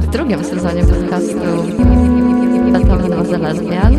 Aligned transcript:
W 0.00 0.06
drugim 0.06 0.44
sezonie 0.44 0.84
podcastu 0.84 1.36
Beethoven 2.72 3.42
lesbian. 3.42 3.96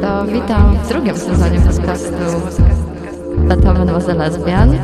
To 0.00 0.24
witam 0.24 0.76
w 0.76 0.88
drugim 0.88 1.16
sezonie 1.16 1.60
podcastu 1.60 2.14
Beethoven 3.48 3.86
was 3.86 4.08
a 4.08 4.14
lesbian. 4.14 4.76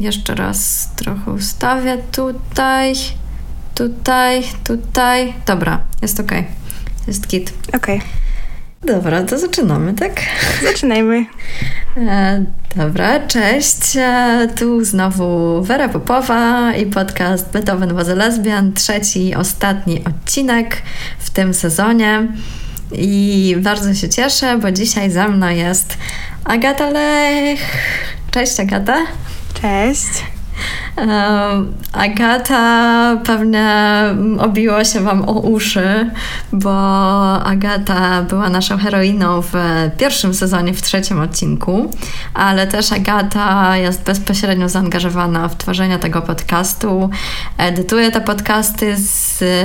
Jeszcze 0.00 0.34
raz 0.34 0.88
trochę 0.96 1.19
ustawię 1.40 1.98
tutaj, 2.12 2.94
tutaj, 3.74 4.42
tutaj. 4.64 5.34
Dobra, 5.46 5.80
jest 6.02 6.20
ok. 6.20 6.32
Jest 7.06 7.28
kit. 7.28 7.52
Okej. 7.76 8.00
Dobra, 8.82 9.22
to 9.22 9.38
zaczynamy, 9.38 9.94
tak? 9.94 10.20
Zaczynajmy. 10.62 11.26
E, 11.96 12.44
dobra, 12.76 13.26
cześć. 13.26 13.96
E, 13.96 14.48
tu 14.56 14.84
znowu 14.84 15.62
Wera 15.62 15.88
Popowa 15.88 16.74
i 16.74 16.86
podcast 16.86 17.52
Beethoven 17.52 17.94
was 17.94 18.08
lesbian, 18.08 18.72
trzeci, 18.72 19.34
ostatni 19.34 20.04
odcinek 20.04 20.82
w 21.18 21.30
tym 21.30 21.54
sezonie. 21.54 22.28
I 22.92 23.56
bardzo 23.58 23.94
się 23.94 24.08
cieszę, 24.08 24.58
bo 24.58 24.72
dzisiaj 24.72 25.10
ze 25.10 25.28
mną 25.28 25.48
jest 25.48 25.98
Agata 26.44 26.90
Lech. 26.90 27.60
Cześć 28.30 28.60
Agata. 28.60 28.96
Cześć. 29.62 30.24
Agata 31.92 33.16
pewnie 33.24 33.66
obiło 34.38 34.84
się 34.84 35.00
Wam 35.00 35.28
o 35.28 35.32
uszy, 35.32 36.10
bo 36.52 36.72
Agata 37.42 38.22
była 38.22 38.48
naszą 38.48 38.78
heroiną 38.78 39.42
w 39.42 39.52
pierwszym 39.96 40.34
sezonie, 40.34 40.74
w 40.74 40.82
trzecim 40.82 41.20
odcinku, 41.20 41.90
ale 42.34 42.66
też 42.66 42.92
Agata 42.92 43.76
jest 43.76 44.02
bezpośrednio 44.02 44.68
zaangażowana 44.68 45.48
w 45.48 45.56
tworzenie 45.56 45.98
tego 45.98 46.22
podcastu, 46.22 47.10
edytuje 47.58 48.10
te 48.10 48.20
podcasty, 48.20 48.96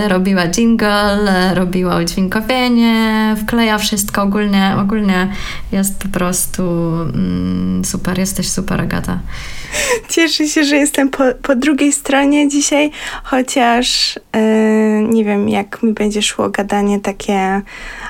robiła 0.08 0.48
jingle, 0.48 1.56
robiła 1.56 1.98
udźwiękowienie, 1.98 3.36
wkleja 3.44 3.78
wszystko, 3.78 4.22
ogólnie, 4.22 4.76
ogólnie 4.82 5.28
jest 5.72 6.00
po 6.00 6.10
prostu 6.10 6.64
mm, 7.14 7.86
super, 7.86 8.20
jesteś 8.20 8.50
super 8.50 8.82
Agata. 8.82 9.20
Cieszę 10.10 10.48
się, 10.48 10.64
że 10.64 10.76
jestem 10.76 11.10
po, 11.10 11.24
po 11.42 11.56
drugiej 11.56 11.92
stronie 11.92 12.48
dzisiaj, 12.50 12.92
chociaż 13.24 14.20
yy, 14.36 14.42
nie 15.10 15.26
wiem, 15.26 15.50
jak 15.50 15.84
mi 15.84 15.94
będzie 15.94 16.22
szło 16.22 16.50
gadanie 16.50 17.00
takie 17.00 17.62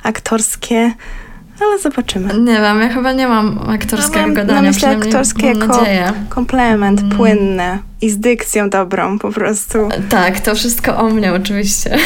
aktorskie, 0.03 0.91
ale 1.61 1.79
zobaczymy. 1.79 2.33
Nie 2.39 2.61
wiem, 2.61 2.81
ja 2.81 2.89
chyba 2.89 3.11
nie 3.13 3.27
mam 3.27 3.59
aktorskiego 3.69 4.19
No, 4.19 4.25
mam 4.27 4.33
gadania. 4.33 4.61
na 4.61 4.67
myśli 4.67 4.77
przynajmniej 4.77 5.07
aktorskie 5.07 5.45
mam 5.53 5.61
jako 5.61 5.77
nadzieję. 5.77 6.13
komplement, 6.29 6.99
Mm. 7.01 7.17
płynne 7.17 7.79
i 8.01 8.09
z 8.09 8.17
dykcją 8.19 8.69
dobrą 8.69 9.19
po 9.19 9.31
prostu. 9.31 9.77
Tak, 10.09 10.39
to 10.39 10.55
wszystko 10.55 10.97
o 10.97 11.09
mnie 11.09 11.33
oczywiście. 11.33 11.97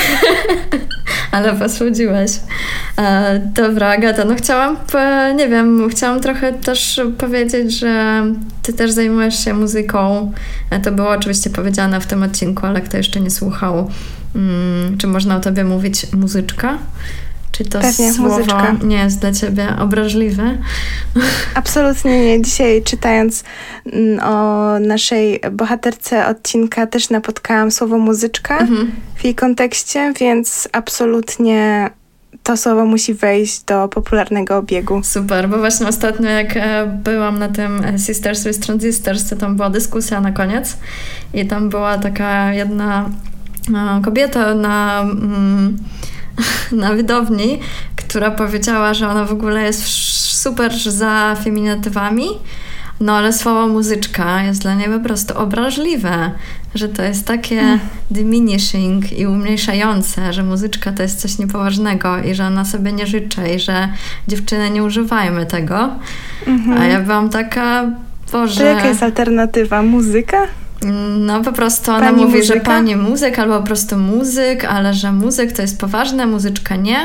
Ale 1.32 1.54
posłudziłeś. 1.54 2.32
E, 2.98 3.40
dobra, 3.40 3.88
Agata, 3.88 4.26
no 4.26 4.36
chciałam, 4.36 4.78
e, 4.96 5.34
nie 5.36 5.48
wiem, 5.48 5.90
chciałam 5.90 6.22
trochę 6.22 6.54
też 6.54 7.02
powiedzieć, 7.18 7.80
że 7.80 8.24
ty 8.64 8.74
też 8.74 8.92
zajmujesz 8.92 9.44
się 9.46 9.54
muzyką. 9.54 10.32
E, 10.70 10.80
to 10.80 10.92
było 10.92 11.10
oczywiście 11.10 11.50
powiedziane 11.50 12.02
w 12.02 12.08
tym 12.08 12.24
odcinku, 12.24 12.66
ale 12.66 12.82
kto 12.82 12.98
jeszcze 12.98 13.20
nie 13.20 13.32
słuchał, 13.32 13.92
mm, 14.36 14.98
czy 14.98 15.08
można 15.08 15.36
o 15.36 15.40
tobie 15.40 15.64
mówić 15.64 16.14
muzyczka? 16.14 16.78
Czy 17.60 17.66
to 17.66 17.80
Pewnie, 17.80 18.14
słowo 18.14 18.38
muzyczka. 18.38 18.76
nie 18.84 18.96
jest 18.98 19.20
dla 19.20 19.32
ciebie 19.32 19.68
obraźliwe? 19.80 20.58
Absolutnie 21.56 22.26
nie. 22.26 22.42
Dzisiaj 22.42 22.84
czytając 22.84 23.44
mm, 23.94 24.20
o 24.24 24.80
naszej 24.80 25.40
bohaterce 25.52 26.28
odcinka 26.28 26.88
też 26.88 27.10
napotkałam 27.10 27.72
słowo 27.72 27.98
muzyczka 27.98 28.58
Mhm. 28.58 28.92
w 29.16 29.24
jej 29.24 29.36
kontekście, 29.36 30.14
więc 30.20 30.70
absolutnie 30.72 31.90
to 32.44 32.58
słowo 32.58 32.86
musi 32.86 33.14
wejść 33.14 33.64
do 33.64 33.88
popularnego 33.88 34.58
obiegu. 34.58 35.02
Super, 35.04 35.50
bo 35.50 35.58
właśnie 35.58 35.88
ostatnio 35.88 36.30
jak 36.30 36.58
e, 36.58 36.86
byłam 37.04 37.40
na 37.40 37.48
tym 37.50 37.82
Sisters 38.06 38.44
with 38.48 38.60
Transistors, 38.60 39.30
to 39.30 39.36
tam 39.36 39.56
była 39.56 39.70
dyskusja 39.70 40.22
na 40.22 40.32
koniec 40.32 40.78
i 41.34 41.46
tam 41.46 41.70
była 41.70 41.98
taka 41.98 42.54
jedna 42.54 43.10
e, 43.98 44.02
kobieta 44.02 44.56
na, 44.56 45.02
mm, 45.02 45.78
na 46.72 46.96
widowni, 46.96 47.60
która 47.96 48.32
powiedziała, 48.32 48.94
że 48.94 49.10
ona 49.10 49.26
w 49.26 49.32
ogóle 49.32 49.64
jest 49.64 49.84
super 50.42 50.74
za 50.78 51.36
feminatywami, 51.44 52.28
no 53.00 53.14
ale 53.14 53.34
słowo 53.34 53.68
muzyczka 53.68 54.44
jest 54.44 54.62
dla 54.62 54.74
niej 54.74 54.88
po 54.88 55.00
prostu 55.00 55.38
obraźliwe, 55.38 56.32
że 56.76 56.90
to 56.90 57.04
jest 57.04 57.28
takie 57.28 57.80
diminishing 58.12 59.20
i 59.20 59.28
umniejszające, 59.28 60.34
że 60.34 60.44
muzyczka 60.44 60.92
to 60.92 61.04
jest 61.04 61.22
coś 61.22 61.38
niepoważnego 61.38 62.18
i 62.18 62.36
że 62.36 62.46
ona 62.46 62.66
sobie 62.66 62.92
nie 62.92 63.08
życzy 63.08 63.42
i 63.56 63.60
że 63.60 63.90
dziewczyny 64.28 64.70
nie 64.70 64.84
używajmy 64.84 65.46
tego. 65.46 65.90
A 66.80 66.86
ja 66.86 67.00
byłam 67.00 67.30
taka, 67.30 67.92
To 68.32 68.40
Boże... 68.40 68.64
jaka 68.64 68.88
jest 68.88 69.04
alternatywa? 69.04 69.82
Muzyka? 69.82 70.38
No 71.20 71.42
po 71.44 71.52
prostu 71.52 71.92
ona 71.92 72.00
Pani 72.00 72.26
mówi, 72.26 72.44
że 72.44 72.54
muzyka? 72.54 72.66
pani 72.72 72.96
muzyk 72.96 73.40
albo 73.40 73.60
po 73.60 73.66
prostu 73.66 73.98
muzyk, 73.98 74.66
ale 74.66 74.94
że 74.94 75.12
muzyk 75.12 75.52
to 75.52 75.62
jest 75.62 75.80
poważne, 75.80 76.28
muzyczka 76.28 76.76
nie. 76.76 76.98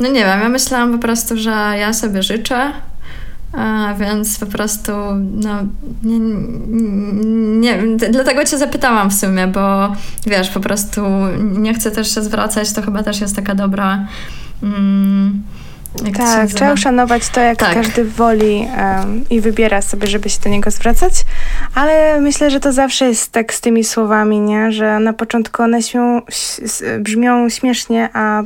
No 0.00 0.08
nie 0.08 0.24
wiem, 0.24 0.40
ja 0.40 0.48
myślałam 0.48 0.92
po 0.92 0.98
prostu, 0.98 1.36
że 1.36 1.50
ja 1.78 1.92
sobie 1.92 2.22
życzę, 2.22 2.72
a 3.52 3.94
więc 4.00 4.38
po 4.38 4.46
prostu 4.46 4.92
no 5.34 5.50
nie, 6.02 6.18
nie 7.60 7.96
d- 7.96 8.08
dlatego 8.10 8.44
cię 8.44 8.58
zapytałam 8.58 9.10
w 9.10 9.14
sumie, 9.14 9.46
bo 9.46 9.92
wiesz, 10.26 10.48
po 10.50 10.60
prostu 10.60 11.00
nie 11.38 11.74
chcę 11.74 11.90
też 11.90 12.14
się 12.14 12.22
zwracać, 12.22 12.72
to 12.72 12.82
chyba 12.82 13.02
też 13.02 13.20
jest 13.20 13.36
taka 13.36 13.54
dobra 13.54 14.06
mm, 14.62 15.42
jak 16.04 16.16
Tak, 16.16 16.50
trzeba 16.50 16.72
uszanować 16.72 17.28
to, 17.28 17.40
jak 17.40 17.58
Tak. 17.58 17.74
każdy 17.74 18.04
woli 18.04 18.68
em, 18.76 19.24
i 19.30 19.40
wybiera 19.40 19.82
sobie, 19.82 20.06
żeby 20.06 20.30
się 20.30 20.40
do 20.40 20.50
niego 20.50 20.70
zwracać, 20.70 21.12
ale 21.74 22.20
myślę, 22.20 22.50
że 22.50 22.60
to 22.60 22.72
zawsze 22.72 23.04
jest 23.08 23.32
tak 23.32 23.54
z 23.54 23.60
tymi 23.60 23.84
słowami, 23.84 24.40
nie? 24.40 24.72
Że 24.72 24.98
na 24.98 25.12
początku 25.12 25.62
one 25.62 25.82
śmią, 25.82 26.22
brzmią 27.00 27.48
śmiesznie, 27.48 28.08
a 28.12 28.42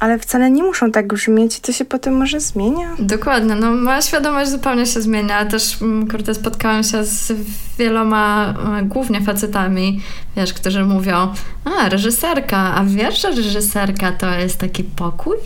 ale 0.00 0.18
wcale 0.18 0.50
nie 0.50 0.62
muszą 0.62 0.92
tak 0.92 1.06
brzmieć 1.06 1.58
i 1.58 1.60
to 1.60 1.72
się 1.72 1.84
potem 1.84 2.16
może 2.16 2.40
zmienia. 2.40 2.88
Dokładnie, 2.98 3.54
no 3.54 3.70
moja 3.70 4.02
świadomość 4.02 4.50
zupełnie 4.50 4.86
się 4.86 5.02
zmienia. 5.02 5.44
Też, 5.44 5.82
mm, 5.82 6.08
kurde, 6.10 6.34
spotkałam 6.34 6.82
się 6.82 7.04
z 7.04 7.32
wieloma, 7.78 8.54
e, 8.78 8.82
głównie 8.82 9.20
facetami, 9.20 10.02
wiesz, 10.36 10.54
którzy 10.54 10.84
mówią, 10.84 11.34
a, 11.64 11.88
reżyserka, 11.88 12.74
a 12.74 12.84
wiesz, 12.84 13.22
że 13.22 13.30
reżyserka 13.30 14.12
to 14.12 14.30
jest 14.30 14.58
taki 14.58 14.84
pokój? 14.84 15.36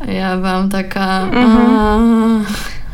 A 0.00 0.10
Ja 0.10 0.36
byłam 0.36 0.68
taka, 0.68 1.06
a, 1.34 1.98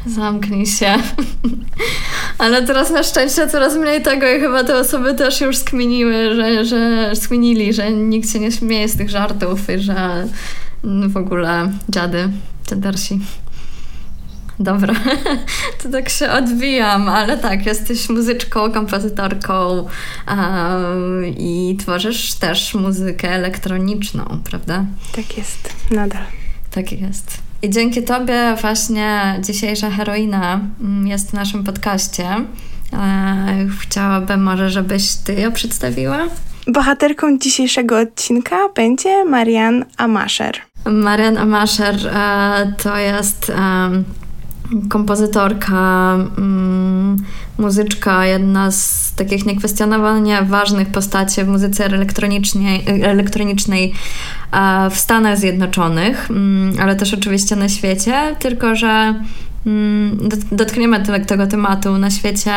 zamknij 0.06 0.66
się. 0.66 0.94
Ale 2.38 2.66
teraz 2.66 2.90
na 2.90 3.02
szczęście 3.02 3.48
coraz 3.48 3.76
mniej 3.76 4.02
tego 4.02 4.30
i 4.30 4.40
chyba 4.40 4.64
te 4.64 4.78
osoby 4.78 5.14
też 5.14 5.40
już 5.40 5.56
skminiły, 5.56 6.34
że, 6.34 6.64
że 6.64 7.10
skminili, 7.16 7.72
że 7.72 7.92
nikt 7.92 8.32
się 8.32 8.40
nie 8.40 8.52
śmieje 8.52 8.88
z 8.88 8.96
tych 8.96 9.10
żartów 9.10 9.70
i 9.70 9.78
że 9.78 10.26
mm, 10.84 11.10
w 11.10 11.16
ogóle 11.16 11.72
dziady, 11.88 12.28
dziadersi. 12.68 13.20
Dobra, 14.58 14.94
to 15.82 15.88
tak 15.88 16.08
się 16.08 16.30
odbijam, 16.30 17.08
ale 17.08 17.38
tak, 17.38 17.66
jesteś 17.66 18.08
muzyczką, 18.08 18.72
kompozytorką 18.72 19.86
em, 20.26 21.24
i 21.26 21.76
tworzysz 21.80 22.34
też 22.34 22.74
muzykę 22.74 23.30
elektroniczną, 23.30 24.40
prawda? 24.44 24.84
Tak 25.16 25.38
jest, 25.38 25.72
nadal. 25.90 26.43
Tak 26.74 26.92
jest. 26.92 27.38
I 27.62 27.70
dzięki 27.70 28.02
Tobie 28.02 28.56
właśnie 28.60 29.40
dzisiejsza 29.40 29.90
heroina 29.90 30.60
mm, 30.80 31.06
jest 31.06 31.30
w 31.30 31.32
naszym 31.32 31.64
podcaście. 31.64 32.28
E, 32.92 33.66
Chciałabym 33.80 34.42
może, 34.42 34.70
żebyś 34.70 35.14
Ty 35.14 35.34
ją 35.34 35.52
przedstawiła? 35.52 36.18
Bohaterką 36.66 37.38
dzisiejszego 37.38 37.98
odcinka 37.98 38.56
będzie 38.76 39.24
Marian 39.24 39.84
Amasher. 39.96 40.54
Marian 40.86 41.38
Amasher 41.38 42.06
e, 42.06 42.72
to 42.82 42.96
jest 42.96 43.52
kompozytorka, 44.88 46.14
mm, 46.38 47.16
muzyczka, 47.58 48.26
jedna 48.26 48.70
z 48.70 49.12
takich 49.16 49.46
niekwestionowanie 49.46 50.42
ważnych 50.42 50.88
postaci 50.88 51.44
w 51.44 51.48
muzyce 51.48 51.86
elektronicznej, 51.86 52.84
elektronicznej 53.02 53.92
e, 54.52 54.90
w 54.90 54.98
Stanach 54.98 55.38
Zjednoczonych, 55.38 56.30
mm, 56.30 56.76
ale 56.80 56.96
też 56.96 57.14
oczywiście 57.14 57.56
na 57.56 57.68
świecie, 57.68 58.36
tylko 58.38 58.76
że 58.76 59.14
mm, 59.66 60.18
dot- 60.28 60.46
dotkniemy 60.52 61.00
te- 61.02 61.20
tego 61.20 61.46
tematu 61.46 61.98
na 61.98 62.10
świecie 62.10 62.52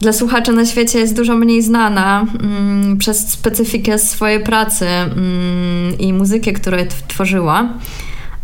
dla 0.00 0.12
słuchaczy 0.12 0.52
na 0.52 0.66
świecie 0.66 0.98
jest 0.98 1.16
dużo 1.16 1.36
mniej 1.36 1.62
znana 1.62 2.26
mm, 2.42 2.98
przez 2.98 3.28
specyfikę 3.28 3.98
swojej 3.98 4.40
pracy 4.40 4.86
mm, 4.86 5.98
i 5.98 6.12
muzykę, 6.12 6.52
którą 6.52 6.76
tworzyła. 7.08 7.68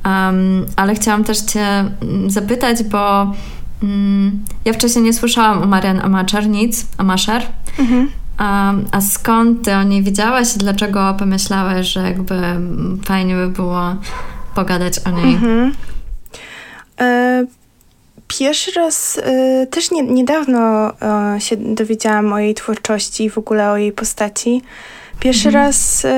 Um, 0.04 0.66
ale 0.76 0.94
chciałam 0.94 1.24
też 1.24 1.38
Cię 1.40 1.66
mm, 1.68 2.30
zapytać, 2.30 2.82
bo 2.82 3.32
ja 4.64 4.72
wcześniej 4.72 5.04
nie 5.04 5.12
słyszałam 5.12 5.62
o 5.62 5.66
Marian 5.66 6.00
Amacher 6.00 6.48
nic, 6.48 6.86
Amacher. 6.98 7.42
Mhm. 7.78 8.10
Um, 8.40 8.84
a 8.92 9.00
skąd 9.00 9.64
Ty 9.64 9.74
o 9.74 9.82
niej 9.82 10.02
wiedziałaś 10.02 10.56
i 10.56 10.58
dlaczego 10.58 11.14
pomyślałeś, 11.18 11.86
że 11.86 12.02
jakby 12.02 12.34
fajnie 13.04 13.34
by 13.34 13.48
było 13.48 13.96
pogadać 14.54 14.98
o 14.98 15.10
niej? 15.10 15.34
Mhm. 15.34 15.72
E 17.00 17.46
Pierwszy 18.38 18.72
raz 18.72 19.16
y, 19.18 19.66
też 19.70 19.90
nie, 19.90 20.02
niedawno 20.02 20.90
y, 21.36 21.40
się 21.40 21.56
dowiedziałam 21.56 22.32
o 22.32 22.38
jej 22.38 22.54
twórczości 22.54 23.24
i 23.24 23.30
w 23.30 23.38
ogóle 23.38 23.70
o 23.70 23.76
jej 23.76 23.92
postaci. 23.92 24.62
Pierwszy 25.24 25.48
mhm. 25.48 25.64
raz 25.64 26.04
y, 26.04 26.08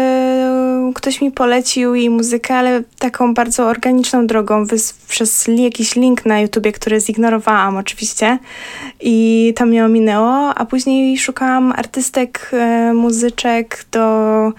ktoś 0.95 1.21
mi 1.21 1.31
polecił 1.31 1.95
jej 1.95 2.11
muzykę, 2.11 2.55
ale 2.55 2.83
taką 2.99 3.35
bardzo 3.35 3.67
organiczną 3.67 4.27
drogą, 4.27 4.67
przez 5.09 5.51
jakiś 5.57 5.97
link 5.97 6.27
na 6.27 6.41
YouTubie, 6.41 6.73
który 6.73 7.01
zignorowałam 7.01 7.77
oczywiście 7.77 8.39
i 9.01 9.53
to 9.57 9.67
mnie 9.67 9.85
ominęło, 9.85 10.55
a 10.55 10.65
później 10.65 11.19
szukałam 11.19 11.73
artystek, 11.73 12.51
y, 12.91 12.95
muzyczek 12.95 13.85
do 13.93 14.53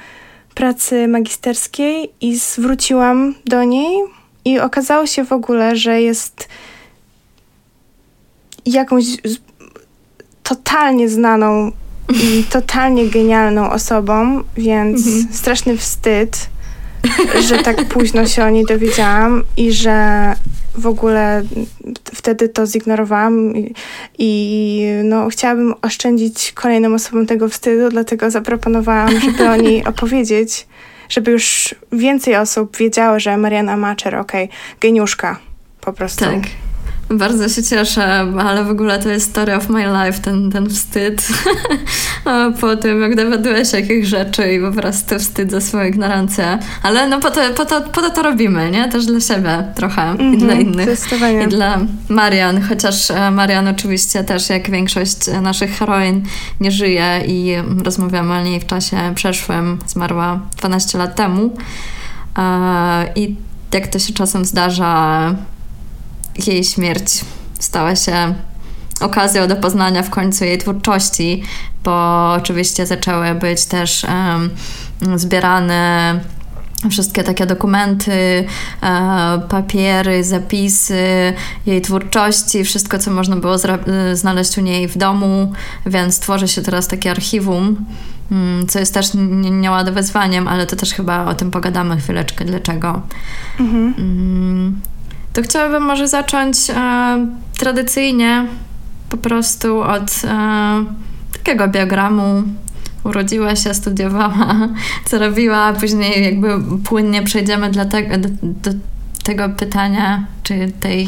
pracy 0.56 1.08
magisterskiej 1.08 2.10
i 2.22 2.38
zwróciłam 2.38 3.36
do 3.46 3.64
niej 3.64 4.04
i 4.46 4.60
okazało 4.60 5.06
się 5.06 5.26
w 5.26 5.32
ogóle, 5.32 5.76
że 5.76 6.02
jest 6.02 6.48
jakąś 8.66 9.06
totalnie 10.44 11.10
znaną 11.10 11.72
i 12.14 12.44
totalnie 12.50 13.10
genialną 13.10 13.70
osobą, 13.70 14.44
więc 14.58 15.08
mhm. 15.08 15.34
straszny 15.34 15.78
wstyd, 15.78 16.50
że 17.48 17.58
tak 17.58 17.86
późno 17.86 18.28
się 18.28 18.44
o 18.44 18.50
niej 18.50 18.66
dowiedziałam 18.66 19.44
i 19.58 19.72
że 19.72 20.34
w 20.76 20.88
ogóle 20.88 21.44
wtedy 22.04 22.50
to 22.50 22.66
zignorowałam 22.66 23.56
i, 23.56 23.74
i, 24.18 24.82
no, 25.04 25.28
chciałabym 25.30 25.74
oszczędzić 25.82 26.52
kolejnym 26.52 26.94
osobom 26.94 27.26
tego 27.26 27.50
wstydu, 27.50 27.90
dlatego 27.90 28.32
zaproponowałam, 28.32 29.20
żeby 29.22 29.50
o 29.50 29.56
niej 29.56 29.86
opowiedzieć, 29.86 30.68
żeby 31.10 31.32
już 31.32 31.76
więcej 31.92 32.36
osób 32.36 32.78
wiedziało, 32.78 33.20
że 33.20 33.38
Mariana 33.38 33.78
Macher, 33.78 34.16
okej, 34.16 34.46
okay, 34.46 34.58
geniuszka 34.82 35.40
po 35.82 35.94
prostu. 35.94 36.26
Tak. 36.26 36.44
Bardzo 37.10 37.50
się 37.50 37.64
cieszę, 37.64 38.34
ale 38.40 38.64
w 38.64 38.70
ogóle 38.70 39.00
to 39.00 39.10
jest 39.10 39.30
story 39.30 39.56
of 39.56 39.70
my 39.70 39.86
life, 39.86 40.20
ten, 40.20 40.52
ten 40.52 40.70
wstyd 40.70 41.28
po 42.62 42.76
tym, 42.76 43.02
jak 43.02 43.16
dowiadujesz 43.16 43.72
się 43.72 43.80
jakich 43.80 44.06
rzeczy 44.06 44.54
i 44.54 44.60
po 44.60 44.72
prostu 44.72 45.20
wstyd 45.20 45.52
za 45.52 45.62
swoją 45.62 45.86
ignorancję. 45.86 46.60
Ale 46.84 47.08
no 47.08 47.20
po 47.20 47.32
to, 47.32 47.42
po 47.56 47.66
to, 47.66 47.82
po 47.82 48.02
to, 48.02 48.10
to 48.10 48.24
robimy, 48.24 48.72
nie? 48.72 48.90
Też 48.90 49.06
dla 49.06 49.20
siebie 49.20 49.64
trochę 49.76 50.02
mm 50.02 50.18
-hmm, 50.18 50.36
i 50.36 50.38
dla 50.38 50.54
mhm, 50.54 50.62
innych. 50.62 50.90
I 51.46 51.48
dla 51.48 51.80
Marian, 52.10 52.62
chociaż 52.62 53.12
e, 53.12 53.32
Marian 53.32 53.68
oczywiście 53.68 54.24
też 54.24 54.50
jak 54.50 54.70
większość 54.72 55.18
naszych 55.42 55.72
heroin 55.72 56.24
nie 56.60 56.72
żyje 56.72 57.22
i 57.28 57.56
rozmawiamy 57.84 58.34
o 58.34 58.42
niej 58.42 58.60
w 58.60 58.66
czasie 58.66 58.98
przeszłym, 59.16 59.78
zmarła 59.88 60.40
12 60.58 60.98
lat 60.98 61.16
temu. 61.16 61.54
E, 62.38 62.42
I 63.16 63.36
jak 63.74 63.88
to 63.88 64.00
się 64.00 64.14
czasem 64.14 64.46
zdarza, 64.46 65.36
jej 66.48 66.64
śmierć 66.64 67.26
stała 67.60 67.96
się 67.96 68.34
okazją 69.02 69.48
do 69.48 69.56
poznania 69.56 70.04
w 70.04 70.10
końcu 70.10 70.46
jej 70.46 70.58
twórczości, 70.58 71.44
bo 71.84 72.32
oczywiście 72.34 72.86
zaczęły 72.86 73.36
być 73.36 73.66
też 73.66 74.04
um, 74.04 75.20
zbierane 75.20 76.20
wszystkie 76.90 77.24
takie 77.24 77.46
dokumenty, 77.46 78.46
e, 78.84 79.42
papiery, 79.50 80.24
zapisy 80.24 81.34
jej 81.66 81.82
twórczości, 81.82 82.64
wszystko, 82.64 83.00
co 83.00 83.12
można 83.12 83.36
było 83.36 83.56
znaleźć 84.14 84.58
u 84.58 84.62
niej 84.62 84.88
w 84.88 84.98
domu, 84.98 85.54
więc 85.86 86.20
tworzy 86.20 86.48
się 86.48 86.62
teraz 86.62 86.88
takie 86.88 87.12
archiwum, 87.12 87.86
mm, 88.32 88.68
co 88.68 88.80
jest 88.80 88.94
też 88.94 89.08
niełada 89.52 89.92
wyzwaniem, 89.92 90.48
ale 90.48 90.66
to 90.66 90.76
też 90.76 90.94
chyba 90.94 91.26
o 91.26 91.36
tym 91.36 91.52
pogadamy 91.52 91.98
chwileczkę, 91.98 92.46
dlaczego. 92.46 93.02
Mhm. 93.60 93.94
Mm 93.98 94.82
to 95.38 95.44
chciałabym 95.44 95.84
może 95.84 96.08
zacząć 96.08 96.58
e, 96.70 96.74
tradycyjnie 97.58 98.46
po 99.10 99.18
prostu 99.18 99.82
od 99.82 100.22
e, 100.24 100.86
takiego 101.34 101.68
biogramu. 101.68 102.44
Urodziła 103.04 103.56
się, 103.56 103.74
studiowała, 103.74 104.56
co 105.06 105.20
robiła, 105.20 105.58
a 105.58 105.74
później 105.74 106.24
jakby 106.24 106.48
płynnie 106.84 107.24
przejdziemy 107.24 107.70
dla 107.70 107.86
te, 107.86 108.18
do, 108.18 108.30
do 108.42 108.72
tego 109.24 109.50
pytania, 109.50 110.26
czy 110.44 110.72
tej, 110.80 111.08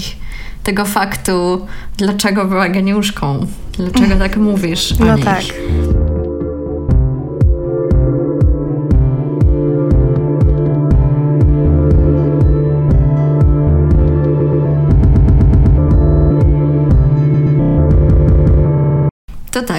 tego 0.64 0.86
faktu, 0.86 1.68
dlaczego 1.98 2.46
była 2.46 2.70
geniuszką, 2.70 3.48
dlaczego 3.74 4.16
tak 4.16 4.38
mówisz 4.52 4.92
o 4.92 5.06
no 5.06 5.16
niej. 5.16 5.26
tak. 5.26 5.44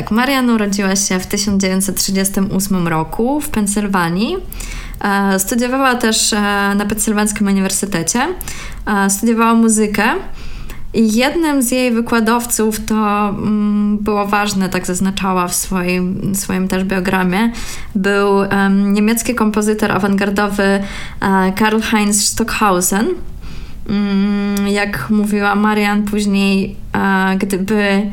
Tak, 0.00 0.10
Marian 0.10 0.50
urodziła 0.50 0.96
się 0.96 1.18
w 1.18 1.26
1938 1.26 2.88
roku 2.88 3.40
w 3.40 3.48
Pensylwanii. 3.48 4.36
E, 5.00 5.38
studiowała 5.38 5.94
też 5.94 6.32
e, 6.32 6.36
na 6.76 6.86
Pensylwańskim 6.86 7.46
Uniwersytecie. 7.46 8.20
E, 8.86 9.10
studiowała 9.10 9.54
muzykę. 9.54 10.04
I 10.94 11.16
jednym 11.16 11.62
z 11.62 11.70
jej 11.70 11.92
wykładowców, 11.92 12.84
to 12.86 13.28
mm, 13.28 13.98
było 13.98 14.26
ważne, 14.26 14.68
tak 14.68 14.86
zaznaczała 14.86 15.48
w 15.48 15.54
swoim, 15.54 16.34
swoim 16.34 16.68
też 16.68 16.84
biogramie, 16.84 17.52
był 17.94 18.28
niemiecki 18.70 19.34
kompozytor 19.34 19.92
awangardowy 19.92 20.80
Karl 21.56 21.80
Heinz 21.80 22.24
Stockhausen. 22.28 23.06
Um, 23.88 24.68
jak 24.68 25.10
mówiła 25.10 25.54
Marian 25.54 26.02
później, 26.02 26.76
gdyby 27.38 28.10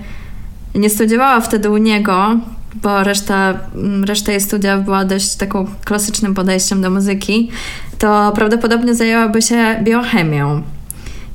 nie 0.80 0.90
studiowała 0.90 1.42
wtedy 1.42 1.70
u 1.70 1.78
niego, 1.78 2.40
bo 2.76 3.04
reszta, 3.04 3.54
mm, 3.76 4.04
reszta 4.04 4.32
jej 4.32 4.42
studia 4.42 4.78
była 4.78 5.06
dość 5.06 5.36
taką 5.36 5.68
klasycznym 5.86 6.34
podejściem 6.34 6.82
do 6.82 6.90
muzyki, 6.90 7.52
to 7.98 8.32
prawdopodobnie 8.36 8.96
zajęłaby 8.96 9.42
się 9.42 9.80
biochemią. 9.84 10.62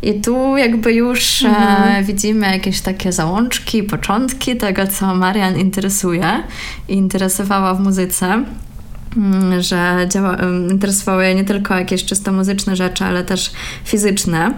I 0.02 0.20
tu 0.20 0.56
jakby 0.56 0.92
już 0.92 1.42
e, 1.42 1.48
mhm. 1.48 1.88
e, 1.88 2.04
widzimy 2.04 2.46
jakieś 2.46 2.80
takie 2.80 3.12
załączki, 3.12 3.82
początki 3.82 4.56
tego, 4.56 4.86
co 4.86 5.14
Marian 5.14 5.58
interesuje 5.58 6.42
i 6.88 6.94
interesowała 6.94 7.74
w 7.74 7.80
muzyce. 7.80 8.44
Mm, 9.16 9.62
że 9.62 10.06
działa, 10.08 10.36
interesowały 10.70 11.24
jej 11.24 11.34
nie 11.34 11.44
tylko 11.44 11.78
jakieś 11.78 12.04
czysto 12.04 12.32
muzyczne 12.32 12.76
rzeczy, 12.76 13.04
ale 13.04 13.24
też 13.24 13.52
fizyczne. 13.84 14.54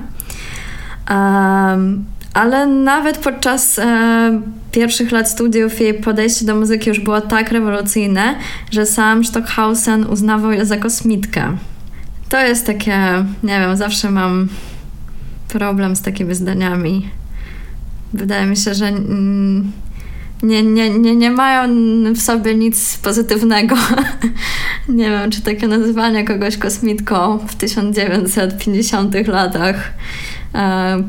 Um, 1.10 2.04
ale 2.34 2.66
nawet 2.66 3.18
podczas 3.18 3.78
e, 3.78 4.40
pierwszych 4.74 5.12
lat 5.12 5.30
studiów 5.30 5.80
jej 5.80 5.94
podejście 5.94 6.44
do 6.44 6.54
muzyki 6.54 6.88
już 6.88 7.00
było 7.00 7.20
tak 7.20 7.52
rewolucyjne, 7.52 8.38
że 8.70 8.86
sam 8.86 9.24
Stockhausen 9.24 10.06
uznawał 10.06 10.52
ją 10.52 10.64
za 10.64 10.76
kosmitkę. 10.76 11.56
To 12.28 12.40
jest 12.40 12.66
takie, 12.66 12.96
nie 13.42 13.60
wiem, 13.60 13.76
zawsze 13.76 14.10
mam 14.10 14.48
problem 15.48 15.96
z 15.96 16.02
takimi 16.02 16.34
zdaniami. 16.34 17.08
Wydaje 18.12 18.46
mi 18.46 18.56
się, 18.56 18.74
że 18.74 18.92
nie, 20.42 20.62
nie, 20.62 20.90
nie, 20.90 21.16
nie 21.16 21.30
mają 21.30 21.68
w 22.14 22.20
sobie 22.20 22.54
nic 22.54 22.96
pozytywnego. 22.96 23.76
nie 24.88 25.10
wiem, 25.10 25.30
czy 25.30 25.42
takie 25.42 25.68
nazywanie 25.68 26.24
kogoś 26.24 26.56
kosmitką 26.56 27.38
w 27.38 27.54
1950 27.54 29.28
latach 29.28 29.92
e, 30.54 31.02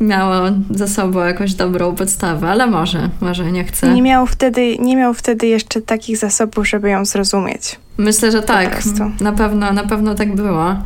miało 0.00 0.46
za 0.70 0.88
sobą 0.88 1.24
jakąś 1.24 1.54
dobrą 1.54 1.94
podstawę, 1.94 2.48
ale 2.48 2.66
może, 2.66 3.08
może 3.20 3.52
nie 3.52 3.64
chcę. 3.64 3.94
Nie 3.94 4.02
miał 4.02 4.26
wtedy, 4.26 4.78
nie 4.78 4.96
miał 4.96 5.14
wtedy 5.14 5.46
jeszcze 5.46 5.82
takich 5.82 6.16
zasobów, 6.16 6.68
żeby 6.68 6.90
ją 6.90 7.04
zrozumieć. 7.04 7.78
Myślę, 7.98 8.32
że 8.32 8.42
tak. 8.42 8.82
Na 9.20 9.32
pewno, 9.32 9.72
na 9.72 9.84
pewno 9.84 10.14
tak 10.14 10.34
było. 10.34 10.76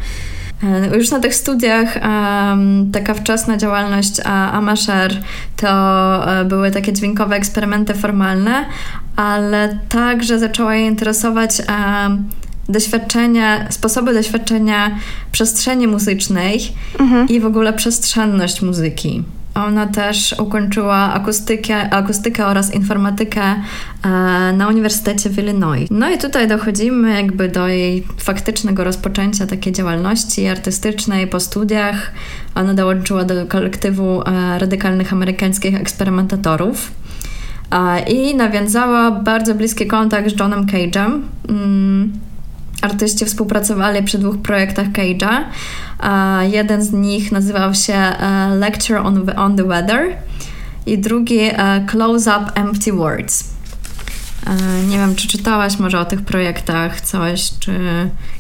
E, 0.63 0.97
już 0.97 1.11
na 1.11 1.19
tych 1.19 1.35
studiach 1.35 1.99
um, 2.03 2.91
taka 2.93 3.15
wczesna 3.15 3.57
działalność 3.57 4.21
Amasher 4.53 5.23
to 5.57 5.69
um, 6.27 6.49
były 6.49 6.71
takie 6.71 6.93
dźwiękowe 6.93 7.37
eksperymenty 7.37 7.95
formalne, 7.95 8.65
ale 9.17 9.79
także 9.89 10.39
zaczęła 10.39 10.75
je 10.75 10.87
interesować 10.87 11.63
um, 11.69 12.29
doświadczenia, 12.69 13.71
sposoby 13.71 14.15
doświadczenia 14.15 14.99
przestrzeni 15.33 15.87
muzycznej 15.87 16.61
mhm. 17.01 17.29
i 17.29 17.41
w 17.41 17.47
ogóle 17.47 17.73
przestrzenność 17.73 18.63
muzyki. 18.63 19.25
Ona 19.55 19.87
też 19.87 20.35
ukończyła 20.39 20.97
akustykę, 20.97 21.95
akustykę 21.95 22.47
oraz 22.47 22.75
informatykę 22.75 23.43
e, 23.43 23.59
na 24.53 24.69
Uniwersytecie 24.69 25.31
w 25.31 25.39
Illinois. 25.39 25.89
No 25.91 26.11
i 26.11 26.19
tutaj 26.19 26.49
dochodzimy 26.49 27.15
jakby 27.15 27.49
do 27.49 27.69
jej 27.69 28.07
faktycznego 28.19 28.85
rozpoczęcia 28.85 29.47
takiej 29.47 29.73
działalności 29.73 30.47
artystycznej 30.47 31.27
po 31.27 31.41
studiach. 31.41 32.13
Ona 32.55 32.75
dołączyła 32.75 33.25
do 33.25 33.47
kolektywu 33.47 34.23
e, 34.23 34.59
radykalnych 34.59 35.13
amerykańskich 35.13 35.75
eksperymentatorów 35.75 36.91
i 38.09 38.35
nawiązała 38.35 39.11
bardzo 39.11 39.55
bliski 39.55 39.87
kontakt 39.87 40.31
z 40.31 40.41
Johnem 40.41 40.67
Cage'em. 40.67 41.21
Mm, 41.49 42.13
artyści 42.83 43.25
współpracowali 43.25 44.03
przy 44.03 44.19
dwóch 44.19 44.39
projektach 44.39 44.87
Cage'a. 44.89 45.45
Jeden 46.43 46.83
z 46.83 46.93
nich 46.93 47.33
nazywał 47.33 47.75
się 47.75 47.95
e, 47.95 48.49
Lecture 48.55 48.97
on 48.97 49.27
the, 49.27 49.37
on 49.37 49.57
the 49.57 49.65
Weather 49.65 50.17
i 50.87 50.99
drugi 50.99 51.41
e, 51.41 51.85
Close 51.87 52.31
Up 52.39 52.53
Empty 52.55 52.93
Words. 52.93 53.45
E, 54.47 54.87
nie 54.87 54.99
wiem, 54.99 55.15
czy 55.15 55.29
czytałaś 55.29 55.79
może 55.79 56.01
o 56.01 56.05
tych 56.05 56.23
projektach 56.23 57.01
coś, 57.01 57.51
czy 57.61 57.73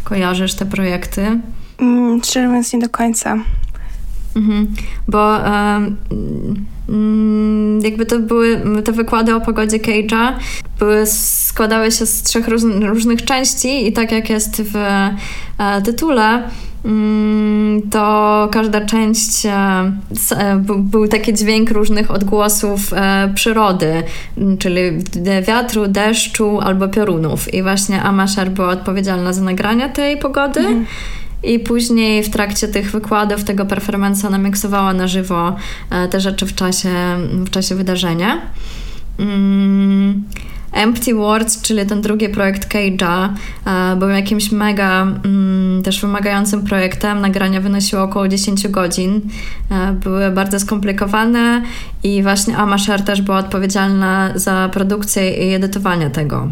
kojarzysz 0.04 0.54
te 0.54 0.66
projekty? 0.66 1.40
Mm, 1.78 2.20
szczerze 2.25 2.46
mówiąc, 2.46 2.72
nie 2.72 2.78
do 2.78 2.88
końca. 2.88 3.38
Mhm, 4.37 4.75
bo 5.09 5.39
um, 5.39 5.97
jakby 7.83 8.07
to 8.07 8.19
były 8.19 8.61
te 8.85 8.93
wykłady 8.93 9.35
o 9.35 9.41
pogodzie 9.41 9.79
Cage'a 9.79 10.33
były, 10.79 11.07
składały 11.07 11.91
się 11.93 12.07
z 12.07 12.23
trzech 12.23 12.49
różnych 12.83 13.25
części 13.25 13.87
i 13.87 13.93
tak 13.93 14.12
jak 14.12 14.31
jest 14.31 14.62
w 14.62 14.77
e, 14.77 15.83
tytule, 15.85 16.43
mm, 16.85 17.83
to 17.91 18.49
każda 18.53 18.81
część 18.81 19.47
e, 19.47 19.51
e, 19.51 20.62
był 20.79 21.09
taki 21.09 21.35
dźwięk 21.35 21.71
różnych 21.71 22.11
odgłosów 22.11 22.81
przyrody, 23.35 24.03
czyli 24.59 24.81
wiatru, 25.43 25.89
deszczu 25.89 26.61
albo 26.61 26.89
piorunów. 26.89 27.55
I 27.55 27.62
właśnie 27.62 28.03
Amasher 28.03 28.51
była 28.51 28.69
odpowiedzialna 28.69 29.33
za 29.33 29.43
nagrania 29.43 29.89
tej 29.89 30.17
pogody. 30.17 30.61
Mhm. 30.61 30.87
I 31.42 31.58
później 31.58 32.22
w 32.22 32.30
trakcie 32.30 32.68
tych 32.68 32.90
wykładów, 32.90 33.44
tego 33.44 33.64
performance'a 33.64 34.26
ona 34.26 34.38
miksowała 34.38 34.94
na 34.94 35.08
żywo 35.08 35.56
te 36.11 36.20
rzeczy 36.20 36.46
w 36.46 36.54
czasie, 36.54 36.90
w 37.44 37.50
czasie 37.50 37.75
wydarzenia. 37.75 38.40
Mm. 39.18 40.25
Empty 40.72 41.14
Words, 41.14 41.62
czyli 41.62 41.87
ten 41.87 42.00
drugi 42.00 42.28
projekt 42.28 42.75
Cage'a, 42.75 43.28
e, 43.66 43.96
był 43.96 44.08
jakimś 44.08 44.52
mega 44.52 45.02
mm, 45.02 45.82
też 45.82 46.00
wymagającym 46.00 46.64
projektem. 46.64 47.20
Nagrania 47.20 47.61
wynosiły 47.61 48.02
około 48.02 48.28
10 48.28 48.68
godzin. 48.68 49.20
E, 49.70 49.92
były 49.92 50.30
bardzo 50.30 50.61
skomplikowane 50.61 51.62
i 52.02 52.22
właśnie 52.22 52.56
Amasher 52.56 53.02
też 53.02 53.22
była 53.22 53.38
odpowiedzialna 53.38 54.32
za 54.34 54.70
produkcję 54.72 55.50
i 55.50 55.54
edytowanie 55.54 56.11
tego. 56.11 56.49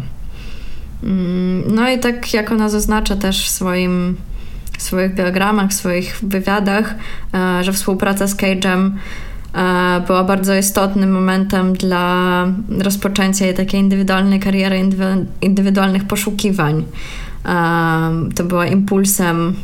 Mm, 1.03 1.63
no 1.75 1.89
i 1.89 1.99
tak 1.99 2.33
jak 2.33 2.51
ona 2.51 2.69
zaznacza 2.69 3.15
też 3.15 3.45
w 3.45 3.49
swoim 3.49 4.15
w 4.81 4.83
swoich 4.83 5.15
biogramach, 5.15 5.69
w 5.69 5.73
swoich 5.73 6.19
wywiadach, 6.23 6.95
e, 7.33 7.63
że 7.63 7.73
współpraca 7.73 8.27
z 8.27 8.35
Cage'em 8.35 8.91
E, 9.53 10.03
była 10.07 10.23
bardzo 10.23 10.55
istotnym 10.55 11.11
momentem 11.11 11.73
dla 11.73 12.45
rozpoczęcia 12.79 13.45
jej 13.45 13.55
takiej 13.55 13.79
indywidualnej 13.79 14.39
kariery, 14.39 14.89
indywidualnych 15.41 16.07
poszukiwań. 16.07 16.85
E, 17.45 18.29
to 18.35 18.43
była 18.43 18.67
impulsem 18.67 19.55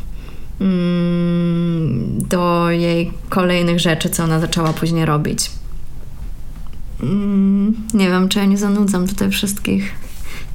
mm, 0.60 2.18
do 2.28 2.70
jej 2.70 3.12
kolejnych 3.28 3.80
rzeczy, 3.80 4.10
co 4.10 4.24
ona 4.24 4.40
zaczęła 4.40 4.72
później 4.72 5.04
robić. 5.04 5.50
Mm, 7.02 7.76
nie 7.94 8.08
wiem, 8.08 8.28
czy 8.28 8.38
ja 8.38 8.44
nie 8.44 8.58
zanudzam 8.58 9.08
tutaj 9.08 9.30
wszystkich 9.30 9.94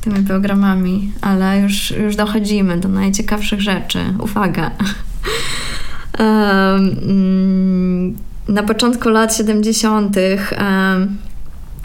tymi 0.04 0.26
programami, 0.26 1.12
ale 1.22 1.60
już, 1.60 1.92
już 1.92 2.16
dochodzimy 2.16 2.78
do 2.78 2.90
najciekawszych 2.90 3.62
rzeczy. 3.62 4.00
Uwaga! 4.20 4.72
um, 6.20 8.16
na 8.48 8.64
początku 8.64 9.10
lat 9.10 9.38
70. 9.38 10.18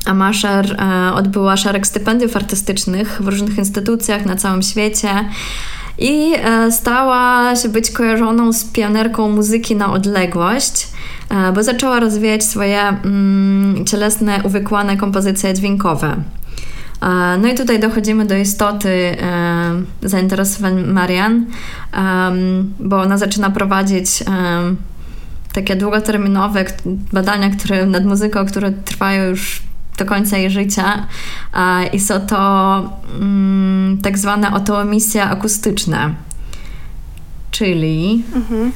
Amasher 0.07 0.77
e, 0.81 1.15
odbyła 1.15 1.57
szereg 1.57 1.87
stypendiów 1.87 2.37
artystycznych 2.37 3.23
w 3.23 3.29
różnych 3.29 3.59
instytucjach 3.59 4.27
na 4.27 4.37
całym 4.37 4.63
świecie 4.63 5.09
i 5.99 6.33
e, 6.37 6.73
stała 6.73 7.57
się 7.57 7.69
być 7.69 7.91
kojarzoną 7.91 8.53
z 8.53 8.65
pionerką 8.65 9.31
muzyki 9.31 9.77
na 9.77 9.93
odległość, 9.93 10.89
e, 11.31 11.53
bo 11.53 11.63
zaczęła 11.63 12.01
rozwijać 12.01 12.45
swoje 12.45 12.81
mm, 12.81 13.87
cielesne, 13.87 14.41
uwykłane 14.45 14.97
kompozycje 14.97 15.55
dźwiękowe. 15.55 16.17
No 17.43 17.49
i 17.49 17.55
tutaj 17.55 17.81
dochodzimy 17.81 18.25
do 18.25 18.37
istoty 18.37 19.17
zainteresowań 20.03 20.85
Marian, 20.85 21.47
bo 22.81 23.01
ona 23.01 23.19
zaczyna 23.19 23.51
prowadzić 23.51 24.25
takie 25.53 25.77
długoterminowe 25.77 26.65
badania 27.13 27.51
które, 27.51 27.87
nad 27.87 28.05
muzyką, 28.05 28.47
które 28.47 28.73
trwają 28.73 29.25
już 29.25 29.63
do 29.99 30.05
końca 30.05 30.39
jej 30.39 30.51
życia 30.51 31.07
i 31.93 32.01
są 32.01 32.21
to 32.21 32.83
mm, 33.21 33.99
tak 34.03 34.19
zwane 34.19 34.55
otoemisje 34.55 35.25
akustyczne, 35.25 36.15
czyli 37.51 38.25
mhm. 38.35 38.73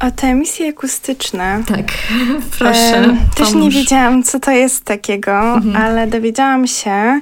E, 0.00 0.04
a 0.04 0.10
te 0.10 0.26
emisje 0.26 0.68
akustyczne. 0.68 1.62
Tak, 1.66 1.86
proszę. 2.58 2.98
E, 2.98 3.16
też 3.36 3.54
nie 3.54 3.70
wiedziałam, 3.70 4.22
co 4.22 4.40
to 4.40 4.50
jest 4.50 4.84
takiego, 4.84 5.54
mhm. 5.54 5.76
ale 5.76 6.06
dowiedziałam 6.06 6.66
się, 6.66 7.20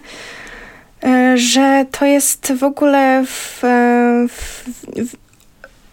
e, 1.05 1.39
że 1.39 1.87
to 1.91 2.05
jest 2.07 2.53
w 2.53 2.65
ogóle 2.65 3.25
w, 3.27 3.59
w, 4.29 4.65
w 4.97 5.17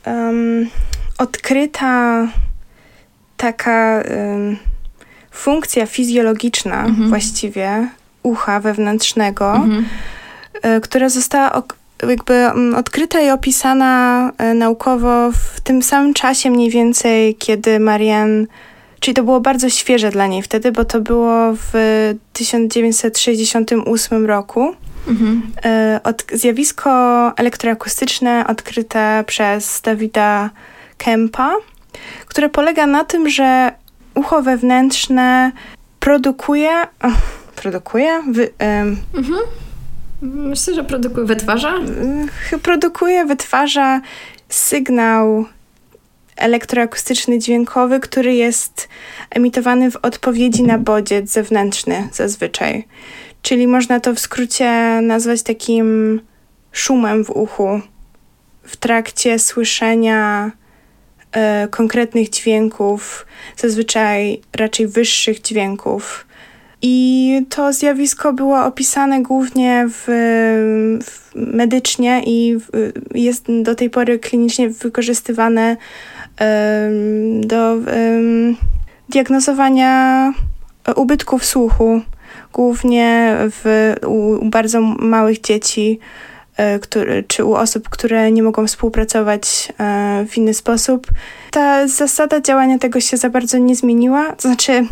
um, 0.06 0.70
odkryta 1.18 2.28
taka 3.38 4.04
funkcja 5.32 5.86
fizjologiczna 5.86 6.86
mhm. 6.86 7.10
właściwie 7.10 7.88
ucha 8.24 8.60
wewnętrznego, 8.60 9.56
mhm. 9.56 9.86
y, 10.78 10.82
która 10.82 11.10
została 11.10 11.52
jakby 12.10 12.34
mm, 12.34 12.76
odkryta 12.76 13.22
i 13.22 13.30
opisana 13.30 14.32
y, 14.52 14.54
naukowo 14.54 15.32
w 15.32 15.62
tym 15.62 15.84
samym 15.84 16.14
czasie 16.14 16.50
mniej 16.50 16.70
więcej, 16.70 17.36
kiedy 17.36 17.80
Marianne 17.80 18.46
Czyli 19.02 19.16
to 19.16 19.24
było 19.24 19.42
bardzo 19.42 19.70
świeże 19.70 20.10
dla 20.10 20.28
niej 20.28 20.42
wtedy, 20.42 20.72
bo 20.72 20.86
to 20.86 21.02
było 21.02 21.54
w 21.54 21.74
1968 22.34 24.26
roku. 24.26 24.76
Mhm. 25.08 25.52
Y, 25.96 26.04
od, 26.04 26.24
zjawisko 26.34 26.92
elektroakustyczne 27.38 28.46
odkryte 28.48 29.24
przez 29.28 29.82
Dawida 29.82 30.50
Kempa, 30.98 31.56
które 32.26 32.50
polega 32.50 32.88
na 32.88 33.04
tym, 33.04 33.30
że 33.30 33.72
ucho 34.16 34.42
wewnętrzne 34.42 35.52
produkuje. 36.00 36.72
Produkuje? 37.62 38.24
Wy, 38.32 38.50
mhm. 39.14 39.40
Myślę, 40.22 40.74
że 40.74 40.84
produkuje, 40.84 41.26
wytwarza? 41.26 41.74
Produkuje, 42.64 43.26
wytwarza 43.26 44.02
sygnał 44.50 45.46
elektroakustyczny 46.36 47.40
dźwiękowy, 47.40 48.00
który 48.00 48.34
jest 48.34 48.90
emitowany 49.30 49.92
w 49.92 49.96
odpowiedzi 49.96 50.64
na 50.64 50.78
bodziec 50.78 51.32
zewnętrzny 51.32 52.10
zazwyczaj. 52.14 52.88
Czyli 53.42 53.68
można 53.68 54.00
to 54.00 54.16
w 54.16 54.20
skrócie 54.20 55.02
nazwać 55.02 55.44
takim 55.44 56.22
szumem 56.72 57.26
w 57.26 57.30
uchu 57.30 57.82
w 58.64 58.78
trakcie 58.78 59.40
słyszenia 59.40 60.52
e, 61.32 61.68
konkretnych 61.72 62.30
dźwięków, 62.30 63.26
zazwyczaj 63.58 64.42
raczej 64.54 64.88
wyższych 64.88 65.42
dźwięków. 65.42 66.26
I 66.82 67.46
to 67.50 67.74
zjawisko 67.74 68.34
było 68.34 68.66
opisane 68.66 69.22
głównie 69.22 69.86
w, 69.90 70.04
w 71.04 71.36
medycznie 71.36 72.22
i 72.26 72.58
w, 72.60 72.92
jest 73.14 73.46
do 73.62 73.76
tej 73.76 73.90
pory 73.90 74.20
klinicznie 74.20 74.70
wykorzystywane 74.70 75.78
um, 76.40 77.48
do 77.48 77.74
um, 77.74 78.56
diagnozowania 79.10 80.34
ubytków 80.96 81.46
słuchu, 81.46 82.02
głównie 82.54 83.36
w, 83.40 83.94
u, 84.08 84.46
u 84.46 84.46
bardzo 84.46 84.82
małych 84.82 85.42
dzieci 85.42 86.00
który, 86.82 87.24
czy 87.28 87.46
u 87.46 87.54
osób, 87.54 87.90
które 87.90 88.32
nie 88.32 88.44
mogą 88.44 88.68
współpracować 88.68 89.74
e, 89.80 90.26
w 90.30 90.38
inny 90.38 90.54
sposób. 90.54 91.08
Ta 91.52 91.88
zasada 91.88 92.42
działania 92.42 92.80
tego 92.80 93.02
się 93.02 93.18
za 93.18 93.30
bardzo 93.30 93.58
nie 93.58 93.76
zmieniła, 93.76 94.32
to 94.32 94.42
znaczy 94.42 94.86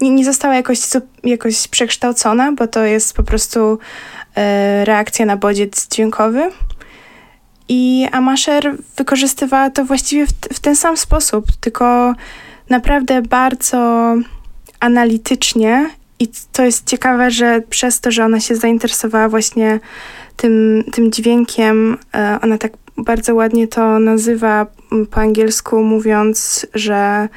nie, 0.00 0.10
nie 0.10 0.24
została 0.24 0.54
jakoś, 0.54 0.78
jakoś 1.24 1.68
przekształcona, 1.68 2.52
bo 2.52 2.66
to 2.66 2.84
jest 2.84 3.16
po 3.16 3.22
prostu 3.22 3.78
e, 4.36 4.84
reakcja 4.84 5.26
na 5.26 5.36
bodziec 5.36 5.88
dźwiękowy. 5.88 6.50
I 7.68 8.08
Amasher 8.12 8.76
wykorzystywała 8.96 9.70
to 9.70 9.84
właściwie 9.84 10.26
w, 10.26 10.32
w 10.32 10.60
ten 10.60 10.76
sam 10.76 10.96
sposób, 10.96 11.46
tylko 11.60 12.14
naprawdę 12.70 13.22
bardzo 13.22 14.14
analitycznie 14.80 15.90
i 16.18 16.28
to 16.52 16.64
jest 16.64 16.86
ciekawe, 16.86 17.30
że 17.30 17.60
przez 17.70 18.00
to, 18.00 18.10
że 18.10 18.24
ona 18.24 18.40
się 18.40 18.56
zainteresowała 18.56 19.28
właśnie 19.28 19.80
tym, 20.36 20.84
tym 20.92 21.12
dźwiękiem, 21.12 21.98
e, 22.14 22.38
ona 22.42 22.58
tak 22.58 22.72
bardzo 22.96 23.34
ładnie 23.34 23.68
to 23.68 23.98
nazywa 23.98 24.66
po 25.10 25.20
angielsku, 25.20 25.82
mówiąc, 25.82 26.66
że 26.74 27.28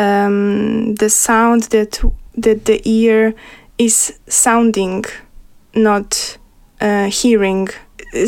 um, 0.00 0.94
the 0.98 1.10
sound 1.10 1.68
that, 1.68 2.00
that 2.42 2.64
the 2.64 2.78
ear 2.86 3.32
is 3.78 4.12
sounding, 4.28 5.08
not 5.74 6.38
uh, 6.80 7.14
hearing. 7.22 7.72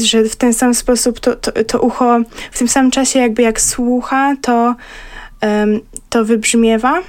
Że 0.05 0.25
w 0.25 0.37
ten 0.37 0.55
sam 0.55 0.75
sposób 0.75 1.21
to, 1.21 1.37
to, 1.37 1.65
to 1.65 1.81
ucho 1.81 2.21
w 2.53 2.59
tym 2.59 2.69
samym 2.69 2.91
czasie 2.91 3.19
jakby 3.19 3.43
jak 3.43 3.61
słucha, 3.61 4.37
to, 4.43 4.75
um, 5.43 5.81
to 6.09 6.25
wybrzmiewa 6.25 7.03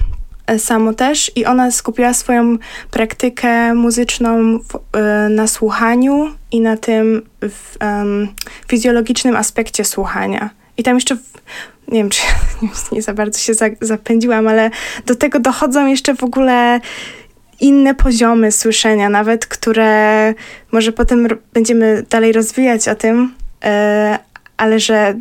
samo 0.57 0.93
też 0.93 1.31
i 1.35 1.45
ona 1.45 1.71
skupiła 1.71 2.13
swoją 2.13 2.57
praktykę 2.91 3.73
muzyczną 3.73 4.59
w, 4.59 4.75
y, 4.75 5.29
na 5.29 5.47
słuchaniu 5.47 6.31
i 6.51 6.61
na 6.61 6.77
tym 6.77 7.21
w, 7.41 7.77
um, 7.81 8.27
fizjologicznym 8.67 9.35
aspekcie 9.35 9.85
słuchania. 9.85 10.49
I 10.77 10.83
tam 10.83 10.95
jeszcze, 10.95 11.15
w, 11.15 11.21
nie 11.87 11.99
wiem, 11.99 12.09
czy 12.09 12.21
nie, 12.91 13.01
za 13.01 13.13
bardzo 13.13 13.39
się 13.39 13.53
za, 13.53 13.65
zapędziłam, 13.81 14.47
ale 14.47 14.69
do 15.05 15.15
tego 15.15 15.39
dochodzą 15.39 15.87
jeszcze 15.87 16.15
w 16.15 16.23
ogóle 16.23 16.79
inne 17.59 17.95
poziomy 17.95 18.51
słyszenia, 18.51 19.09
nawet 19.09 19.45
które 19.45 20.33
może 20.71 20.91
potem 20.91 21.27
będziemy 21.53 22.03
dalej 22.09 22.31
rozwijać 22.31 22.87
o 22.87 22.95
tym, 22.95 23.33
y, 23.65 23.67
ale 24.57 24.79
że 24.79 25.13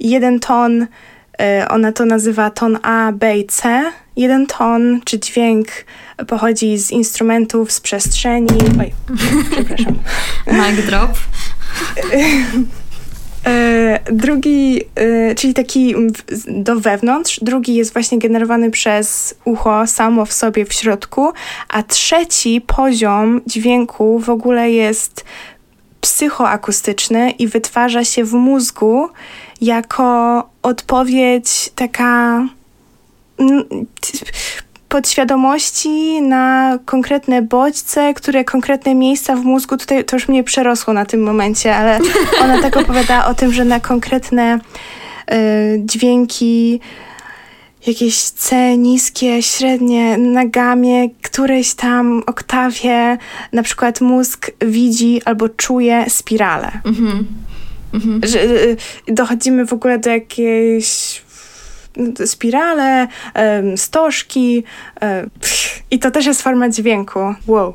jeden 0.00 0.40
ton, 0.40 0.86
ona 1.68 1.92
to 1.92 2.04
nazywa 2.04 2.50
ton 2.50 2.78
A, 2.82 3.12
B 3.12 3.38
i 3.38 3.46
C, 3.46 3.82
jeden 4.16 4.46
ton 4.46 5.00
czy 5.04 5.20
dźwięk 5.20 5.68
pochodzi 6.26 6.78
z 6.78 6.90
instrumentów, 6.90 7.72
z 7.72 7.80
przestrzeni. 7.80 8.58
Oj, 8.80 8.92
przepraszam. 9.52 9.98
Mic 10.76 10.86
drop. 10.86 11.10
E, 13.46 14.00
drugi, 14.12 14.80
e, 14.94 15.34
czyli 15.34 15.54
taki 15.54 15.94
do 16.46 16.80
wewnątrz, 16.80 17.40
drugi 17.42 17.74
jest 17.74 17.92
właśnie 17.92 18.18
generowany 18.18 18.70
przez 18.70 19.34
ucho 19.44 19.86
samo 19.86 20.26
w 20.26 20.32
sobie 20.32 20.64
w 20.64 20.72
środku, 20.72 21.32
a 21.68 21.82
trzeci 21.82 22.60
poziom 22.60 23.40
dźwięku 23.46 24.18
w 24.18 24.30
ogóle 24.30 24.70
jest 24.70 25.24
psychoakustyczny 26.00 27.30
i 27.30 27.48
wytwarza 27.48 28.04
się 28.04 28.24
w 28.24 28.32
mózgu 28.32 29.08
jako 29.60 30.42
odpowiedź 30.62 31.70
taka 31.74 32.42
podświadomości 34.92 36.22
na 36.22 36.78
konkretne 36.84 37.42
bodźce, 37.42 38.14
które 38.14 38.44
konkretne 38.44 38.94
miejsca 38.94 39.36
w 39.36 39.44
mózgu, 39.44 39.76
tutaj 39.76 40.04
to 40.04 40.16
już 40.16 40.28
mnie 40.28 40.44
przerosło 40.44 40.94
na 40.94 41.06
tym 41.06 41.22
momencie, 41.22 41.76
ale 41.76 41.98
ona 42.42 42.62
tak 42.62 42.76
opowiada 42.76 43.26
o 43.26 43.34
tym, 43.34 43.52
że 43.52 43.64
na 43.64 43.80
konkretne 43.80 44.58
y, 44.58 45.34
dźwięki 45.84 46.80
jakieś 47.86 48.20
C 48.20 48.78
niskie, 48.78 49.42
średnie, 49.42 50.18
na 50.18 50.46
gamie, 50.46 51.08
którejś 51.22 51.74
tam 51.74 52.22
oktawie, 52.26 53.18
na 53.52 53.62
przykład 53.62 54.00
mózg 54.00 54.50
widzi 54.60 55.20
albo 55.24 55.48
czuje 55.48 56.04
spirale. 56.08 56.70
Mhm. 56.84 57.26
Mhm. 57.94 58.20
Że, 58.24 58.42
y, 58.42 58.76
dochodzimy 59.08 59.66
w 59.66 59.72
ogóle 59.72 59.98
do 59.98 60.10
jakiejś 60.10 61.22
spirale, 62.26 63.08
stożki 63.76 64.64
i 65.90 65.98
to 65.98 66.10
też 66.10 66.26
jest 66.26 66.42
forma 66.42 66.68
dźwięku. 66.68 67.34
Wow. 67.46 67.74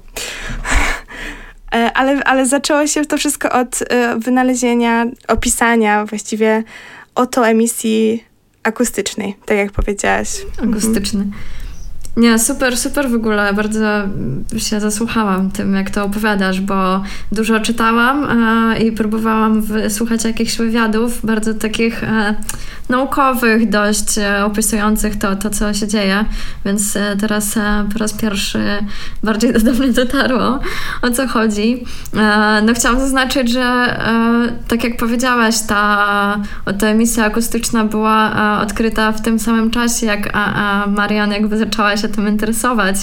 E, 1.76 1.94
ale, 1.94 2.24
ale 2.24 2.46
zaczęło 2.46 2.88
się 2.88 3.06
to 3.06 3.18
wszystko 3.18 3.52
od 3.52 3.82
e, 3.82 4.20
wynalezienia, 4.20 5.06
opisania 5.28 6.06
właściwie 6.06 6.64
oto 7.16 7.48
emisji 7.48 8.24
akustycznej, 8.64 9.36
tak 9.46 9.58
jak 9.58 9.72
powiedziałaś. 9.72 10.30
Akustyczny. 10.64 11.26
Nie, 12.18 12.40
super, 12.40 12.78
super 12.78 13.10
w 13.10 13.14
ogóle. 13.14 13.54
Bardzo 13.54 14.04
się 14.58 14.80
zasłuchałam 14.80 15.52
tym, 15.52 15.76
jak 15.76 15.90
to 15.90 16.04
opowiadasz, 16.04 16.62
bo 16.62 17.04
dużo 17.32 17.60
czytałam 17.60 18.28
e, 18.30 18.80
i 18.80 18.92
próbowałam 18.92 19.64
słuchać 19.90 20.24
jakichś 20.24 20.58
wywiadów, 20.58 21.26
bardzo 21.26 21.54
takich 21.54 22.04
e, 22.04 22.36
naukowych, 22.90 23.70
dość 23.70 24.18
e, 24.18 24.46
opisujących 24.46 25.18
to, 25.18 25.36
to, 25.36 25.50
co 25.50 25.74
się 25.74 25.88
dzieje. 25.88 26.26
Więc 26.66 26.98
teraz 27.22 27.56
po 27.94 28.00
raz 28.00 28.14
pierwszy 28.14 28.60
bardziej 29.24 29.54
do 29.54 29.74
mnie 29.74 29.88
dotarło, 29.88 30.60
o 31.02 31.10
co 31.12 31.28
chodzi. 31.28 31.84
No 32.64 32.74
chciałam 32.74 33.00
zaznaczyć, 33.00 33.52
że 33.52 33.98
tak 34.68 34.84
jak 34.84 34.98
powiedziałaś, 34.98 35.56
ta, 35.68 36.40
ta 36.80 36.88
emisja 36.88 37.26
akustyczna 37.26 37.86
była 37.86 38.32
odkryta 38.62 39.12
w 39.12 39.22
tym 39.22 39.40
samym 39.40 39.72
czasie, 39.72 40.06
jak 40.06 40.30
a, 40.34 40.54
a 40.54 40.88
Marian 40.88 41.32
jakby 41.32 41.58
zaczęła 41.58 41.98
się 41.98 42.07
się 42.08 42.14
tym 42.14 42.28
interesować. 42.28 42.96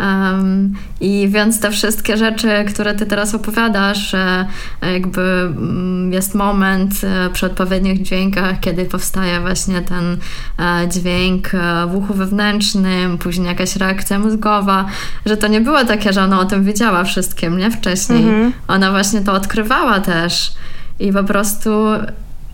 Um, 0.00 0.74
I 1.00 1.28
więc 1.28 1.60
te 1.60 1.70
wszystkie 1.70 2.16
rzeczy, 2.16 2.48
które 2.68 2.94
ty 2.94 3.06
teraz 3.06 3.34
opowiadasz, 3.34 4.10
że 4.10 4.46
jakby 4.82 5.20
mm, 5.20 6.12
jest 6.12 6.34
moment 6.34 6.92
e, 7.04 7.30
przy 7.30 7.46
odpowiednich 7.46 8.02
dźwiękach, 8.02 8.60
kiedy 8.60 8.84
powstaje 8.84 9.40
właśnie 9.40 9.80
ten 9.80 10.16
e, 10.58 10.88
dźwięk 10.88 11.54
e, 11.54 11.86
w 11.86 11.94
uchu 11.94 12.14
wewnętrznym, 12.14 13.18
później 13.18 13.46
jakaś 13.46 13.76
reakcja 13.76 14.18
mózgowa, 14.18 14.86
że 15.26 15.36
to 15.36 15.48
nie 15.48 15.60
było 15.60 15.84
takie, 15.84 16.12
że 16.12 16.22
ona 16.22 16.40
o 16.40 16.44
tym 16.44 16.64
wiedziała 16.64 17.04
wszystkim, 17.04 17.58
nie? 17.58 17.70
Wcześniej. 17.70 18.22
Mhm. 18.22 18.52
Ona 18.68 18.90
właśnie 18.90 19.20
to 19.20 19.32
odkrywała 19.32 20.00
też 20.00 20.52
i 21.00 21.12
po 21.12 21.24
prostu 21.24 21.70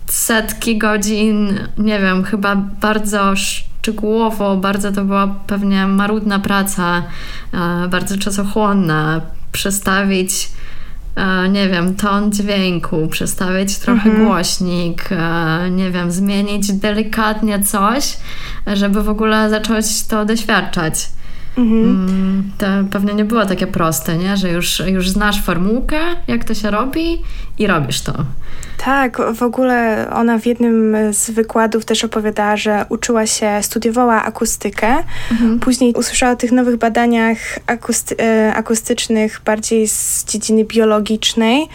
setki 0.07 0.77
godzin, 0.77 1.59
nie 1.77 1.99
wiem, 1.99 2.23
chyba 2.23 2.55
bardzo 2.55 3.35
szczegółowo, 3.35 4.57
bardzo 4.57 4.91
to 4.91 5.05
była 5.05 5.27
pewnie 5.47 5.87
marudna 5.87 6.39
praca, 6.39 7.03
e, 7.53 7.87
bardzo 7.87 8.17
czasochłonna. 8.17 9.21
Przestawić, 9.51 10.49
e, 11.15 11.49
nie 11.49 11.69
wiem, 11.69 11.95
ton 11.95 12.31
dźwięku, 12.31 13.07
przestawić 13.07 13.77
trochę 13.77 14.09
mhm. 14.09 14.25
głośnik, 14.25 15.09
e, 15.11 15.69
nie 15.71 15.91
wiem, 15.91 16.11
zmienić 16.11 16.73
delikatnie 16.73 17.63
coś, 17.63 18.17
żeby 18.73 19.03
w 19.03 19.09
ogóle 19.09 19.49
zacząć 19.49 20.03
to 20.07 20.25
doświadczać. 20.25 21.09
Mhm. 21.57 21.83
Mm, 21.83 22.51
to 22.57 22.65
pewnie 22.91 23.13
nie 23.13 23.25
było 23.25 23.45
takie 23.45 23.67
proste, 23.67 24.17
nie? 24.17 24.37
że 24.37 24.49
już, 24.49 24.79
już 24.79 25.09
znasz 25.09 25.43
formułkę, 25.43 25.97
jak 26.27 26.43
to 26.43 26.53
się 26.53 26.71
robi 26.71 27.21
i 27.59 27.67
robisz 27.67 28.01
to. 28.01 28.13
Tak, 28.77 29.17
w 29.35 29.43
ogóle 29.43 30.07
ona 30.13 30.39
w 30.39 30.45
jednym 30.45 30.95
z 31.13 31.29
wykładów 31.29 31.85
też 31.85 32.03
opowiadała, 32.03 32.57
że 32.57 32.85
uczyła 32.89 33.25
się, 33.25 33.49
studiowała 33.61 34.23
akustykę. 34.23 34.95
Mhm. 35.31 35.59
Później 35.59 35.93
usłyszała 35.93 36.31
o 36.31 36.35
tych 36.35 36.51
nowych 36.51 36.77
badaniach 36.77 37.37
akusty 37.67 38.15
e, 38.19 38.53
akustycznych 38.55 39.41
bardziej 39.45 39.87
z 39.87 40.25
dziedziny 40.25 40.65
biologicznej 40.65 41.67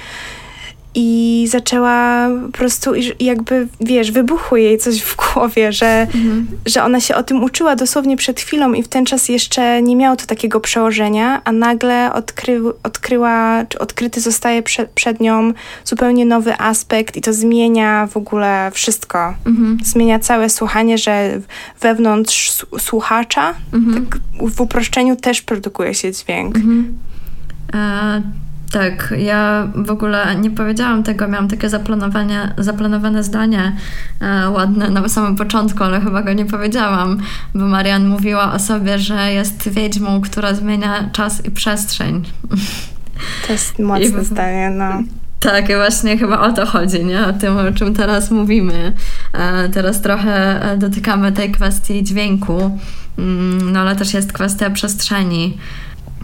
i 0.94 1.46
zaczęła 1.50 2.28
po 2.46 2.58
prostu, 2.58 2.92
jakby, 3.20 3.68
wiesz, 3.80 4.12
wybuchło 4.12 4.56
jej 4.58 4.78
coś 4.78 5.02
w 5.02 5.16
głowie, 5.16 5.72
że, 5.72 6.00
mhm. 6.00 6.46
że 6.66 6.84
ona 6.84 7.00
się 7.00 7.14
o 7.14 7.22
tym 7.22 7.44
uczyła 7.44 7.76
dosłownie 7.76 8.16
przed 8.16 8.40
chwilą 8.40 8.72
i 8.72 8.82
w 8.82 8.88
ten 8.88 9.06
czas 9.06 9.28
jeszcze 9.28 9.82
nie 9.82 9.96
miało 9.96 10.16
to 10.16 10.26
takiego 10.26 10.60
przełożenia, 10.60 11.40
a 11.44 11.52
nagle 11.52 12.12
odkry, 12.12 12.60
odkryła, 12.82 13.64
czy 13.68 13.78
odkryty 13.78 14.20
zostaje 14.20 14.62
prze, 14.62 14.86
przed 14.94 15.20
nią 15.20 15.52
zupełnie 15.84 16.26
nowy 16.26 16.58
aspekt 16.58 17.16
i 17.16 17.20
to 17.20 17.32
zmienia 17.32 18.06
w 18.06 18.16
ogóle 18.16 18.70
wszystko. 18.74 19.34
Mhm. 19.46 19.78
Zmienia 19.84 20.18
całe 20.18 20.50
słuchanie, 20.50 20.98
że 20.98 21.40
wewnątrz 21.80 22.66
słuchacza, 22.78 23.54
mhm. 23.72 24.06
tak 24.06 24.20
w 24.50 24.60
uproszczeniu 24.60 25.16
też 25.16 25.42
produkuje 25.42 25.94
się 25.94 26.12
dźwięk. 26.12 26.56
Mhm. 26.56 26.98
A 27.72 28.20
tak, 28.72 29.14
ja 29.18 29.68
w 29.74 29.90
ogóle 29.90 30.36
nie 30.36 30.50
powiedziałam 30.50 31.02
tego, 31.02 31.28
miałam 31.28 31.48
takie 31.48 31.68
zaplanowanie, 31.68 32.54
zaplanowane 32.58 33.24
zdanie 33.24 33.76
e, 34.20 34.50
ładne 34.50 34.90
na 34.90 35.08
samym 35.08 35.36
początku, 35.36 35.84
ale 35.84 36.00
chyba 36.00 36.22
go 36.22 36.32
nie 36.32 36.44
powiedziałam, 36.44 37.18
bo 37.54 37.66
Marian 37.66 38.08
mówiła 38.08 38.52
o 38.52 38.58
sobie, 38.58 38.98
że 38.98 39.32
jest 39.32 39.68
wiedźmą, 39.68 40.20
która 40.20 40.54
zmienia 40.54 41.10
czas 41.12 41.44
i 41.44 41.50
przestrzeń. 41.50 42.22
To 43.46 43.52
jest 43.52 43.78
mocne 43.78 44.22
I, 44.22 44.24
zdanie, 44.24 44.70
no. 44.70 45.02
Tak, 45.40 45.70
i 45.70 45.74
właśnie 45.74 46.18
chyba 46.18 46.40
o 46.40 46.52
to 46.52 46.66
chodzi, 46.66 47.04
nie? 47.04 47.26
O 47.26 47.32
tym, 47.32 47.56
o 47.56 47.72
czym 47.72 47.94
teraz 47.94 48.30
mówimy. 48.30 48.92
E, 49.32 49.68
teraz 49.68 50.02
trochę 50.02 50.62
e, 50.72 50.76
dotykamy 50.76 51.32
tej 51.32 51.52
kwestii 51.52 52.04
dźwięku, 52.04 52.78
mm, 53.18 53.72
no 53.72 53.80
ale 53.80 53.96
też 53.96 54.14
jest 54.14 54.32
kwestia 54.32 54.70
przestrzeni 54.70 55.58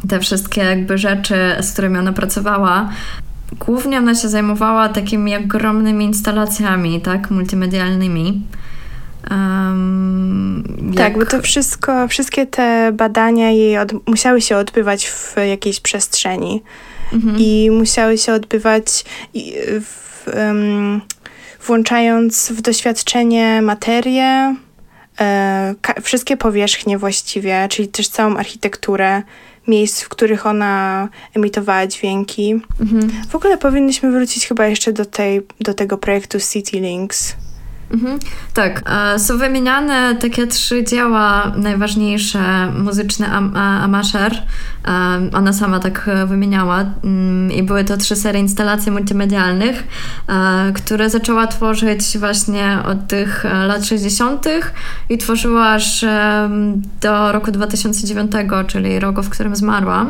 te 0.09 0.21
wszystkie 0.21 0.61
jakby 0.61 0.99
rzeczy, 0.99 1.35
z 1.61 1.73
którymi 1.73 1.99
ona 1.99 2.13
pracowała, 2.13 2.89
głównie 3.53 3.99
ona 3.99 4.15
się 4.15 4.29
zajmowała 4.29 4.89
takimi 4.89 5.37
ogromnymi 5.37 6.05
instalacjami, 6.05 7.01
tak, 7.01 7.31
multimedialnymi. 7.31 8.43
Um, 9.31 10.65
tak, 10.97 11.13
jak... 11.13 11.19
bo 11.19 11.27
to 11.27 11.43
wszystko, 11.43 12.09
wszystkie 12.09 12.47
te 12.47 12.93
badania 12.93 13.51
jej 13.51 13.79
od, 13.79 14.09
musiały 14.09 14.41
się 14.41 14.57
odbywać 14.57 15.07
w 15.07 15.35
jakiejś 15.49 15.81
przestrzeni 15.81 16.63
mhm. 17.13 17.37
i 17.39 17.71
musiały 17.71 18.19
się 18.19 18.33
odbywać 18.33 19.05
w, 19.81 20.27
um, 20.37 21.01
włączając 21.67 22.53
w 22.53 22.61
doświadczenie 22.61 23.63
materię, 23.63 24.57
e, 25.21 25.75
wszystkie 26.03 26.37
powierzchnie 26.37 26.99
właściwie, 26.99 27.69
czyli 27.71 27.89
też 27.89 28.09
całą 28.09 28.37
architekturę 28.37 29.23
miejsc, 29.69 30.03
w 30.03 30.09
których 30.09 30.47
ona 30.47 31.09
emitowała 31.35 31.87
dźwięki. 31.87 32.61
Mhm. 32.81 33.11
W 33.29 33.35
ogóle 33.35 33.59
powinniśmy 33.59 34.13
wrócić 34.13 34.47
chyba 34.47 34.67
jeszcze 34.67 34.93
do, 34.93 35.05
tej, 35.05 35.43
do 35.61 35.75
tego 35.75 35.99
projektu 35.99 36.39
City 36.41 36.81
Links. 36.81 37.37
Mhm. 37.91 38.19
Tak, 38.55 38.83
e, 38.87 39.19
są 39.19 39.39
wymieniane 39.39 40.17
takie 40.17 40.47
trzy 40.47 40.85
dzieła 40.85 41.53
najważniejsze 41.57 42.73
muzyczne 42.79 43.29
am 43.29 43.57
Amasher. 43.57 44.33
E, 44.33 45.31
ona 45.33 45.53
sama 45.53 45.81
tak 45.81 46.11
wymieniała 46.27 46.85
mm, 47.05 47.53
i 47.53 47.63
były 47.63 47.85
to 47.85 47.97
trzy 47.97 48.17
serie 48.17 48.41
instalacji 48.41 48.93
multimedialnych, 48.93 49.87
e, 50.29 50.73
które 50.73 51.11
zaczęła 51.11 51.47
tworzyć 51.47 52.19
właśnie 52.19 52.79
od 52.85 53.07
tych 53.07 53.45
lat 53.45 53.87
60. 53.87 54.47
i 55.09 55.19
tworzyła 55.19 55.69
aż 55.69 56.05
do 57.01 57.33
roku 57.33 57.51
2009, 57.51 58.33
czyli 58.67 59.01
roku, 59.01 59.23
w 59.23 59.31
którym 59.31 59.57
zmarła. 59.57 60.07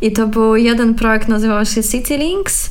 I 0.00 0.12
to 0.12 0.26
był 0.26 0.56
jeden 0.56 0.94
projekt, 0.94 1.28
nazywał 1.28 1.66
się 1.66 1.82
City 1.82 2.16
Links, 2.16 2.70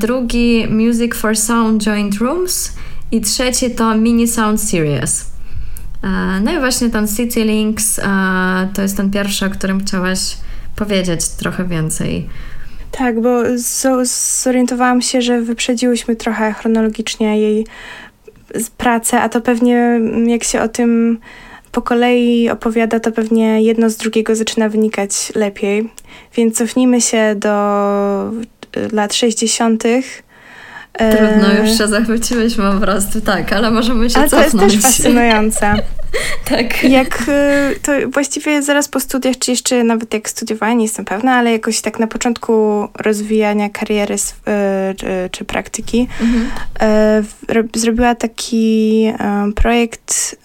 drugi 0.00 0.66
Music 0.70 1.14
for 1.14 1.36
Sound 1.36 1.82
Joint 1.86 2.18
Rooms 2.18 2.72
i 3.12 3.20
trzeci 3.20 3.70
to 3.70 3.94
Mini 3.94 4.28
Sound 4.28 4.60
Series. 4.60 5.30
E, 6.04 6.08
no 6.40 6.52
i 6.52 6.58
właśnie 6.58 6.90
ten 6.90 7.08
City 7.08 7.44
Links 7.44 7.98
e, 7.98 8.02
to 8.74 8.82
jest 8.82 8.96
ten 8.96 9.10
pierwszy, 9.10 9.46
o 9.46 9.50
którym 9.50 9.80
chciałaś 9.80 10.36
powiedzieć 10.76 11.28
trochę 11.28 11.64
więcej. 11.64 12.28
Tak, 12.90 13.20
bo 13.20 13.42
zorientowałam 14.42 15.02
się, 15.02 15.22
że 15.22 15.40
wyprzedziłyśmy 15.40 16.16
trochę 16.16 16.52
chronologicznie 16.52 17.40
jej 17.40 17.66
pracę, 18.76 19.20
a 19.20 19.28
to 19.28 19.40
pewnie 19.40 19.76
mm, 19.76 20.28
jak 20.28 20.44
się 20.44 20.60
o 20.60 20.68
tym 20.68 21.18
po 21.72 21.82
kolei 21.82 22.50
opowiada, 22.50 23.00
to 23.00 23.12
pewnie 23.12 23.62
jedno 23.62 23.90
z 23.90 23.96
drugiego 23.96 24.36
zaczyna 24.36 24.68
wynikać 24.68 25.32
lepiej. 25.34 25.90
Więc 26.34 26.56
cofnijmy 26.56 27.00
się 27.00 27.34
do 27.36 27.50
lat 28.92 29.14
60. 29.14 29.84
Trudno, 30.92 31.62
już 31.62 31.78
się 31.78 31.88
zachwyciłyśmy 31.88 32.72
po 32.72 32.78
prostu, 32.78 33.20
tak, 33.20 33.52
ale 33.52 33.70
możemy 33.70 34.10
się 34.10 34.18
ale 34.18 34.28
cofnąć. 34.28 34.52
to 34.52 34.64
jest 34.64 34.74
też 34.74 34.82
fascynujące. 34.82 35.74
tak. 36.50 36.84
Jak 36.84 37.22
y, 37.28 37.80
to 37.82 37.92
właściwie 38.12 38.62
zaraz 38.62 38.88
po 38.88 39.00
studiach, 39.00 39.38
czy 39.38 39.50
jeszcze 39.50 39.84
nawet 39.84 40.14
jak 40.14 40.28
studiowałam, 40.28 40.78
nie 40.78 40.84
jestem 40.84 41.04
pewna, 41.04 41.34
ale 41.34 41.52
jakoś 41.52 41.80
tak 41.80 41.98
na 41.98 42.06
początku 42.06 42.88
rozwijania 42.94 43.68
kariery 43.70 44.14
y, 44.14 44.18
czy, 44.94 45.28
czy 45.30 45.44
praktyki 45.44 46.08
mhm. 46.20 46.46
Y, 47.74 47.78
zrobiła 47.78 48.14
taki 48.14 49.12
projekt, 49.54 50.36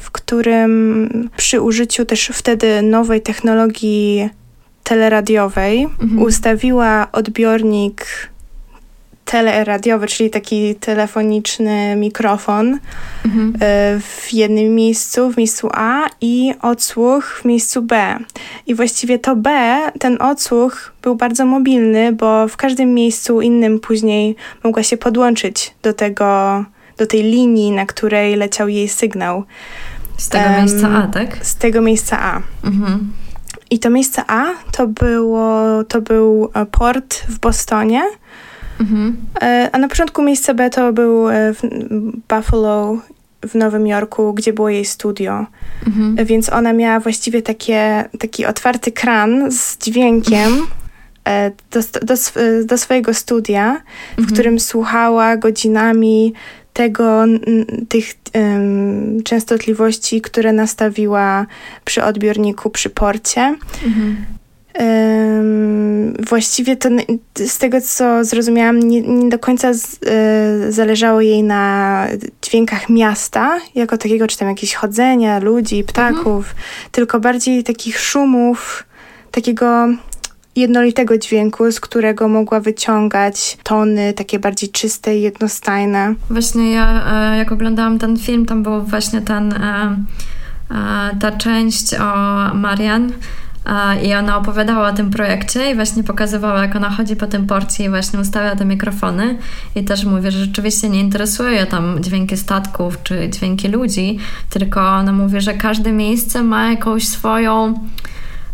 w 0.00 0.10
którym 0.12 1.30
przy 1.36 1.60
użyciu 1.60 2.04
też 2.04 2.30
wtedy 2.34 2.82
nowej 2.82 3.22
technologii 3.22 4.28
teleradiowej 4.84 5.82
mhm. 5.82 6.22
ustawiła 6.22 7.12
odbiornik 7.12 8.06
teleradiowy, 9.28 10.06
czyli 10.06 10.30
taki 10.30 10.74
telefoniczny 10.74 11.96
mikrofon 11.96 12.78
mhm. 13.24 13.54
E, 13.60 14.00
w 14.00 14.32
jednym 14.32 14.74
miejscu, 14.74 15.30
w 15.30 15.36
miejscu 15.36 15.68
A 15.72 16.06
i 16.20 16.54
odsłuch 16.62 17.40
w 17.42 17.44
miejscu 17.44 17.82
B. 17.82 18.18
I 18.66 18.74
właściwie 18.74 19.18
to 19.18 19.36
B, 19.36 19.78
ten 20.00 20.22
odsłuch 20.22 20.92
był 21.02 21.14
bardzo 21.14 21.46
mobilny, 21.46 22.12
bo 22.12 22.48
w 22.48 22.56
każdym 22.56 22.94
miejscu 22.94 23.40
innym 23.40 23.80
później 23.80 24.36
mogła 24.64 24.82
się 24.82 24.96
podłączyć 24.96 25.74
do 25.82 25.92
tego, 25.92 26.64
do 26.98 27.06
tej 27.06 27.22
linii, 27.22 27.70
na 27.72 27.86
której 27.86 28.36
leciał 28.36 28.68
jej 28.68 28.88
sygnał. 28.88 29.44
Z 30.16 30.28
tego 30.28 30.44
um, 30.44 30.56
miejsca 30.56 30.88
A, 30.88 31.06
tak? 31.06 31.46
Z 31.46 31.56
tego 31.56 31.82
miejsca 31.82 32.18
A. 32.20 32.42
Mhm. 32.64 33.12
I 33.70 33.78
to 33.78 33.90
miejsce 33.90 34.22
A 34.26 34.46
to 34.72 34.86
było, 34.86 35.84
to 35.84 36.00
był 36.00 36.50
e, 36.54 36.66
port 36.66 37.14
w 37.28 37.38
Bostonie, 37.38 38.02
Mhm. 38.80 39.16
E, 39.42 39.68
a 39.72 39.78
na 39.78 39.88
początku 39.88 40.22
miejsce 40.22 40.54
B 40.54 40.70
to 40.70 40.92
był 40.92 41.28
e, 41.28 41.54
w 41.54 41.62
Buffalo 42.28 42.98
w 43.46 43.54
Nowym 43.54 43.86
Jorku, 43.86 44.34
gdzie 44.34 44.52
było 44.52 44.68
jej 44.68 44.84
studio. 44.84 45.46
Mhm. 45.86 46.18
E, 46.18 46.24
więc 46.24 46.52
ona 46.52 46.72
miała 46.72 47.00
właściwie 47.00 47.42
takie, 47.42 48.08
taki 48.18 48.46
otwarty 48.46 48.92
kran 48.92 49.52
z 49.52 49.78
dźwiękiem 49.78 50.66
do, 51.70 51.80
do, 52.02 52.14
do 52.64 52.78
swojego 52.78 53.14
studia, 53.14 53.82
w 54.16 54.18
mhm. 54.18 54.34
którym 54.34 54.60
słuchała 54.60 55.36
godzinami 55.36 56.32
tego, 56.72 57.24
tych 57.88 58.04
um, 58.34 59.22
częstotliwości, 59.22 60.20
które 60.20 60.52
nastawiła 60.52 61.46
przy 61.84 62.04
odbiorniku, 62.04 62.70
przy 62.70 62.90
porcie. 62.90 63.56
Mhm 63.84 64.37
właściwie 66.28 66.76
to 66.76 66.88
z 67.34 67.58
tego, 67.58 67.80
co 67.80 68.24
zrozumiałam, 68.24 68.78
nie, 68.78 69.00
nie 69.00 69.28
do 69.28 69.38
końca 69.38 69.72
z, 69.74 69.94
y, 70.68 70.72
zależało 70.72 71.20
jej 71.20 71.42
na 71.42 72.06
dźwiękach 72.42 72.88
miasta, 72.88 73.58
jako 73.74 73.98
takiego, 73.98 74.26
czy 74.26 74.38
tam 74.38 74.48
jakieś 74.48 74.74
chodzenia 74.74 75.38
ludzi, 75.38 75.84
ptaków, 75.84 76.48
mhm. 76.48 76.66
tylko 76.92 77.20
bardziej 77.20 77.64
takich 77.64 78.00
szumów, 78.00 78.84
takiego 79.30 79.88
jednolitego 80.56 81.18
dźwięku, 81.18 81.72
z 81.72 81.80
którego 81.80 82.28
mogła 82.28 82.60
wyciągać 82.60 83.58
tony 83.62 84.12
takie 84.12 84.38
bardziej 84.38 84.68
czyste 84.68 85.16
i 85.16 85.22
jednostajne. 85.22 86.14
Właśnie 86.30 86.72
ja, 86.72 87.04
e, 87.32 87.38
jak 87.38 87.52
oglądałam 87.52 87.98
ten 87.98 88.16
film, 88.16 88.46
tam 88.46 88.62
był 88.62 88.82
właśnie 88.82 89.20
ten, 89.20 89.52
e, 89.52 89.96
ta 91.20 91.32
część 91.32 91.94
o 91.94 92.14
Marian, 92.54 93.12
i 94.02 94.14
ona 94.14 94.36
opowiadała 94.36 94.88
o 94.88 94.92
tym 94.92 95.10
projekcie 95.10 95.70
i 95.70 95.74
właśnie 95.74 96.04
pokazywała, 96.04 96.62
jak 96.62 96.76
ona 96.76 96.90
chodzi 96.90 97.16
po 97.16 97.26
tym 97.26 97.46
porcie 97.46 97.84
i 97.84 97.88
właśnie 97.88 98.20
ustawia 98.20 98.56
te 98.56 98.64
mikrofony. 98.64 99.38
I 99.74 99.84
też 99.84 100.04
mówię, 100.04 100.30
że 100.30 100.38
rzeczywiście 100.38 100.88
nie 100.88 101.00
interesuje 101.00 101.66
tam 101.66 102.02
dźwięki 102.02 102.36
statków 102.36 103.02
czy 103.02 103.28
dźwięki 103.28 103.68
ludzi, 103.68 104.18
tylko 104.50 104.88
ona 104.88 105.12
mówi, 105.12 105.40
że 105.40 105.54
każde 105.54 105.92
miejsce 105.92 106.42
ma 106.42 106.70
jakąś 106.70 107.08
swoją, 107.08 107.74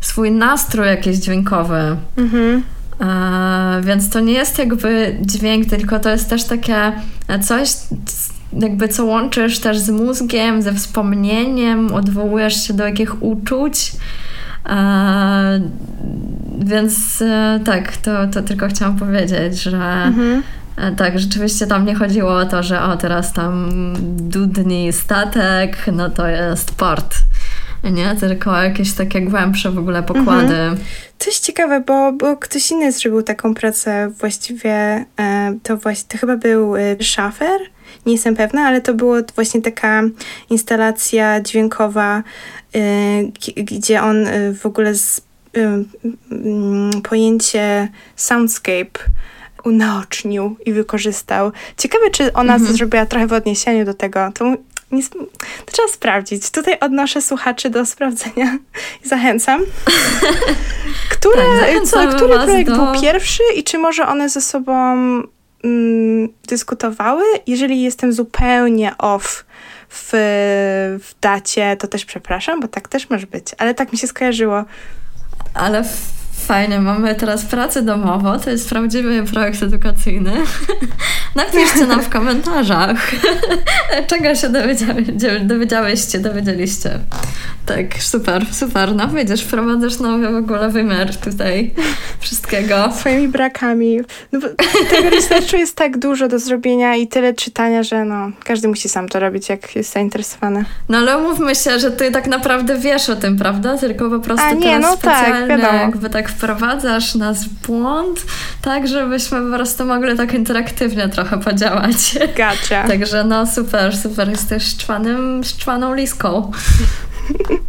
swój 0.01 0.31
nastrój 0.31 0.87
jakiś 0.87 1.17
dźwiękowy. 1.17 1.97
Mhm. 2.17 2.63
E, 3.01 3.83
więc 3.83 4.11
to 4.11 4.21
nie 4.21 4.33
jest 4.33 4.59
jakby 4.59 5.19
dźwięk, 5.21 5.67
tylko 5.67 6.01
to 6.01 6.11
jest 6.11 6.31
też 6.31 6.45
takie 6.45 6.93
coś, 7.43 7.71
jakby 8.61 8.89
co 8.89 9.05
łączysz 9.05 9.59
też 9.59 9.79
z 9.79 9.91
mózgiem, 9.91 10.63
ze 10.63 10.75
wspomnieniem, 10.75 11.95
odwołujesz 11.95 12.67
się 12.67 12.75
do 12.75 12.87
jakich 12.87 13.23
uczuć. 13.23 13.93
E, 14.69 15.61
więc 16.59 17.23
e, 17.23 17.61
tak, 17.65 17.97
to, 17.97 18.27
to 18.27 18.43
tylko 18.43 18.69
chciałam 18.69 18.97
powiedzieć, 18.97 19.63
że 19.63 19.77
mhm. 19.77 20.43
E, 20.77 20.93
tak, 20.93 21.19
rzeczywiście 21.19 21.67
tam 21.67 21.87
nie 21.87 21.95
chodziło 21.95 22.35
o 22.35 22.47
to, 22.47 22.63
że 22.63 22.83
o 22.83 22.97
teraz 22.97 23.33
tam 23.33 23.71
dudni 24.17 24.93
statek, 24.93 25.77
no 25.93 26.11
to 26.11 26.29
jest 26.29 26.75
port. 26.75 27.15
Nie, 27.93 28.17
tylko 28.17 28.63
jakieś 28.63 28.93
takie 28.93 29.21
głębsze 29.21 29.71
w 29.71 29.79
ogóle 29.79 30.03
pokłady. 30.03 30.55
Mhm. 30.55 30.77
To 31.19 31.27
jest 31.27 31.45
ciekawe, 31.45 31.81
bo, 31.81 32.13
bo 32.13 32.37
ktoś 32.37 32.71
inny 32.71 32.93
zrobił 32.93 33.23
taką 33.23 33.55
pracę 33.55 34.11
właściwie, 34.21 35.05
to, 35.63 35.77
właśnie, 35.77 36.09
to 36.09 36.19
chyba 36.19 36.37
był 36.37 36.75
Schaffer, 37.03 37.61
nie 38.07 38.13
jestem 38.13 38.37
pewna, 38.37 38.63
ale 38.63 38.81
to 38.81 38.95
była 38.95 39.19
właśnie 39.35 39.63
taka 39.63 40.03
instalacja 40.51 41.41
dźwiękowa, 41.41 42.23
y, 42.77 43.33
gdzie 43.57 44.03
on 44.03 44.27
y, 44.27 44.55
w 44.55 44.67
ogóle 44.67 44.95
z, 44.95 45.19
y, 45.19 45.85
mm, 46.31 47.03
pojęcie 47.03 47.89
soundscape 48.17 48.99
unaocznił 49.65 50.57
i 50.67 50.73
wykorzystał. 50.73 51.53
Ciekawe, 51.77 52.11
czy 52.11 52.33
ona 52.33 52.55
mhm. 52.55 52.77
zrobiła 52.77 53.07
trochę 53.07 53.27
w 53.27 53.33
odniesieniu 53.33 53.85
do 53.85 53.95
tego. 53.95 54.33
To, 54.35 54.45
nie, 54.91 55.03
to 55.67 55.73
trzeba 55.73 55.89
sprawdzić. 55.89 56.51
Tutaj 56.51 56.79
odnoszę 56.81 57.23
słuchaczy 57.23 57.71
do 57.71 57.87
sprawdzenia 57.87 58.59
i 59.05 59.09
zachęcam. 59.15 59.61
Które, 61.11 61.43
tak, 61.61 61.83
co, 61.85 62.09
który 62.09 62.35
projekt 62.35 62.71
do... 62.71 62.77
był 62.77 63.03
pierwszy 63.03 63.43
i 63.57 63.65
czy 63.65 63.79
może 63.79 64.07
one 64.07 64.29
ze 64.29 64.41
sobą 64.41 64.97
mm, 65.65 66.29
dyskutowały. 66.49 67.23
Jeżeli 67.47 67.83
jestem 67.83 68.13
zupełnie 68.13 68.99
off 68.99 69.45
w, 69.89 70.11
w 71.03 71.15
dacie, 71.21 71.77
to 71.77 71.89
też 71.89 72.05
przepraszam, 72.05 72.61
bo 72.61 72.69
tak 72.69 72.89
też 72.89 73.11
może 73.11 73.27
być. 73.27 73.47
Ale 73.59 73.75
tak 73.75 73.93
mi 73.93 73.99
się 73.99 74.07
skojarzyło. 74.07 74.65
Ale 75.55 75.85
Fajnie, 76.47 76.81
mamy 76.81 77.15
teraz 77.15 77.45
pracę 77.45 77.83
domową, 77.83 78.39
to 78.39 78.51
jest 78.51 78.69
prawdziwy 78.69 79.25
projekt 79.33 79.63
edukacyjny. 79.63 80.33
Napiszcie 81.35 81.87
nam 81.87 82.03
w 82.03 82.09
komentarzach, 82.09 83.11
czego 84.11 84.35
się 84.35 84.49
dowiedziały, 84.49 85.03
dowiedziałyście, 85.45 86.19
dowiedzieliście. 86.19 86.99
Tak, 87.67 88.03
super, 88.03 88.47
super. 88.53 88.95
No 88.95 89.09
widzisz, 89.09 89.43
wprowadzasz 89.43 89.99
nowy 89.99 90.33
w 90.33 90.37
ogóle 90.37 90.69
wymiar 90.69 91.17
tutaj 91.17 91.71
wszystkiego. 92.21 92.93
Swoimi 92.93 93.29
brakami. 93.29 94.01
No 94.33 94.41
tego 94.91 95.11
researchu 95.11 95.57
jest 95.57 95.77
tak 95.77 95.99
dużo 95.99 96.29
do 96.29 96.39
zrobienia 96.39 96.97
i 96.97 97.07
tyle 97.07 97.35
czytania, 97.35 97.83
że 97.83 98.05
no, 98.05 98.31
każdy 98.45 98.69
musi 98.69 98.89
sam 98.89 99.09
to 99.09 99.21
robić, 99.21 99.49
jak 99.49 99.77
jest 99.77 99.93
zainteresowany. 99.93 100.65
No 100.89 100.99
ale 100.99 101.19
umówmy 101.19 101.55
się, 101.55 101.79
że 101.79 101.91
ty 101.91 102.11
tak 102.11 102.27
naprawdę 102.27 102.79
wiesz 102.79 103.11
o 103.11 103.17
tym, 103.17 103.39
prawda? 103.39 103.79
Tylko 103.79 104.11
po 104.11 104.21
prostu 104.21 104.47
A, 104.47 104.53
nie, 104.53 104.63
teraz 104.63 104.83
no 104.83 104.97
tak, 104.97 105.27
specjalnie 105.27 105.59
tak, 105.59 105.81
jakby 105.81 106.11
tak 106.11 106.31
wprowadzasz 106.37 107.15
nas 107.15 107.45
w 107.45 107.67
błąd, 107.67 108.27
tak 108.63 108.89
żebyśmy 108.89 109.41
po 109.41 109.57
prostu 109.57 109.85
mogli 109.85 110.17
tak 110.17 110.35
interaktywnie 110.35 111.09
trochę 111.09 111.41
podziałać. 111.41 112.19
Gotcha. 112.37 112.87
Także 112.89 113.25
no 113.25 113.47
super, 113.47 113.97
super. 113.97 114.31
Jesteś 114.31 114.63
szczwanym, 114.63 115.45
szczwaną 115.45 115.95
liską. 115.95 116.51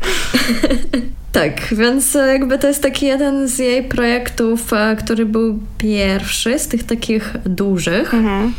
tak, 1.32 1.62
więc 1.71 2.13
jakby 2.13 2.60
to 2.60 2.67
jest 2.67 2.84
taki 2.84 3.06
jeden 3.06 3.47
z 3.47 3.60
jej 3.60 3.84
projektów, 3.84 4.73
e, 4.73 4.95
który 4.95 5.25
był 5.25 5.60
pierwszy 5.78 6.60
z 6.60 6.67
tych 6.67 6.84
takich 6.84 7.34
dużych. 7.45 8.13
Mhm. 8.13 8.54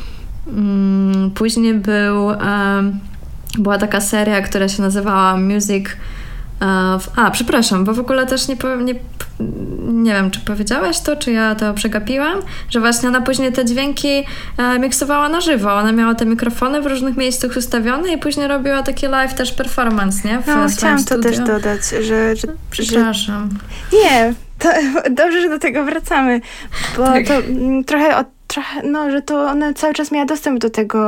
Mm, 0.48 1.30
później 1.30 1.74
był, 1.74 2.28
była 3.58 3.78
taka 3.78 4.00
seria, 4.00 4.40
która 4.40 4.68
się 4.68 4.82
nazywała 4.82 5.36
Music 5.36 5.86
a, 7.16 7.30
przepraszam, 7.30 7.84
bo 7.84 7.94
w 7.94 8.00
ogóle 8.00 8.26
też 8.26 8.48
nie, 8.48 8.56
nie, 8.84 8.94
nie 9.80 10.12
wiem, 10.12 10.30
czy 10.30 10.40
powiedziałaś 10.40 11.00
to, 11.00 11.16
czy 11.16 11.32
ja 11.32 11.54
to 11.54 11.74
przegapiłam, 11.74 12.38
że 12.70 12.80
właśnie 12.80 13.08
ona 13.08 13.20
później 13.20 13.52
te 13.52 13.64
dźwięki 13.64 14.24
e, 14.58 14.78
miksowała 14.78 15.28
na 15.28 15.40
żywo. 15.40 15.74
Ona 15.74 15.92
miała 15.92 16.14
te 16.14 16.26
mikrofony 16.26 16.82
w 16.82 16.86
różnych 16.86 17.16
miejscach 17.16 17.56
ustawione 17.56 18.12
i 18.12 18.18
później 18.18 18.48
robiła 18.48 18.82
takie 18.82 19.08
live 19.08 19.34
też 19.34 19.52
performance, 19.52 20.28
nie? 20.28 20.38
W 20.38 20.46
no, 20.46 20.68
chciałam 20.68 20.98
studio. 20.98 21.22
to 21.22 21.28
też 21.28 21.38
dodać, 21.38 21.80
że... 22.06 22.36
że 22.36 22.48
przepraszam. 22.70 23.48
Że... 23.92 23.98
Nie, 23.98 24.34
to 24.58 24.68
dobrze, 25.10 25.40
że 25.40 25.48
do 25.48 25.58
tego 25.58 25.84
wracamy, 25.84 26.40
bo 26.96 27.04
tak. 27.04 27.26
to 27.26 27.34
mm, 27.34 27.84
trochę, 27.84 28.24
trochę, 28.46 28.82
no, 28.82 29.10
że 29.10 29.22
to 29.22 29.46
ona 29.46 29.72
cały 29.72 29.94
czas 29.94 30.12
miała 30.12 30.26
dostęp 30.26 30.58
do 30.58 30.70
tego, 30.70 31.00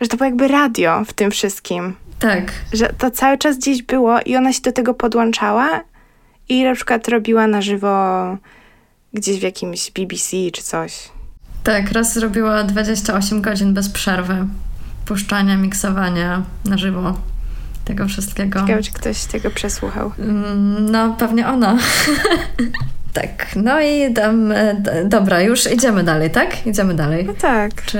że 0.00 0.08
to 0.08 0.16
było 0.16 0.24
jakby 0.24 0.48
radio 0.48 1.04
w 1.04 1.12
tym 1.12 1.30
wszystkim. 1.30 1.94
Tak. 2.18 2.52
Że 2.72 2.92
to 2.98 3.10
cały 3.10 3.38
czas 3.38 3.58
gdzieś 3.58 3.82
było 3.82 4.20
i 4.20 4.36
ona 4.36 4.52
się 4.52 4.60
do 4.60 4.72
tego 4.72 4.94
podłączała 4.94 5.80
i 6.48 6.64
na 6.64 6.74
przykład 6.74 7.08
robiła 7.08 7.46
na 7.46 7.62
żywo 7.62 8.36
gdzieś 9.14 9.38
w 9.38 9.42
jakimś 9.42 9.90
BBC 9.90 10.36
czy 10.52 10.62
coś. 10.62 11.08
Tak, 11.64 11.92
raz 11.92 12.14
zrobiła 12.14 12.64
28 12.64 13.42
godzin 13.42 13.74
bez 13.74 13.88
przerwy 13.88 14.46
puszczania, 15.06 15.56
miksowania 15.56 16.42
na 16.64 16.78
żywo 16.78 17.16
tego 17.84 18.08
wszystkiego. 18.08 18.60
Ciekawe, 18.60 18.82
czy 18.82 18.92
ktoś 18.92 19.24
tego 19.24 19.50
przesłuchał. 19.50 20.12
Mm, 20.18 20.90
no, 20.90 21.16
pewnie 21.18 21.48
ona. 21.48 21.78
tak, 23.20 23.46
no 23.56 23.80
i 23.80 24.14
tam, 24.14 24.52
e, 24.52 24.74
dobra, 25.04 25.40
już 25.40 25.72
idziemy 25.72 26.04
dalej, 26.04 26.30
tak? 26.30 26.66
Idziemy 26.66 26.94
dalej. 26.94 27.24
No 27.24 27.32
tak. 27.32 27.84
Czy 27.84 27.98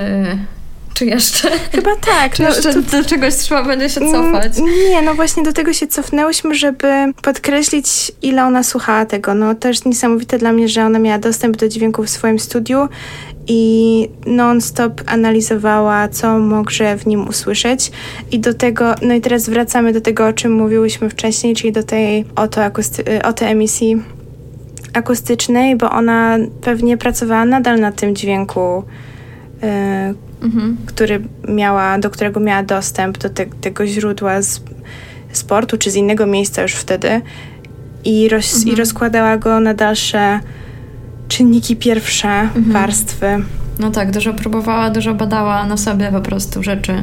czy 0.99 1.07
jeszcze? 1.07 1.51
Chyba 1.73 1.97
tak. 1.97 2.35
Czy 2.35 2.43
no, 2.43 2.49
jeszcze 2.49 2.75
to... 2.75 2.83
do 2.83 3.05
czegoś 3.05 3.35
trzeba 3.35 3.63
będzie 3.65 3.89
się 3.89 4.01
cofać? 4.01 4.53
Nie, 4.89 5.03
no 5.03 5.15
właśnie 5.15 5.43
do 5.43 5.53
tego 5.53 5.73
się 5.73 5.87
cofnęłyśmy, 5.87 6.55
żeby 6.55 6.89
podkreślić, 7.23 8.13
ile 8.23 8.45
ona 8.45 8.63
słuchała 8.63 9.07
tego. 9.07 9.35
No 9.35 9.55
to 9.55 9.69
jest 9.69 9.87
niesamowite 9.87 10.39
dla 10.39 10.53
mnie, 10.53 10.69
że 10.69 10.85
ona 10.85 10.99
miała 10.99 11.19
dostęp 11.19 11.57
do 11.57 11.69
dźwięków 11.69 12.07
w 12.07 12.11
swoim 12.11 12.39
studiu 12.39 12.89
i 13.47 14.09
non-stop 14.27 15.03
analizowała, 15.07 16.09
co 16.09 16.39
może 16.39 16.97
w 16.97 17.07
nim 17.07 17.29
usłyszeć. 17.29 17.91
I 18.33 18.39
do 18.39 18.55
tego, 18.55 18.95
no 19.03 19.15
i 19.15 19.21
teraz 19.21 19.49
wracamy 19.49 19.93
do 19.93 20.01
tego, 20.01 20.27
o 20.27 20.33
czym 20.33 20.53
mówiłyśmy 20.53 21.11
wcześniej, 21.11 21.55
czyli 21.55 21.73
do 21.73 21.83
tej 21.83 22.25
oto, 22.37 22.61
akusty- 22.61 23.25
oto 23.25 23.45
emisji 23.47 24.03
akustycznej, 24.93 25.77
bo 25.77 25.91
ona 25.91 26.39
pewnie 26.61 26.97
pracowała 26.97 27.45
nadal 27.45 27.81
na 27.81 27.93
tym 27.93 28.17
dźwięku, 28.17 28.85
mhm. 30.43 30.77
który 30.87 31.21
miała, 31.49 31.99
do 31.99 32.11
którego 32.11 32.41
miała 32.41 32.63
dostęp 32.63 33.19
do 33.19 33.31
te, 33.31 33.47
tego 33.47 33.87
źródła 33.87 34.43
z 34.43 34.61
sportu, 35.33 35.79
czy 35.79 35.91
z 35.91 35.95
innego 35.95 36.27
miejsca 36.27 36.63
już 36.63 36.73
wtedy 36.73 37.21
i, 38.05 38.29
roz, 38.29 38.55
mhm. 38.55 38.73
i 38.73 38.77
rozkładała 38.77 39.37
go 39.37 39.61
na 39.61 39.75
dalsze 39.75 40.41
czynniki 41.29 41.77
pierwsze, 41.77 42.29
mhm. 42.29 42.73
warstwy. 42.73 43.27
No 43.79 43.91
tak, 43.91 44.11
dużo 44.11 44.35
próbowała, 44.35 44.91
dużo 44.91 45.15
badała 45.15 45.67
na 45.67 45.77
sobie 45.77 46.11
po 46.13 46.21
prostu 46.21 46.63
rzeczy. 46.63 47.03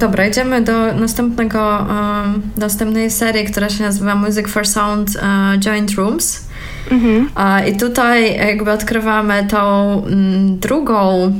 Dobra, 0.00 0.26
idziemy 0.26 0.62
do 0.62 0.94
następnego, 0.94 1.86
um, 1.88 2.42
następnej 2.56 3.10
serii, 3.10 3.44
która 3.44 3.68
się 3.68 3.84
nazywa 3.84 4.14
Music 4.14 4.48
for 4.48 4.66
Sound 4.66 5.10
uh, 5.10 5.60
Joint 5.64 5.90
Rooms. 5.90 6.44
Mhm. 6.90 7.30
Uh, 7.36 7.68
I 7.68 7.76
tutaj 7.76 8.36
jakby 8.36 8.70
odkrywamy 8.72 9.46
tą 9.50 9.92
mm, 10.06 10.58
drugą 10.58 11.32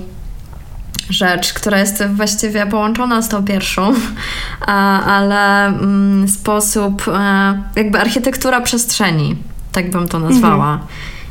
rzecz, 1.10 1.52
która 1.52 1.78
jest 1.78 2.04
właściwie 2.06 2.66
połączona 2.66 3.22
z 3.22 3.28
tą 3.28 3.44
pierwszą, 3.44 3.94
ale 5.06 5.66
mm, 5.66 6.28
sposób, 6.28 7.08
e, 7.08 7.62
jakby 7.76 8.00
architektura 8.00 8.60
przestrzeni, 8.60 9.36
tak 9.72 9.90
bym 9.90 10.08
to 10.08 10.18
nazwała. 10.18 10.78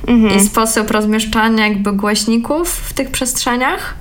Mhm. 0.07 0.39
I 0.39 0.43
sposób 0.43 0.91
rozmieszczania 0.91 1.67
jakby 1.67 1.93
głośników 1.93 2.69
w 2.69 2.93
tych 2.93 3.11
przestrzeniach. 3.11 3.95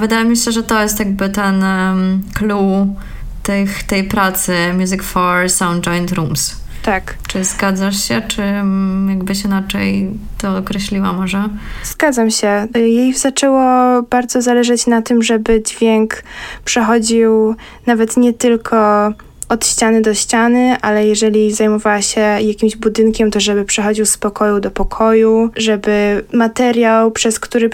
Wydaje 0.00 0.24
mi 0.24 0.36
się, 0.36 0.52
że 0.52 0.62
to 0.62 0.82
jest 0.82 0.98
jakby 0.98 1.28
ten 1.28 1.62
um, 1.62 2.22
clue 2.34 2.94
tych, 3.42 3.82
tej 3.82 4.04
pracy 4.04 4.52
Music 4.78 5.02
for 5.02 5.50
Sound 5.50 5.84
Joint 5.84 6.12
Rooms. 6.12 6.56
Tak. 6.82 7.14
Czy 7.28 7.44
zgadzasz 7.44 8.02
się, 8.02 8.22
czy 8.28 8.42
mm, 8.42 9.10
jakbyś 9.10 9.44
inaczej 9.44 10.10
to 10.38 10.56
określiła 10.56 11.12
może? 11.12 11.48
Zgadzam 11.84 12.30
się. 12.30 12.66
Jej 12.74 13.14
zaczęło 13.14 13.62
bardzo 14.02 14.42
zależeć 14.42 14.86
na 14.86 15.02
tym, 15.02 15.22
żeby 15.22 15.62
dźwięk 15.62 16.22
przechodził 16.64 17.54
nawet 17.86 18.16
nie 18.16 18.32
tylko 18.32 19.12
od 19.48 19.66
ściany 19.66 20.00
do 20.02 20.14
ściany, 20.14 20.76
ale 20.82 21.06
jeżeli 21.06 21.52
zajmowała 21.52 22.02
się 22.02 22.20
jakimś 22.20 22.76
budynkiem, 22.76 23.30
to 23.30 23.40
żeby 23.40 23.64
przechodził 23.64 24.06
z 24.06 24.18
pokoju 24.18 24.60
do 24.60 24.70
pokoju, 24.70 25.50
żeby 25.56 26.24
materiał, 26.32 27.10
przez 27.10 27.40
który 27.40 27.70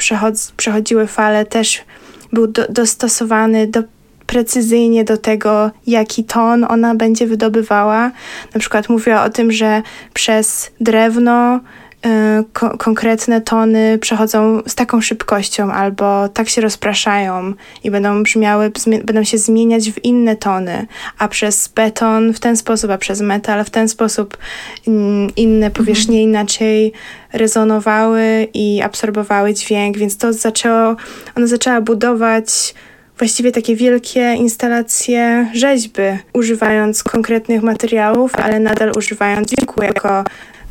przechodziły 0.57 1.07
fale, 1.07 1.47
też 1.47 1.83
był 2.33 2.47
do, 2.47 2.67
dostosowany 2.69 3.67
do 3.67 3.83
precyzyjnie 4.27 5.05
do 5.05 5.17
tego, 5.17 5.71
jaki 5.87 6.25
ton 6.25 6.65
ona 6.69 6.95
będzie 6.95 7.27
wydobywała. 7.27 8.11
Na 8.55 8.61
przykład 8.61 8.89
mówiła 8.89 9.25
o 9.25 9.31
tym, 9.31 9.53
że 9.53 9.83
przez 10.15 10.71
drewno 10.81 11.61
ko 12.53 12.79
konkretne 12.79 13.41
tony 13.41 13.99
przechodzą 13.99 14.63
z 14.67 14.75
taką 14.75 15.01
szybkością 15.01 15.73
albo 15.73 16.29
tak 16.29 16.49
się 16.49 16.61
rozpraszają 16.61 17.53
i 17.85 17.91
będą 17.91 18.23
brzmiały, 18.23 18.73
będą 19.05 19.25
się 19.25 19.39
zmieniać 19.39 19.91
w 19.91 20.05
inne 20.05 20.37
tony, 20.37 20.87
a 21.19 21.29
przez 21.29 21.69
beton 21.69 22.33
w 22.33 22.41
ten 22.41 22.57
sposób, 22.57 22.91
a 22.91 22.99
przez 22.99 23.21
metal 23.21 23.65
w 23.65 23.71
ten 23.71 23.89
sposób 23.89 24.37
mm, 24.89 25.31
inne 25.37 25.71
powierzchnie 25.71 26.19
mhm. 26.19 26.31
inaczej 26.31 26.93
rezonowały 27.33 28.49
i 28.55 28.83
absorbowały 28.83 29.55
dźwięk, 29.55 29.99
więc 29.99 30.17
to 30.17 30.33
zaczęło, 30.33 30.97
ona 31.37 31.47
zaczęła 31.47 31.81
budować 31.81 32.75
właściwie 33.19 33.53
takie 33.53 33.77
wielkie 33.77 34.35
instalacje 34.39 35.51
rzeźby, 35.55 36.03
używając 36.33 37.03
konkretnych 37.03 37.63
materiałów, 37.63 38.37
ale 38.37 38.61
nadal 38.61 38.93
używając 38.97 39.49
dźwięku 39.49 39.83
jako 39.83 40.25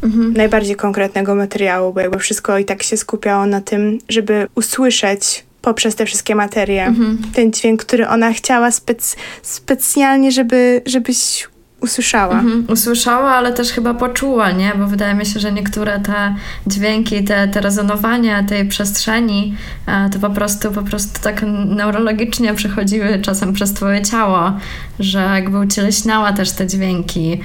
mhm. 0.03 0.33
najbardziej 0.33 0.75
konkretnego 0.75 1.35
materiału, 1.35 1.93
bo 1.93 1.99
jakby 1.99 2.19
wszystko 2.19 2.57
i 2.57 2.65
tak 2.65 2.83
się 2.83 2.97
skupiało 2.97 3.45
na 3.45 3.61
tym, 3.61 3.97
żeby 4.09 4.47
usłyszeć 4.55 5.45
poprzez 5.61 5.95
te 5.95 6.05
wszystkie 6.05 6.35
materie 6.35 6.85
mhm. 6.85 7.17
ten 7.33 7.53
dźwięk, 7.53 7.85
który 7.85 8.07
ona 8.07 8.33
chciała 8.33 8.71
spec 8.71 9.15
specjalnie, 9.41 10.31
żeby, 10.31 10.81
żebyś 10.85 11.47
usłyszała. 11.83 12.39
Mhm, 12.39 12.65
usłyszała, 12.69 13.31
ale 13.31 13.53
też 13.53 13.71
chyba 13.71 13.93
poczuła, 13.93 14.51
nie? 14.51 14.71
Bo 14.77 14.87
wydaje 14.87 15.13
mi 15.13 15.25
się, 15.25 15.39
że 15.39 15.51
niektóre 15.51 15.99
te 15.99 16.35
dźwięki, 16.67 17.23
te, 17.23 17.47
te 17.47 17.61
rezonowania 17.61 18.43
tej 18.43 18.67
przestrzeni, 18.67 19.55
e, 19.87 20.09
to 20.09 20.19
po 20.19 20.29
prostu, 20.29 20.71
po 20.71 20.81
prostu 20.81 21.21
tak 21.21 21.41
neurologicznie 21.65 22.53
przechodziły 22.53 23.19
czasem 23.21 23.53
przez 23.53 23.73
twoje 23.73 24.01
ciało, 24.01 24.51
że 24.99 25.19
jakby 25.19 25.59
ucieleśniała 25.59 26.33
też 26.33 26.51
te 26.51 26.67
dźwięki. 26.67 27.39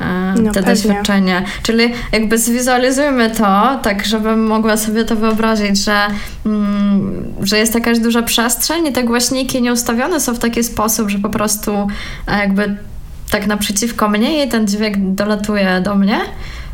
E, 0.00 0.34
no, 0.42 0.52
te 0.52 0.62
pewnie. 0.62 0.74
doświadczenia. 0.74 1.42
Czyli 1.62 1.92
jakby 2.12 2.38
zwizualizujmy 2.38 3.30
to, 3.30 3.78
tak 3.82 4.06
żebym 4.06 4.46
mogła 4.46 4.76
sobie 4.76 5.04
to 5.04 5.16
wyobrazić, 5.16 5.84
że, 5.84 5.96
mm, 6.46 7.24
że 7.42 7.58
jest 7.58 7.74
jakaś 7.74 7.98
duża 7.98 8.22
przestrzeń 8.22 8.86
i 8.86 8.92
te 8.92 9.04
głośniki 9.04 9.62
nieustawione 9.62 10.20
są 10.20 10.34
w 10.34 10.38
taki 10.38 10.64
sposób, 10.64 11.10
że 11.10 11.18
po 11.18 11.28
prostu 11.28 11.88
e, 12.26 12.38
jakby 12.38 12.76
tak 13.30 13.46
naprzeciwko 13.46 14.08
mnie 14.08 14.44
i 14.44 14.48
ten 14.48 14.68
dźwięk 14.68 14.96
dolatuje 14.98 15.80
do 15.84 15.94
mnie, 15.94 16.20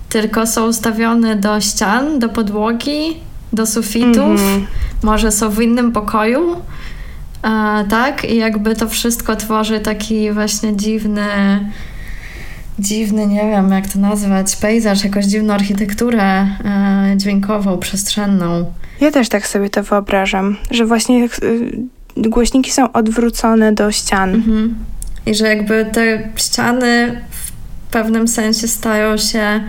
tylko 0.09 0.47
są 0.47 0.67
ustawione 0.69 1.37
do 1.37 1.61
ścian, 1.61 2.19
do 2.19 2.29
podłogi, 2.29 3.17
do 3.53 3.67
sufitów, 3.67 4.41
mm 4.41 4.61
-hmm. 4.61 4.65
może 5.03 5.33
są 5.33 5.51
w 5.51 5.63
innym 5.63 5.93
pokoju. 5.93 6.57
A, 7.43 7.85
tak, 7.91 8.25
i 8.25 8.37
jakby 8.37 8.77
to 8.77 8.89
wszystko 8.89 9.37
tworzy 9.37 9.81
taki 9.81 10.33
właśnie 10.33 10.77
dziwny, 10.77 11.23
dziwny, 12.81 13.27
nie 13.27 13.41
wiem 13.41 13.71
jak 13.73 13.89
to 13.89 13.99
nazwać, 13.99 14.57
pejzaż, 14.57 15.05
jakąś 15.05 15.25
dziwną 15.25 15.55
architekturę 15.55 16.23
e, 16.23 17.15
dźwiękową, 17.17 17.79
przestrzenną. 17.79 18.73
Ja 19.01 19.11
też 19.11 19.29
tak 19.29 19.47
sobie 19.47 19.71
to 19.71 19.83
wyobrażam, 19.83 20.57
że 20.71 20.87
właśnie 20.87 21.25
y, 21.25 21.29
głośniki 22.17 22.71
są 22.71 22.93
odwrócone 22.93 23.73
do 23.73 23.93
ścian. 23.93 24.35
Mhm. 24.35 24.75
I 25.27 25.35
że 25.35 25.49
jakby 25.49 25.87
te 25.93 26.29
ściany 26.37 27.21
w 27.31 27.53
pewnym 27.93 28.29
sensie 28.29 28.69
stają 28.69 29.17
się 29.17 29.61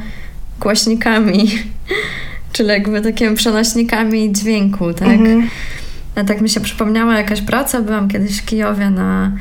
głośnikami, 0.60 1.50
czyli 2.54 2.70
jakby 2.70 3.02
takimi 3.02 3.36
przenośnikami 3.36 4.32
dźwięku, 4.32 4.94
tak? 4.94 5.08
Mhm. 5.08 5.50
Tak 6.28 6.42
mi 6.42 6.50
się 6.50 6.60
przypomniała 6.60 7.18
jakaś 7.18 7.42
praca, 7.42 7.82
byłam 7.82 8.08
kiedyś 8.08 8.42
w 8.42 8.46
Kijowie 8.46 8.90
na 8.90 9.32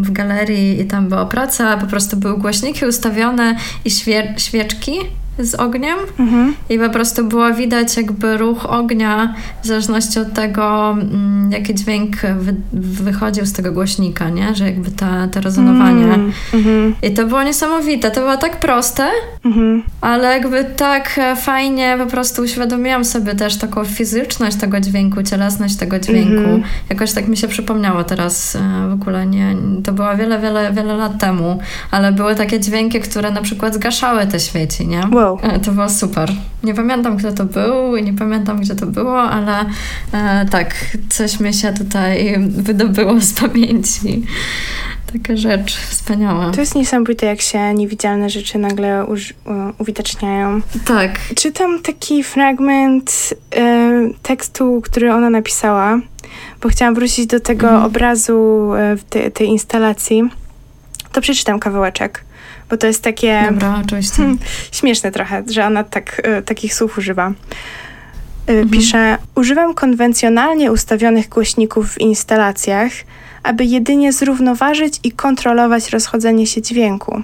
w 0.00 0.10
galerii 0.10 0.80
i 0.80 0.86
tam 0.86 1.08
była 1.08 1.26
praca, 1.26 1.76
po 1.76 1.86
prostu 1.86 2.16
były 2.16 2.38
głośniki 2.38 2.86
ustawione 2.86 3.56
i 3.84 3.90
świe 3.90 4.34
świeczki 4.36 4.92
z 5.38 5.54
ogniem 5.54 5.98
mhm. 6.18 6.54
i 6.68 6.78
po 6.78 6.90
prostu 6.90 7.24
było 7.24 7.54
widać 7.54 7.96
jakby 7.96 8.36
ruch 8.36 8.66
ognia 8.66 9.34
w 9.62 9.66
zależności 9.66 10.18
od 10.18 10.32
tego, 10.32 10.90
mm, 10.90 11.52
jaki 11.52 11.74
dźwięk 11.74 12.16
wy 12.38 12.54
wychodził 12.72 13.46
z 13.46 13.52
tego 13.52 13.72
głośnika, 13.72 14.28
nie? 14.28 14.54
Że 14.54 14.64
jakby 14.64 14.90
ta, 14.90 15.28
to 15.28 15.40
rezonowanie. 15.40 16.04
Mm, 16.04 16.32
mhm. 16.54 16.94
I 17.02 17.10
to 17.10 17.26
było 17.26 17.42
niesamowite. 17.42 18.10
To 18.10 18.20
było 18.20 18.36
tak 18.36 18.60
proste, 18.60 19.08
mhm. 19.44 19.82
ale 20.00 20.28
jakby 20.28 20.64
tak 20.64 21.20
fajnie 21.36 21.96
po 21.98 22.06
prostu 22.06 22.42
uświadomiłam 22.42 23.04
sobie 23.04 23.34
też 23.34 23.56
taką 23.56 23.84
fizyczność 23.84 24.56
tego 24.56 24.80
dźwięku, 24.80 25.22
cielesność 25.22 25.76
tego 25.76 25.98
dźwięku. 25.98 26.32
Mhm. 26.32 26.62
Jakoś 26.90 27.12
tak 27.12 27.28
mi 27.28 27.36
się 27.36 27.48
przypomniało 27.48 28.04
teraz 28.04 28.56
e, 28.56 28.88
w 28.88 28.92
ogóle 28.92 29.26
nie... 29.26 29.56
To 29.84 29.92
było 29.92 30.16
wiele, 30.16 30.40
wiele, 30.40 30.72
wiele 30.72 30.96
lat 30.96 31.20
temu, 31.20 31.58
ale 31.90 32.12
były 32.12 32.34
takie 32.34 32.60
dźwięki, 32.60 33.00
które 33.00 33.30
na 33.30 33.42
przykład 33.42 33.74
zgaszały 33.74 34.26
te 34.26 34.40
świeci, 34.40 34.86
nie? 34.86 35.00
Wow. 35.12 35.23
E, 35.42 35.60
to 35.60 35.72
było 35.72 35.88
super. 35.88 36.30
Nie 36.62 36.74
pamiętam, 36.74 37.16
kto 37.16 37.32
to 37.32 37.44
był 37.44 37.96
i 37.96 38.02
nie 38.02 38.12
pamiętam, 38.12 38.60
gdzie 38.60 38.74
to 38.74 38.86
było, 38.86 39.22
ale 39.22 39.64
e, 40.12 40.46
tak, 40.50 40.74
coś 41.10 41.40
mi 41.40 41.54
się 41.54 41.72
tutaj 41.72 42.34
wydobyło 42.48 43.20
z 43.20 43.32
pamięci. 43.32 44.26
Taka 45.12 45.36
rzecz 45.36 45.76
wspaniała. 45.76 46.50
To 46.50 46.60
jest 46.60 46.74
niesamowite, 46.74 47.26
jak 47.26 47.40
się 47.40 47.74
niewidzialne 47.74 48.30
rzeczy 48.30 48.58
nagle 48.58 49.06
uż, 49.06 49.34
uwidaczniają. 49.78 50.60
Tak. 50.84 51.20
Czytam 51.36 51.82
taki 51.82 52.24
fragment 52.24 53.34
e, 53.56 54.08
tekstu, 54.22 54.80
który 54.84 55.12
ona 55.12 55.30
napisała, 55.30 55.98
bo 56.62 56.68
chciałam 56.68 56.94
wrócić 56.94 57.26
do 57.26 57.40
tego 57.40 57.66
mhm. 57.66 57.84
obrazu 57.84 58.70
e, 58.74 58.96
te, 59.10 59.30
tej 59.30 59.48
instalacji. 59.48 60.22
To 61.12 61.20
przeczytam 61.20 61.58
kawałeczek 61.58 62.24
bo 62.70 62.76
to 62.76 62.86
jest 62.86 63.02
takie... 63.02 63.48
Dobra, 63.50 63.82
oczywiście. 63.84 64.16
Hmm, 64.16 64.38
śmieszne 64.72 65.12
trochę, 65.12 65.42
że 65.50 65.66
ona 65.66 65.84
tak, 65.84 66.22
y, 66.38 66.42
takich 66.42 66.74
słów 66.74 66.98
używa. 66.98 67.28
Y, 67.30 68.52
mhm. 68.52 68.68
Pisze, 68.68 69.18
używam 69.34 69.74
konwencjonalnie 69.74 70.72
ustawionych 70.72 71.28
głośników 71.28 71.92
w 71.92 72.00
instalacjach, 72.00 72.92
aby 73.42 73.64
jedynie 73.64 74.12
zrównoważyć 74.12 75.00
i 75.02 75.12
kontrolować 75.12 75.90
rozchodzenie 75.90 76.46
się 76.46 76.62
dźwięku. 76.62 77.22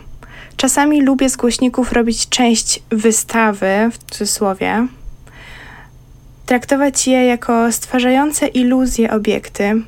Czasami 0.56 1.02
lubię 1.02 1.28
z 1.28 1.36
głośników 1.36 1.92
robić 1.92 2.28
część 2.28 2.82
wystawy, 2.90 3.90
w 3.92 3.98
cudzysłowie, 3.98 4.86
traktować 6.46 7.06
je 7.06 7.24
jako 7.24 7.72
stwarzające 7.72 8.46
iluzje 8.46 9.10
obiekty. 9.10 9.82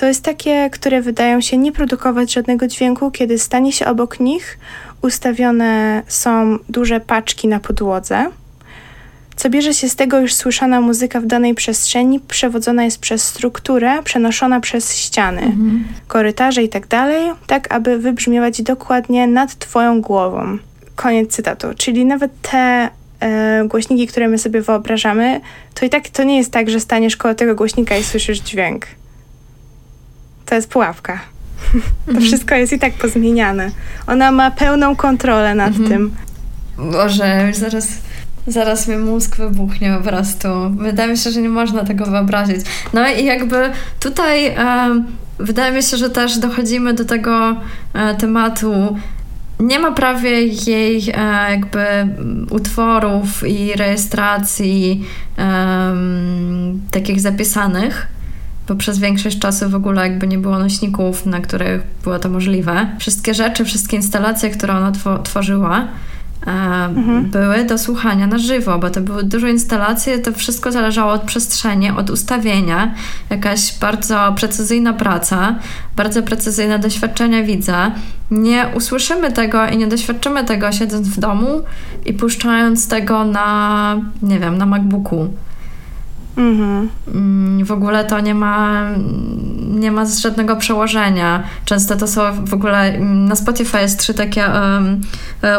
To 0.00 0.06
jest 0.06 0.24
takie, 0.24 0.70
które 0.70 1.02
wydają 1.02 1.40
się 1.40 1.58
nie 1.58 1.72
produkować 1.72 2.32
żadnego 2.32 2.66
dźwięku, 2.66 3.10
kiedy 3.10 3.38
stanie 3.38 3.72
się 3.72 3.86
obok 3.86 4.20
nich, 4.20 4.58
ustawione 5.02 6.02
są 6.06 6.58
duże 6.68 7.00
paczki 7.00 7.48
na 7.48 7.60
podłodze, 7.60 8.26
co 9.36 9.50
bierze 9.50 9.74
się 9.74 9.88
z 9.88 9.96
tego, 9.96 10.20
iż 10.20 10.34
słyszana 10.34 10.80
muzyka 10.80 11.20
w 11.20 11.26
danej 11.26 11.54
przestrzeni 11.54 12.20
przewodzona 12.20 12.84
jest 12.84 12.98
przez 12.98 13.22
strukturę, 13.22 14.02
przenoszona 14.02 14.60
przez 14.60 14.96
ściany, 14.96 15.42
mhm. 15.42 15.84
korytarze 16.08 16.62
itd., 16.62 16.88
tak, 16.88 17.36
tak 17.46 17.72
aby 17.72 17.98
wybrzmiewać 17.98 18.62
dokładnie 18.62 19.26
nad 19.26 19.58
Twoją 19.58 20.00
głową. 20.00 20.58
Koniec 20.96 21.32
cytatu. 21.32 21.66
Czyli 21.76 22.04
nawet 22.04 22.32
te 22.50 22.88
e, 23.20 23.64
głośniki, 23.64 24.06
które 24.06 24.28
my 24.28 24.38
sobie 24.38 24.62
wyobrażamy, 24.62 25.40
to 25.74 25.86
i 25.86 25.90
tak 25.90 26.08
to 26.08 26.22
nie 26.22 26.36
jest 26.38 26.52
tak, 26.52 26.70
że 26.70 26.80
staniesz 26.80 27.16
koło 27.16 27.34
tego 27.34 27.54
głośnika 27.54 27.96
i 27.96 28.04
słyszysz 28.04 28.40
dźwięk. 28.40 28.86
To 30.50 30.54
jest 30.54 30.68
pułapka. 30.68 31.20
To 32.06 32.10
mhm. 32.10 32.26
wszystko 32.26 32.54
jest 32.54 32.72
i 32.72 32.78
tak 32.78 32.92
pozmieniane. 32.92 33.70
Ona 34.06 34.32
ma 34.32 34.50
pełną 34.50 34.96
kontrolę 34.96 35.54
nad 35.54 35.68
mhm. 35.68 35.88
tym. 35.88 36.10
Boże, 36.92 37.52
zaraz, 37.52 37.88
zaraz 38.46 38.88
mi 38.88 38.96
mózg 38.96 39.36
wybuchnie 39.36 39.96
po 39.98 40.08
prostu. 40.08 40.48
Wydaje 40.70 41.10
mi 41.10 41.18
się, 41.18 41.30
że 41.30 41.42
nie 41.42 41.48
można 41.48 41.84
tego 41.84 42.06
wyobrazić. 42.06 42.60
No 42.92 43.08
i 43.08 43.24
jakby 43.24 43.70
tutaj 44.00 44.46
e, 44.46 44.56
wydaje 45.38 45.72
mi 45.72 45.82
się, 45.82 45.96
że 45.96 46.10
też 46.10 46.38
dochodzimy 46.38 46.94
do 46.94 47.04
tego 47.04 47.56
e, 47.94 48.14
tematu 48.14 48.96
nie 49.60 49.78
ma 49.78 49.92
prawie 49.92 50.44
jej 50.44 51.10
e, 51.14 51.50
jakby 51.50 51.84
utworów 52.50 53.48
i 53.48 53.72
rejestracji 53.76 55.04
takich 56.90 57.20
zapisanych 57.20 58.19
bo 58.70 58.76
przez 58.76 58.98
większość 58.98 59.38
czasu 59.38 59.70
w 59.70 59.74
ogóle 59.74 60.02
jakby 60.02 60.26
nie 60.26 60.38
było 60.38 60.58
nośników, 60.58 61.26
na 61.26 61.40
których 61.40 61.82
było 62.04 62.18
to 62.18 62.28
możliwe. 62.28 62.86
Wszystkie 62.98 63.34
rzeczy, 63.34 63.64
wszystkie 63.64 63.96
instalacje, 63.96 64.50
które 64.50 64.74
ona 64.74 64.92
tworzyła, 65.22 65.78
e, 66.46 66.50
mhm. 66.50 67.30
były 67.30 67.64
do 67.64 67.78
słuchania 67.78 68.26
na 68.26 68.38
żywo, 68.38 68.78
bo 68.78 68.90
to 68.90 69.00
były 69.00 69.24
duże 69.24 69.50
instalacje, 69.50 70.18
to 70.18 70.32
wszystko 70.32 70.72
zależało 70.72 71.12
od 71.12 71.22
przestrzeni, 71.22 71.90
od 71.90 72.10
ustawienia, 72.10 72.94
jakaś 73.30 73.78
bardzo 73.78 74.34
precyzyjna 74.36 74.92
praca, 74.92 75.54
bardzo 75.96 76.22
precyzyjne 76.22 76.78
doświadczenia 76.78 77.42
widza. 77.42 77.90
Nie 78.30 78.66
usłyszymy 78.74 79.32
tego 79.32 79.66
i 79.66 79.76
nie 79.76 79.86
doświadczymy 79.86 80.44
tego 80.44 80.72
siedząc 80.72 81.08
w 81.08 81.20
domu 81.20 81.62
i 82.06 82.12
puszczając 82.12 82.88
tego 82.88 83.24
na, 83.24 83.96
nie 84.22 84.38
wiem, 84.38 84.58
na 84.58 84.66
MacBooku. 84.66 85.28
Mhm. 86.36 86.88
W 87.64 87.72
ogóle 87.72 88.04
to 88.04 88.20
nie 88.20 88.34
ma, 88.34 88.86
nie 89.70 89.92
ma 89.92 90.04
żadnego 90.06 90.56
przełożenia. 90.56 91.42
Często 91.64 91.96
to 91.96 92.06
są 92.06 92.44
w 92.44 92.54
ogóle 92.54 92.98
na 93.00 93.36
Spotify 93.36 93.80
jest 93.80 93.98
trzy 93.98 94.14
takie 94.14 94.44
um, 94.46 95.00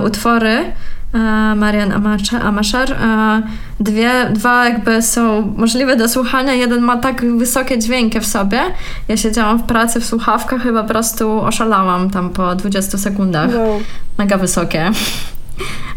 utwory. 0.06 0.66
E, 1.14 1.56
Marian 1.56 2.08
Amashar. 2.42 2.92
E, 2.92 3.42
dwie, 3.80 4.12
dwa 4.34 4.70
jakby 4.70 5.02
są 5.02 5.54
możliwe 5.58 5.96
do 5.96 6.10
słuchania. 6.10 6.54
Jeden 6.54 6.82
ma 6.82 6.98
tak 6.98 7.38
wysokie 7.38 7.80
dźwięki 7.80 8.20
w 8.20 8.28
sobie. 8.28 8.60
Ja 9.08 9.18
siedziałam 9.18 9.60
w 9.60 9.64
pracy 9.64 10.00
w 10.00 10.06
słuchawkach 10.06 10.66
i 10.66 10.70
po 10.70 10.84
prostu 10.84 11.42
oszalałam 11.42 12.10
tam 12.10 12.30
po 12.30 12.56
20 12.56 12.98
sekundach. 12.98 13.50
Wow. 13.56 13.82
Mega 14.18 14.38
wysokie. 14.38 14.92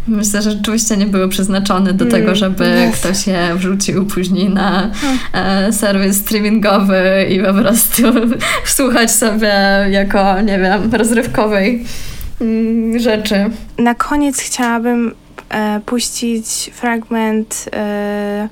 Myślę, 0.09 0.43
że 0.43 0.51
rzeczywiście 0.51 0.97
nie 0.97 1.07
były 1.07 1.29
przeznaczone 1.29 1.93
do 1.93 2.05
tego, 2.05 2.17
mm, 2.17 2.35
żeby 2.35 2.65
yes. 2.65 3.01
ktoś 3.01 3.27
je 3.27 3.55
wrzucił 3.55 4.07
później 4.07 4.51
na 4.51 4.91
e, 5.33 5.73
serwis 5.73 6.17
streamingowy 6.17 7.27
i 7.31 7.41
po 7.41 7.55
prostu 7.55 8.03
słuchać 8.77 9.11
sobie 9.11 9.55
jako, 9.91 10.41
nie 10.41 10.59
wiem, 10.59 10.95
rozrywkowej 10.95 11.85
mm, 12.41 12.99
rzeczy. 12.99 13.51
Na 13.79 13.95
koniec 13.95 14.41
chciałabym 14.41 15.15
e, 15.49 15.81
puścić 15.87 16.71
fragment 16.75 17.69
e, 17.73 18.49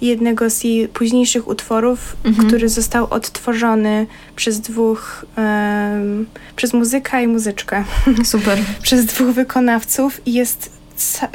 jednego 0.00 0.50
z 0.50 0.64
jej 0.64 0.88
późniejszych 0.88 1.48
utworów, 1.48 2.16
Mhm. 2.24 2.48
który 2.48 2.68
został 2.68 3.06
odtworzony 3.10 4.06
przez 4.36 4.60
dwóch, 4.60 5.24
em, 5.36 6.26
przez 6.56 6.72
muzyka 6.74 7.20
i 7.20 7.26
muzyczkę, 7.28 7.84
Super. 8.24 8.58
przez 8.82 9.04
dwóch 9.06 9.26
wykonawców 9.34 10.20
i 10.26 10.32
jest, 10.32 10.70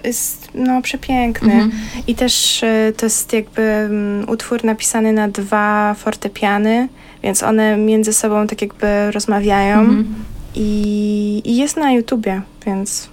jest 0.04 0.48
no, 0.56 0.82
przepiękny. 0.82 1.54
Mhm. 1.54 1.72
I 2.08 2.16
też 2.16 2.64
e, 2.64 2.94
to 2.98 3.06
jest 3.06 3.34
jakby 3.34 3.62
mm, 3.62 4.30
utwór 4.30 4.64
napisany 4.64 5.14
na 5.14 5.28
dwa 5.28 5.94
fortepiany, 5.94 6.88
więc 7.24 7.44
one 7.44 7.78
między 7.78 8.14
sobą 8.14 8.48
tak 8.48 8.62
jakby 8.62 9.12
rozmawiają 9.12 9.80
Mhm. 9.80 10.06
i, 10.56 11.42
i 11.46 11.58
jest 11.58 11.78
na 11.78 11.92
YouTubie, 11.92 12.42
więc 12.66 13.10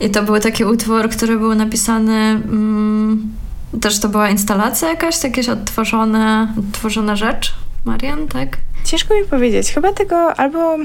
I 0.00 0.10
to 0.10 0.22
był 0.22 0.40
taki 0.40 0.64
utwór, 0.64 1.08
który 1.08 1.38
był 1.38 1.54
napisany. 1.54 2.12
Mm, 2.12 3.32
też 3.80 4.00
to 4.00 4.08
była 4.08 4.28
instalacja 4.30 4.88
jakaś, 4.88 5.24
jakieś 5.24 5.48
odtworzone, 5.48 6.54
odtworzona 6.58 7.16
rzecz? 7.16 7.54
Marian, 7.84 8.26
tak? 8.28 8.56
ciężko 8.84 9.14
mi 9.14 9.24
powiedzieć. 9.24 9.68
Chyba 9.72 9.92
tego 9.92 10.34
albo 10.34 10.76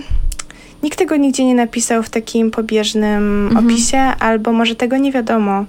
nikt 0.84 0.98
tego 1.00 1.16
nigdzie 1.16 1.46
nie 1.46 1.56
napisał 1.56 2.04
w 2.04 2.10
takim 2.10 2.52
pobieżnym 2.52 3.48
Mhm. 3.48 3.66
opisie, 3.66 3.98
albo 4.00 4.52
może 4.54 4.76
tego 4.76 4.98
nie 4.98 5.12
wiadomo. 5.12 5.66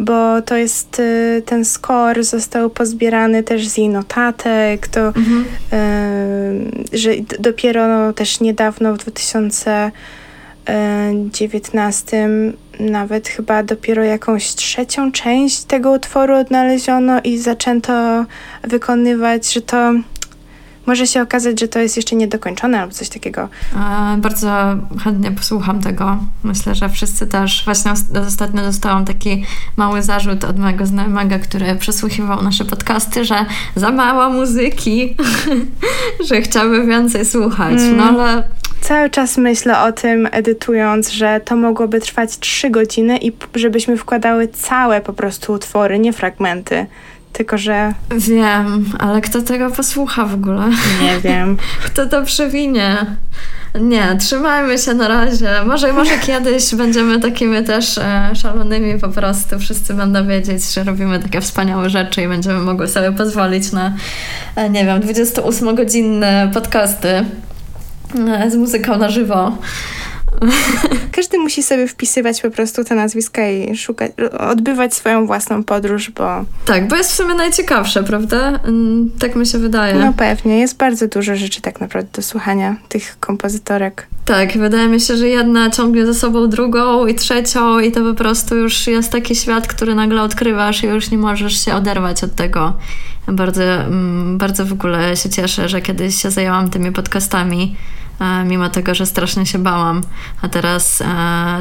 Bo 0.00 0.42
to 0.42 0.56
jest, 0.56 1.00
y, 1.00 1.42
ten 1.46 1.64
score 1.64 2.24
został 2.24 2.70
pozbierany 2.70 3.42
też 3.42 3.68
z 3.68 3.76
jej 3.76 3.88
notatek, 3.88 4.88
to 4.88 5.00
Mhm. 5.00 5.44
y, 6.94 6.98
że 6.98 7.10
dopiero 7.40 7.88
no, 7.88 8.12
też 8.12 8.40
niedawno 8.40 8.96
w 8.96 9.04
2019 11.12 12.28
nawet 12.80 13.28
chyba 13.28 13.62
dopiero 13.62 14.04
jakąś 14.04 14.54
trzecią 14.54 15.12
część 15.12 15.64
tego 15.64 15.92
utworu 15.92 16.36
odnaleziono 16.36 17.20
i 17.24 17.38
zaczęto 17.38 18.24
wykonywać, 18.62 19.52
że 19.52 19.62
to 19.62 19.92
może 20.88 21.06
się 21.06 21.22
okazać, 21.22 21.60
że 21.60 21.68
to 21.68 21.78
jest 21.78 21.96
jeszcze 21.96 22.16
niedokończone 22.16 22.80
albo 22.80 22.94
coś 22.94 23.08
takiego. 23.08 23.48
E, 23.76 24.16
Bardzo 24.18 24.48
chętnie 25.04 25.30
posłucham 25.32 25.80
tego. 25.80 26.16
Myślę, 26.42 26.74
że 26.74 26.88
wszyscy 26.88 27.26
też. 27.26 27.62
Właśnie 27.64 27.92
os- 27.92 28.26
ostatnio 28.28 28.62
dostałam 28.62 29.04
taki 29.04 29.44
mały 29.76 30.02
zarzut 30.02 30.44
od 30.44 30.58
mojego 30.58 30.86
znajomego, 30.86 31.34
który 31.42 31.74
przesłuchiwał 31.76 32.42
nasze 32.42 32.64
podcasty, 32.64 33.24
że 33.24 33.34
za 33.76 33.90
mało 33.90 34.30
muzyki, 34.30 35.16
że 36.28 36.40
chciałby 36.42 36.86
więcej 36.86 37.24
słuchać. 37.24 37.78
Mm. 37.78 37.96
No 37.96 38.04
ale 38.04 38.42
Cały 38.80 39.10
czas 39.10 39.36
myślę 39.38 39.80
o 39.82 39.92
tym, 39.92 40.28
edytując, 40.32 41.10
że 41.10 41.40
to 41.44 41.56
mogłoby 41.56 42.00
trwać 42.00 42.38
trzy 42.38 42.70
godziny 42.70 43.18
i 43.18 43.32
żebyśmy 43.54 43.96
wkładały 43.96 44.48
całe 44.48 45.00
po 45.00 45.12
prostu 45.12 45.52
utwory, 45.52 45.98
nie 45.98 46.12
fragmenty. 46.12 46.86
Tylko, 47.32 47.58
że 47.58 47.94
wiem, 48.10 48.84
ale 48.98 49.20
kto 49.20 49.42
tego 49.42 49.70
posłucha 49.70 50.26
w 50.26 50.34
ogóle? 50.34 50.70
nie 51.02 51.20
wiem. 51.20 51.56
Kto 51.86 52.06
to 52.06 52.22
przewinie? 52.22 53.06
Nie, 53.80 54.16
trzymajmy 54.20 54.78
się 54.78 54.94
na 54.94 55.08
razie. 55.08 55.48
Może, 55.66 55.92
może 55.92 56.18
kiedyś 56.18 56.74
będziemy 56.74 57.20
takimi 57.20 57.64
też 57.64 57.98
e, 57.98 58.30
szalonymi 58.34 59.00
po 59.00 59.08
prostu. 59.08 59.58
Wszyscy 59.58 59.94
będą 59.94 60.26
wiedzieć, 60.26 60.74
że 60.74 60.84
robimy 60.84 61.18
takie 61.18 61.40
wspaniałe 61.40 61.90
rzeczy 61.90 62.22
i 62.22 62.28
będziemy 62.28 62.58
mogły 62.60 62.88
sobie 62.88 63.12
pozwolić 63.12 63.72
na, 63.72 63.92
e, 64.56 64.70
nie 64.70 64.84
wiem, 64.84 65.00
28-godzinne 65.00 66.50
podcasty 66.54 67.08
e, 67.08 68.50
z 68.50 68.54
muzyką 68.54 68.98
na 68.98 69.10
żywo. 69.10 69.58
Każdy 71.16 71.38
musi 71.38 71.62
sobie 71.62 71.88
wpisywać 71.88 72.42
po 72.42 72.50
prostu 72.50 72.84
te 72.84 72.94
nazwiska 72.94 73.48
i 73.48 73.76
szukać, 73.76 74.12
odbywać 74.38 74.94
swoją 74.94 75.26
własną 75.26 75.64
podróż, 75.64 76.10
bo 76.10 76.44
Tak, 76.64 76.88
bo 76.88 76.96
jest 76.96 77.12
w 77.12 77.14
sumie 77.14 77.34
najciekawsze, 77.34 78.02
prawda? 78.02 78.60
Mm, 78.64 79.10
Tak 79.18 79.36
mi 79.36 79.46
się 79.46 79.58
wydaje. 79.58 79.94
no 79.94 80.12
pewnie 80.12 80.58
jest 80.58 80.76
bardzo 80.76 81.08
dużo 81.08 81.36
rzeczy 81.36 81.60
tak 81.60 81.80
naprawdę 81.80 82.08
do 82.12 82.22
słuchania 82.22 82.76
tych 82.88 83.16
kompozytorek. 83.20 84.06
Tak, 84.24 84.58
wydaje 84.58 84.88
mi 84.88 85.00
się, 85.00 85.16
że 85.16 85.28
jedna 85.28 85.70
ciągnie 85.70 86.06
za 86.06 86.14
sobą 86.14 86.48
drugą 86.48 87.06
i 87.06 87.14
trzecią 87.14 87.78
i 87.78 87.92
to 87.92 88.00
po 88.00 88.14
prostu 88.14 88.56
już 88.56 88.86
jest 88.86 89.12
taki 89.12 89.34
świat, 89.34 89.66
który 89.66 89.94
nagle 89.94 90.22
odkrywasz 90.22 90.82
i 90.82 90.86
już 90.86 91.10
nie 91.10 91.18
możesz 91.18 91.64
się 91.64 91.74
oderwać 91.74 92.24
od 92.24 92.34
tego. 92.34 92.72
Bardzo, 93.28 93.62
mm, 93.62 94.38
bardzo 94.38 94.64
w 94.66 94.72
ogóle 94.72 95.16
się 95.16 95.30
cieszę, 95.30 95.68
że 95.68 95.80
kiedyś 95.80 96.22
się 96.22 96.30
zajęłam 96.30 96.70
tymi 96.70 96.92
podcastami, 96.92 97.76
mimo 98.46 98.68
tego, 98.68 98.94
że 98.94 99.06
strasznie 99.06 99.46
się 99.46 99.58
bałam, 99.58 100.02
a 100.42 100.48
teraz 100.48 101.00
e, 101.00 101.06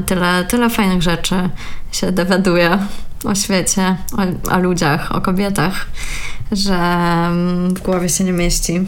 tyle, 0.05 0.45
tyle 0.45 0.69
fajnych 0.69 1.01
rzeczy 1.01 1.49
się 1.91 2.11
dowiaduję 2.11 2.79
o 3.25 3.35
świecie, 3.35 3.95
o, 4.17 4.55
o 4.55 4.59
ludziach, 4.59 5.11
o 5.15 5.21
kobietach, 5.21 5.87
że 6.51 6.75
mm, 6.75 7.75
w 7.75 7.81
głowie 7.81 8.09
się 8.09 8.23
nie 8.23 8.31
mieści. 8.31 8.87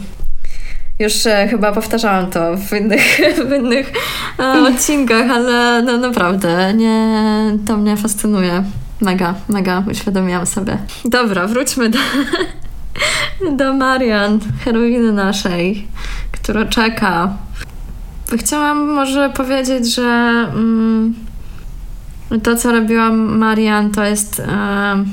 Już 0.98 1.26
e, 1.26 1.48
chyba 1.48 1.72
powtarzałam 1.72 2.30
to 2.30 2.56
w 2.56 2.72
innych, 2.72 3.20
w 3.48 3.52
innych 3.52 3.92
e, 4.38 4.62
odcinkach, 4.68 5.30
ale 5.30 5.82
no, 5.82 5.98
naprawdę 5.98 6.74
nie, 6.74 7.22
to 7.66 7.76
mnie 7.76 7.96
fascynuje. 7.96 8.64
Mega, 9.00 9.34
mega 9.48 9.82
uświadomiłam 9.90 10.46
sobie. 10.46 10.78
Dobra, 11.04 11.46
wróćmy 11.46 11.90
do, 11.90 11.98
do 13.56 13.74
Marian, 13.74 14.38
heroiny 14.64 15.12
naszej, 15.12 15.86
która 16.32 16.64
czeka. 16.64 17.32
Chciałam 18.38 18.92
może 18.92 19.30
powiedzieć, 19.30 19.94
że 19.94 20.02
mm, 20.54 21.14
to, 22.42 22.56
co 22.56 22.72
robiła 22.72 23.10
Marian, 23.12 23.90
to 23.90 24.04
jest 24.04 24.40
e, 24.40 25.04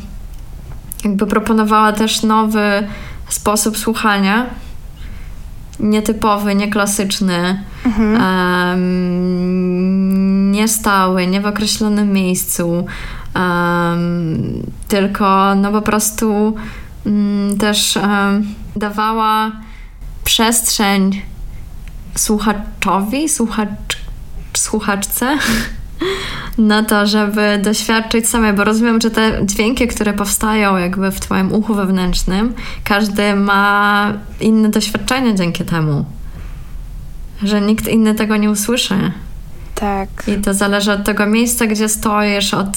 jakby 1.04 1.28
proponowała 1.28 1.92
też 1.94 2.24
nowy 2.24 2.88
sposób 3.30 3.78
słuchania 3.78 4.46
nietypowy, 5.80 6.56
nieklasyczny, 6.56 7.64
Mhm. 7.86 8.16
em, 8.72 10.52
niestały, 10.52 11.28
nie 11.28 11.42
w 11.42 11.46
określonym 11.46 12.12
miejscu, 12.14 12.86
em, 13.36 14.64
tylko 14.88 15.56
no 15.56 15.72
po 15.72 15.82
prostu 15.82 16.56
też 17.60 17.98
em, 17.98 18.48
dawała 18.76 19.52
przestrzeń 20.24 21.22
słuchaczowi, 22.16 23.30
słuchacz, 23.30 23.98
słuchaczce 24.58 25.38
na 26.58 26.84
to, 26.84 27.08
żeby 27.08 27.60
doświadczyć 27.64 28.30
samej, 28.30 28.54
bo 28.54 28.64
rozumiem, 28.64 29.02
że 29.02 29.12
te 29.12 29.46
dźwięki, 29.46 29.88
które 29.88 30.14
powstają 30.14 30.78
jakby 30.78 31.12
w 31.12 31.20
twoim 31.20 31.54
uchu 31.54 31.76
wewnętrznym, 31.76 32.54
każdy 32.84 33.36
ma 33.36 34.14
inne 34.40 34.70
doświadczenie 34.70 35.36
dzięki 35.36 35.66
temu. 35.66 36.06
Że 37.44 37.62
nikt 37.62 37.88
inny 37.88 38.16
tego 38.16 38.38
nie 38.38 38.52
usłyszy. 38.52 39.12
Tak. 39.76 40.10
I 40.28 40.42
to 40.42 40.54
zależy 40.54 40.92
od 40.92 41.04
tego 41.04 41.26
miejsca, 41.26 41.68
gdzie 41.68 41.90
stoisz, 41.90 42.54
od 42.54 42.68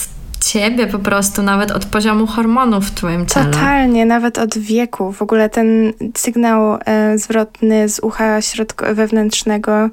ciebie 0.45 0.86
po 0.86 0.99
prostu, 0.99 1.43
nawet 1.43 1.70
od 1.70 1.84
poziomu 1.84 2.26
hormonów 2.26 2.86
w 2.86 2.91
twoim 2.95 3.26
ciele. 3.26 3.47
Totalnie, 3.47 4.07
nawet 4.07 4.38
od 4.38 4.59
wieku. 4.59 5.12
W 5.12 5.22
ogóle 5.22 5.49
ten 5.49 5.93
sygnał 6.16 6.78
e, 6.86 7.18
zwrotny 7.18 7.88
z 7.88 7.99
ucha 8.01 8.38
środko- 8.43 8.95
wewnętrznego 8.95 9.91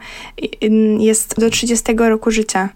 jest 0.99 1.39
do 1.39 1.49
30 1.49 1.93
roku 1.97 2.31
życia 2.31 2.69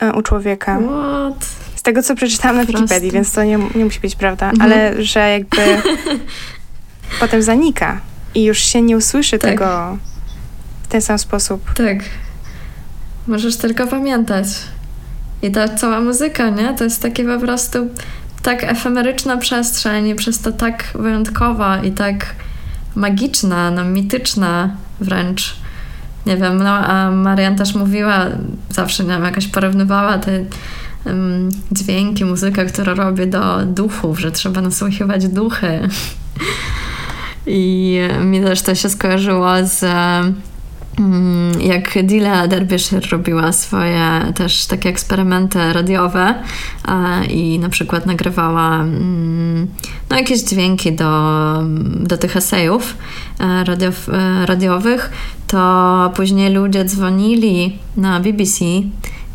e, 0.00 0.12
u 0.12 0.22
człowieka. 0.22 0.78
What? 0.78 1.44
Z 1.74 1.82
tego, 1.82 2.02
co 2.02 2.14
przeczytałam 2.14 2.56
na. 2.56 2.64
Wikipedii, 2.64 3.10
więc 3.10 3.32
to 3.32 3.44
nie, 3.44 3.58
nie 3.74 3.84
musi 3.84 4.00
być 4.00 4.14
prawda, 4.16 4.50
Mhm. 4.50 4.72
ale 4.72 5.02
że 5.04 5.30
jakby 5.30 5.56
potem 7.20 7.42
zanika 7.42 8.00
i 8.34 8.44
już 8.44 8.58
się 8.58 8.82
nie 8.82 8.96
usłyszy 8.96 9.38
Tak. 9.38 9.50
tego 9.50 9.98
w 10.82 10.86
ten 10.88 11.00
sam 11.02 11.18
sposób. 11.18 11.74
Tak. 11.74 11.96
Możesz 13.26 13.56
tylko 13.56 13.86
pamiętać. 13.86 14.46
I 15.42 15.50
ta 15.50 15.68
cała 15.68 16.00
muzyka, 16.00 16.50
nie? 16.50 16.74
To 16.74 16.84
jest 16.84 17.02
takie 17.02 17.24
po 17.24 17.40
prostu 17.40 17.88
tak 18.42 18.64
efemeryczna 18.64 19.36
przestrzeń 19.36 20.08
i 20.08 20.14
przez 20.14 20.40
to 20.40 20.52
tak 20.52 20.84
wyjątkowa 20.94 21.82
i 21.82 21.92
tak 21.92 22.26
magiczna, 22.94 23.70
no 23.70 23.84
mityczna 23.84 24.76
wręcz. 25.00 25.56
Nie 26.26 26.36
wiem, 26.36 26.56
no 26.56 26.70
a 26.70 27.10
Marian 27.10 27.56
też 27.56 27.74
mówiła, 27.74 28.26
zawsze 28.70 29.04
nie 29.04 29.10
wiem, 29.10 29.24
jakoś 29.24 29.46
porównywała 29.46 30.18
te 30.18 30.44
em, 31.04 31.48
dźwięki, 31.72 32.24
muzykę, 32.24 32.66
którą 32.66 32.94
robi 32.94 33.26
do 33.26 33.66
duchów, 33.66 34.20
że 34.20 34.32
trzeba 34.32 34.60
nasłuchiwać 34.60 35.28
duchy. 35.28 35.80
I 37.46 37.98
mi 38.20 38.40
też 38.40 38.62
to 38.62 38.74
się 38.74 38.88
skojarzyło 38.88 39.48
z 39.62 39.84
jak 41.60 42.06
Dila 42.06 42.48
Derbyshire 42.48 43.08
robiła 43.10 43.52
swoje 43.52 44.32
też 44.34 44.66
takie 44.66 44.88
eksperymenty 44.88 45.72
radiowe 45.72 46.34
i 47.30 47.58
na 47.58 47.68
przykład 47.68 48.06
nagrywała 48.06 48.74
mm, 48.74 49.66
no, 50.10 50.16
jakieś 50.16 50.40
dźwięki 50.40 50.92
do, 50.92 51.62
do 52.00 52.18
tych 52.18 52.36
esejów 52.36 52.96
e, 53.40 53.64
radiow, 53.64 54.08
e, 54.08 54.46
radiowych, 54.46 55.10
to 55.46 56.12
później 56.16 56.52
ludzie 56.52 56.84
dzwonili 56.84 57.78
na 57.96 58.20
BBC 58.20 58.64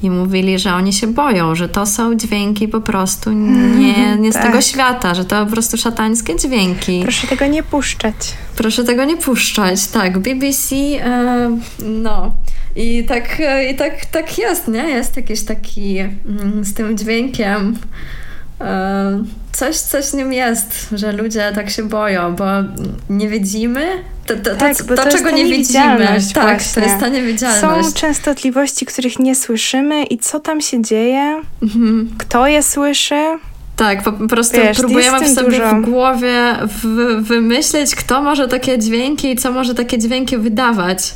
i 0.03 0.09
mówili, 0.09 0.59
że 0.59 0.73
oni 0.73 0.93
się 0.93 1.07
boją, 1.07 1.55
że 1.55 1.69
to 1.69 1.85
są 1.85 2.15
dźwięki 2.15 2.67
po 2.67 2.81
prostu 2.81 3.31
nie, 3.31 4.15
nie 4.15 4.31
z 4.31 4.33
Tak. 4.33 4.45
tego 4.45 4.61
świata, 4.61 5.15
że 5.15 5.25
to 5.25 5.45
po 5.45 5.51
prostu 5.51 5.77
szatańskie 5.77 6.35
dźwięki. 6.35 6.99
Proszę 7.03 7.27
tego 7.27 7.47
nie 7.47 7.63
puszczać. 7.63 8.15
Proszę 8.55 8.83
tego 8.83 9.05
nie 9.05 9.17
puszczać. 9.17 9.87
Tak, 9.87 10.19
BBC, 10.19 10.75
e, 10.75 11.57
no. 11.79 12.33
I 12.75 13.03
tak, 13.07 13.39
e, 13.39 13.71
i 13.71 13.75
tak, 13.75 14.05
tak 14.05 14.37
jest, 14.37 14.67
nie? 14.67 14.83
Jest 14.83 15.17
jakiś 15.17 15.43
taki 15.43 15.97
mm, 15.99 16.65
z 16.65 16.73
tym 16.73 16.97
dźwiękiem. 16.97 17.77
Coś, 19.51 19.75
coś 19.77 20.05
w 20.05 20.13
nim 20.13 20.33
jest, 20.33 20.89
że 20.91 21.11
ludzie 21.11 21.51
tak 21.55 21.69
się 21.69 21.83
boją, 21.83 22.35
bo 22.35 22.45
nie 23.09 23.29
widzimy. 23.29 23.85
To, 24.25 24.35
to, 24.35 24.55
Tak, 24.55 24.77
to, 24.77 24.83
bo 24.83 24.95
to, 24.95 25.03
to 25.03 25.09
czego 25.11 25.31
nie 25.31 25.45
widzimy. 25.45 26.07
Tak, 26.33 26.63
to 26.75 26.79
jest 26.79 26.99
ta 26.99 27.07
niewidzialność. 27.07 27.87
Są 27.89 27.93
częstotliwości, 27.93 28.85
których 28.85 29.19
nie 29.19 29.35
słyszymy 29.35 30.03
i 30.03 30.17
co 30.17 30.39
tam 30.39 30.61
się 30.61 30.81
dzieje, 30.83 31.41
Mhm. 31.63 32.09
kto 32.17 32.47
je 32.47 32.63
słyszy. 32.63 33.37
Tak, 33.75 34.03
po, 34.03 34.11
prostu 34.11 34.57
Wiesz, 34.57 34.77
próbujemy 34.77 35.29
sobie 35.29 35.59
dużo. 35.59 35.75
w 35.75 35.81
głowie 35.81 36.55
w, 36.83 36.85
wymyśleć, 37.27 37.95
kto 37.95 38.21
może 38.21 38.47
takie 38.47 38.79
dźwięki 38.79 39.31
i 39.31 39.35
co 39.35 39.51
może 39.51 39.75
takie 39.75 39.97
dźwięki 39.97 40.37
wydawać. 40.37 41.13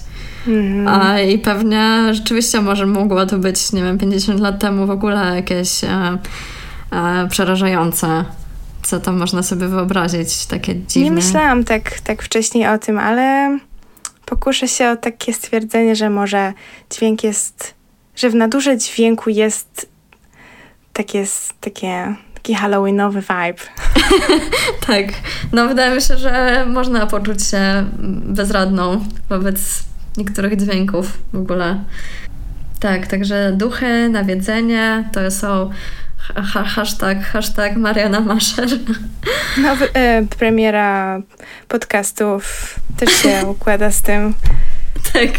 Mhm. 0.48 0.88
A, 0.88 1.20
I 1.20 1.40
pewnie 1.40 2.00
rzeczywiście 2.12 2.62
może 2.62 2.86
mogło 2.86 3.26
to 3.26 3.38
być, 3.38 3.72
nie 3.72 3.84
wiem, 3.84 3.98
50 3.98 4.40
lat 4.40 4.60
temu 4.60 4.86
w 4.86 4.90
ogóle 4.90 5.36
jakieś 5.36 5.84
e, 5.84 6.18
przerażające. 7.30 8.26
Co 8.84 9.00
tam 9.00 9.18
można 9.18 9.44
sobie 9.44 9.68
wyobrazić, 9.68 10.46
takie 10.46 10.76
dziwne. 10.76 11.10
Nie 11.10 11.16
myślałam 11.16 11.64
tak, 11.64 12.00
tak 12.00 12.24
wcześniej 12.24 12.68
o 12.68 12.78
tym, 12.78 13.00
ale 13.00 13.58
pokuszę 14.26 14.68
się 14.68 14.90
o 14.90 14.96
takie 14.96 15.34
stwierdzenie, 15.34 15.96
że 15.96 16.10
może 16.10 16.54
dźwięk 16.90 17.24
jest, 17.24 17.74
że 18.16 18.30
w 18.30 18.36
nadurze 18.36 18.78
dźwięku 18.78 19.30
jest 19.30 19.90
takie, 20.94 21.26
takie, 21.60 22.16
taki 22.34 22.56
halloweenowy 22.56 23.22
vibe. 23.22 23.64
Tak, 24.88 25.06
no 25.54 25.68
wydaje 25.68 25.96
mi 25.96 26.02
się, 26.02 26.18
że 26.18 26.66
można 26.68 27.08
poczuć 27.08 27.48
się 27.48 27.86
bezradną 28.26 29.06
wobec 29.30 29.84
niektórych 30.18 30.56
dźwięków 30.56 31.18
w 31.34 31.38
ogóle. 31.38 31.84
Tak, 32.80 33.08
także 33.08 33.52
duchy, 33.58 34.10
nawiedzenie 34.10 35.10
to 35.14 35.32
są 35.32 35.70
ha- 36.28 36.42
ha- 36.42 36.64
hashtag, 36.64 37.24
hashtag 37.24 37.76
Mariana 37.76 38.20
Maszer. 38.20 38.70
Nowy, 39.58 39.94
e, 39.94 40.26
premiera 40.40 41.20
podcastów 41.68 42.76
też 42.98 43.10
się 43.14 43.46
układa 43.54 43.92
z 43.92 44.02
tym. 44.02 44.34
Tak. 45.14 45.30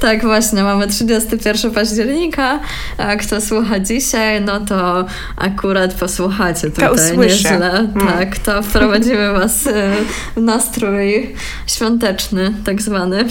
tak, 0.00 0.22
właśnie, 0.22 0.62
mamy 0.62 0.86
31 0.88 1.70
października, 1.70 2.60
a 2.98 3.16
kto 3.16 3.40
słucha 3.40 3.80
dzisiaj, 3.80 4.40
no 4.40 4.60
to 4.60 5.04
akurat 5.36 5.94
posłuchacie 5.94 6.70
tutaj 6.70 6.94
usłyszy. 6.94 7.18
nieźle. 7.18 7.70
Mm. 7.78 8.06
Tak, 8.08 8.38
to 8.38 8.62
wprowadzimy 8.62 9.32
was 9.32 9.66
e, 9.66 9.92
w 10.36 10.40
nastrój 10.40 11.34
świąteczny, 11.66 12.54
tak 12.64 12.82
zwany. 12.82 13.24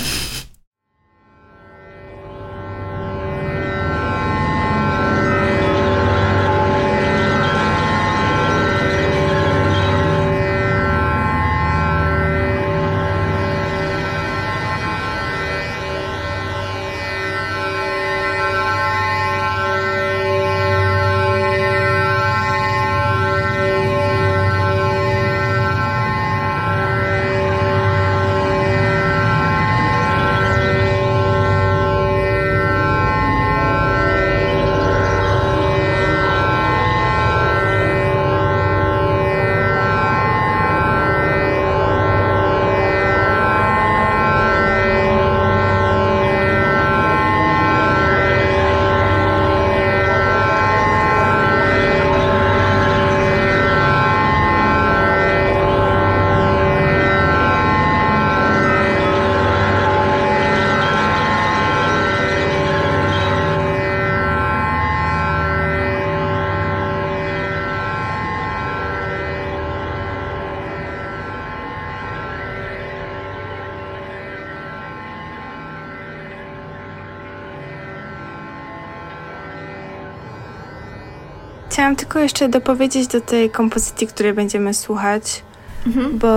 Chciałam 81.79 81.95
tylko 81.95 82.19
jeszcze 82.19 82.49
dopowiedzieć 82.49 83.07
do 83.07 83.21
tej 83.21 83.49
kompozycji, 83.49 84.07
której 84.07 84.33
będziemy 84.33 84.73
słuchać, 84.73 85.43
Mhm. 85.87 86.17
bo 86.19 86.27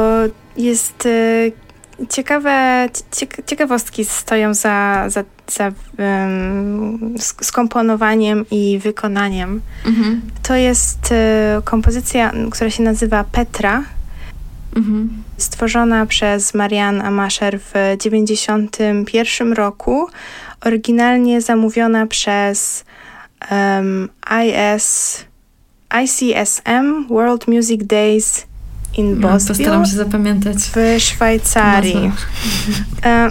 jest 0.57 1.07
e, 1.07 2.07
ciekawe, 2.09 2.89
ciek- 3.13 3.45
ciekawostki 3.47 4.05
stoją 4.05 4.55
za, 4.55 5.05
za, 5.09 5.25
za 5.49 5.73
sk- 7.17 7.45
skomponowaniem 7.45 8.45
i 8.51 8.79
wykonaniem. 8.79 9.61
Mhm. 9.87 10.21
To 10.43 10.55
jest 10.55 11.13
e, 11.13 11.61
kompozycja, 11.65 12.33
która 12.51 12.71
się 12.71 12.83
nazywa 12.83 13.25
Petra, 13.25 13.83
Mhm. 14.77 15.23
stworzona 15.37 16.07
przez 16.07 16.55
Marianne 16.55 17.05
Amasher 17.05 17.61
w 17.61 17.73
1991 17.99 19.53
roku, 19.53 20.09
oryginalnie 20.65 21.41
zamówiona 21.41 22.07
przez 22.07 22.85
em, 23.51 24.09
IS, 24.45 25.25
ICSM 26.05 27.07
World 27.09 27.49
Music 27.49 27.85
Days 27.85 28.47
in 28.97 29.21
No, 29.21 29.29
Bosville 29.29 29.57
postaram 29.59 29.87
się 29.87 29.97
zapamiętać. 29.97 30.57
w 30.57 31.01
Szwajcarii. 31.03 32.13
E, 33.05 33.31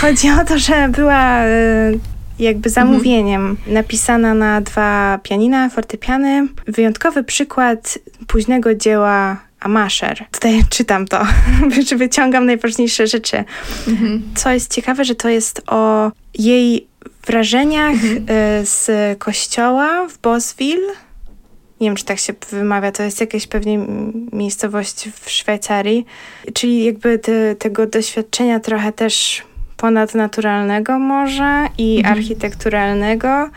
Chodzi 0.00 0.30
o 0.30 0.44
to, 0.44 0.58
że 0.58 0.88
była 0.88 1.38
e, 1.38 1.92
jakby 2.38 2.70
zamówieniem 2.70 3.56
napisana 3.66 4.34
na 4.34 4.60
dwa 4.60 5.18
pianina, 5.22 5.68
fortepiany. 5.70 6.48
Wyjątkowy 6.66 7.24
przykład 7.24 7.98
późnego 8.26 8.74
dzieła 8.74 9.36
Amasher. 9.60 10.24
Tutaj 10.32 10.62
czytam 10.70 11.06
to, 11.06 11.26
wyciągam 11.96 12.46
najważniejsze 12.46 13.06
rzeczy. 13.06 13.44
Mhm. 13.88 14.22
Co 14.34 14.50
jest 14.50 14.74
ciekawe, 14.74 15.04
że 15.04 15.14
to 15.14 15.28
jest 15.28 15.62
o 15.66 16.12
jej 16.38 16.86
wrażeniach 17.26 17.94
e, 17.94 18.66
z 18.66 18.90
kościoła 19.18 20.08
w 20.08 20.18
Bosville. 20.18 20.92
Nie 21.80 21.88
wiem, 21.88 21.96
czy 21.96 22.04
tak 22.04 22.18
się 22.18 22.32
wymawia, 22.50 22.92
to 22.92 23.02
jest 23.02 23.20
jakaś 23.20 23.46
pewnie 23.46 23.78
miejscowość 24.32 25.08
w 25.20 25.30
Szwajcarii. 25.30 26.06
Czyli 26.54 26.84
jakby 26.84 27.18
te, 27.18 27.54
tego 27.54 27.86
doświadczenia 27.86 28.60
trochę 28.60 28.92
też 28.92 29.42
ponadnaturalnego 29.76 30.98
może 30.98 31.66
i 31.78 31.96
Mhm. 31.98 32.18
architekturalnego, 32.18 33.50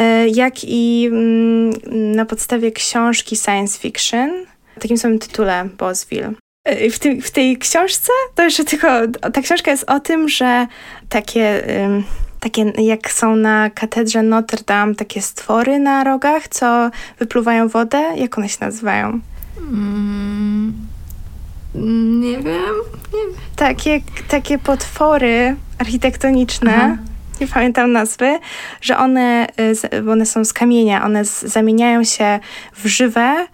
e, 0.00 0.28
jak 0.28 0.54
i 0.64 1.10
na 1.92 2.24
podstawie 2.24 2.72
książki 2.72 3.36
science 3.36 3.78
fiction 3.78 4.30
o 4.76 4.80
takim 4.80 4.98
samym 4.98 5.18
tytule 5.18 5.68
Bosville. 5.78 6.32
E, 6.64 6.90
W, 6.90 6.98
tym, 6.98 7.22
w 7.22 7.30
tej 7.30 7.56
książce 7.58 8.12
to 8.34 8.42
jeszcze 8.42 8.64
tylko, 8.64 8.88
ta 9.32 9.42
książka 9.42 9.70
jest 9.70 9.90
o 9.90 10.00
tym, 10.00 10.28
że 10.28 10.66
takie, 11.08 11.64
ym, 11.84 12.04
takie 12.40 12.72
jak 12.78 13.12
są 13.12 13.36
na 13.36 13.70
katedrze 13.70 14.22
Notre 14.22 14.62
Dame, 14.66 14.94
takie 14.94 15.22
stwory 15.22 15.78
na 15.78 16.04
rogach, 16.04 16.48
co 16.48 16.90
wypluwają 17.18 17.68
wodę, 17.68 18.02
jak 18.16 18.38
one 18.38 18.48
się 18.48 18.56
nazywają? 18.60 19.20
Mm, 19.58 20.86
nie 22.20 22.36
wiem. 22.36 22.42
Nie 22.42 23.20
wiem. 23.26 23.40
Takie, 23.56 24.00
takie 24.28 24.58
potwory 24.58 25.56
architektoniczne, 25.78 26.74
Aha. 26.76 26.96
nie 27.40 27.46
pamiętam 27.46 27.92
nazwy, 27.92 28.38
że 28.80 28.98
one, 28.98 29.46
y, 29.94 30.02
bo 30.02 30.12
one 30.12 30.26
są 30.26 30.44
z 30.44 30.52
kamienia, 30.52 31.04
one 31.04 31.24
z, 31.24 31.42
zamieniają 31.42 32.04
się 32.04 32.40
w 32.74 32.86
żywe. 32.86 33.46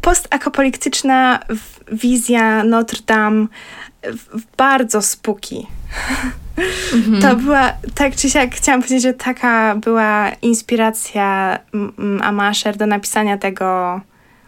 Postapokaliptyczna 0.00 1.40
wizja 1.92 2.64
Notre 2.64 2.98
Dame, 3.06 3.46
bardzo 4.56 5.02
spuki. 5.02 5.66
Mhm. 6.94 7.22
To 7.22 7.36
była, 7.36 7.72
tak 7.94 8.16
czy 8.16 8.30
siak, 8.30 8.54
chciałam 8.54 8.82
powiedzieć, 8.82 9.02
że 9.02 9.14
taka 9.14 9.74
była 9.74 10.30
inspiracja 10.42 11.58
Amasher 12.20 12.76
do 12.76 12.86
napisania 12.86 13.38
tego 13.38 14.00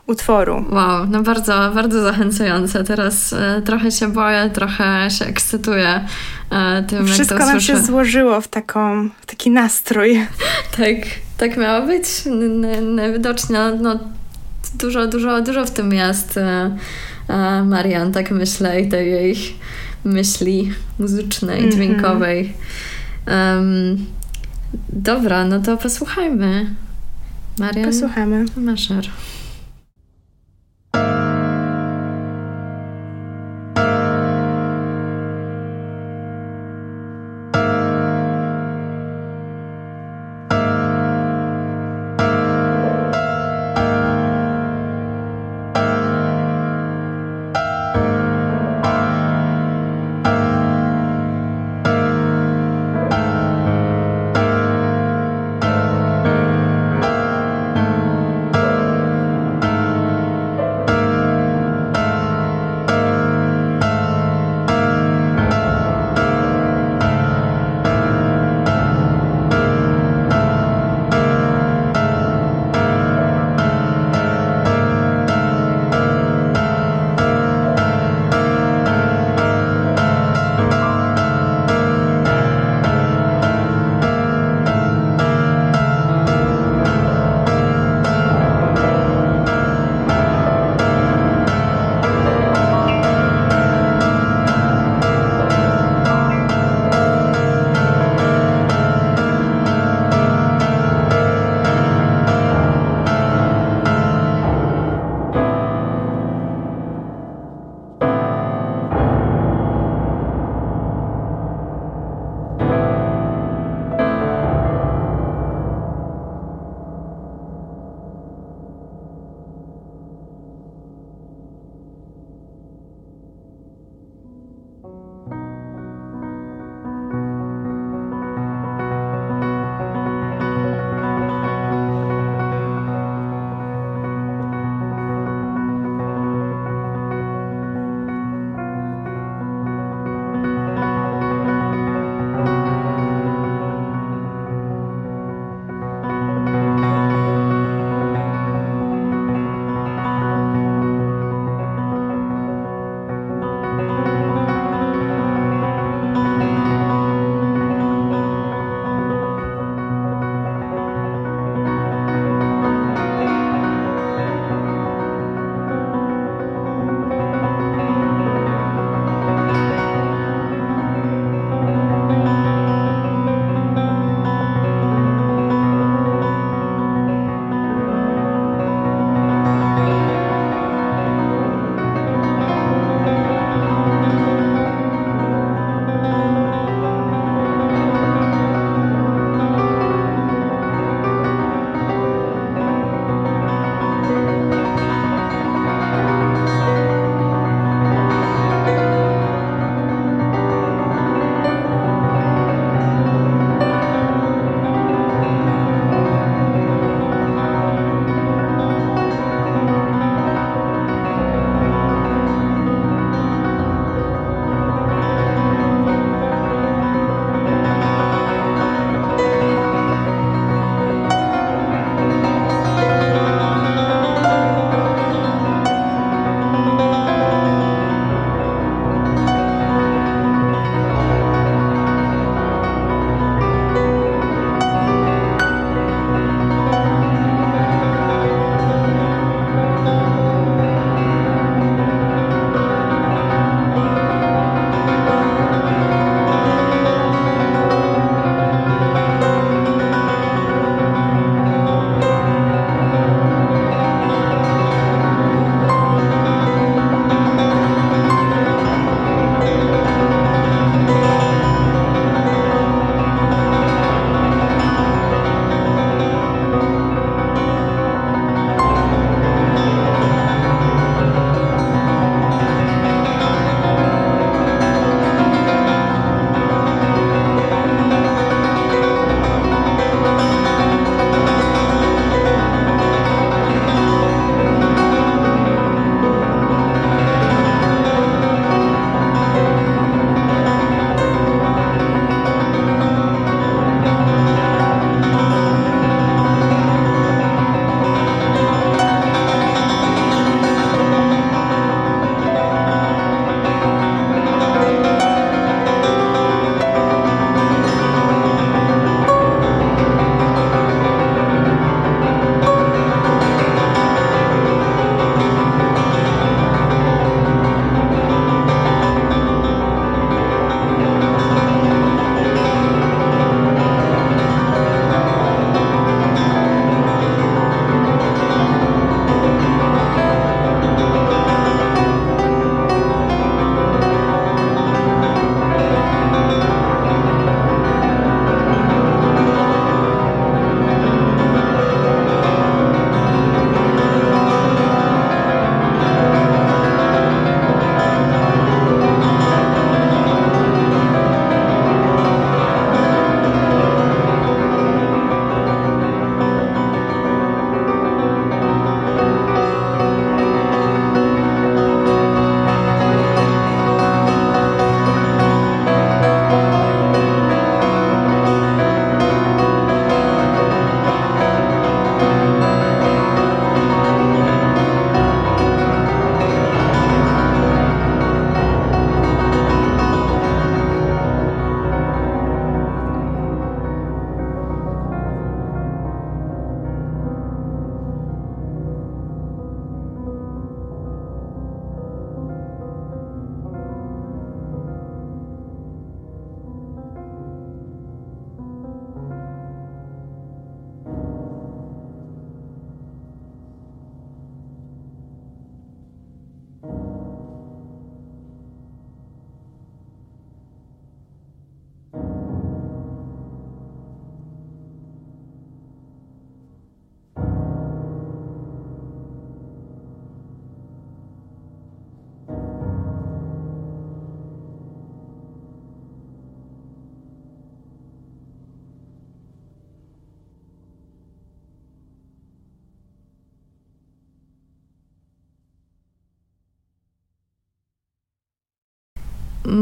utworu. 0.06 0.64
Wow, 0.70 1.06
no 1.06 1.22
bardzo, 1.22 1.70
bardzo 1.74 2.02
zachęcające. 2.02 2.84
Teraz 2.84 3.32
e, 3.32 3.62
trochę 3.64 3.90
się 3.90 4.12
boję, 4.12 4.50
trochę 4.54 5.10
się 5.10 5.24
ekscytuję 5.24 6.06
e, 6.50 6.82
tym, 6.82 7.06
Wszystko 7.06 7.34
jak 7.34 7.44
to 7.44 7.48
nam 7.48 7.60
się 7.60 7.82
złożyło 7.82 8.40
w, 8.40 8.48
taką, 8.48 9.08
w 9.20 9.26
taki 9.26 9.50
nastrój. 9.50 10.26
tak, 10.76 10.96
tak 11.38 11.56
miało 11.56 11.86
być. 11.86 12.06
Najwidoczniej 12.82 13.58
no, 13.58 13.76
no, 13.76 13.98
dużo, 14.74 15.06
dużo, 15.06 15.42
dużo 15.42 15.64
w 15.64 15.70
tym 15.70 15.92
jest 15.92 16.36
e, 16.36 16.76
e, 17.28 17.62
Marian, 17.62 18.12
tak 18.12 18.30
myślę, 18.30 18.80
i 18.80 18.88
tej 18.88 19.10
jej 19.10 19.36
myśli 20.04 20.72
muzycznej, 20.98 21.62
-hmm. 21.62 21.72
dźwiękowej. 21.72 22.52
Um, 23.26 24.06
dobra, 24.88 25.44
no 25.44 25.60
to 25.60 25.76
posłuchajmy. 25.76 26.74
Marian 27.58 27.86
Posłuchamy. 27.86 28.44
Maszer. 28.56 29.10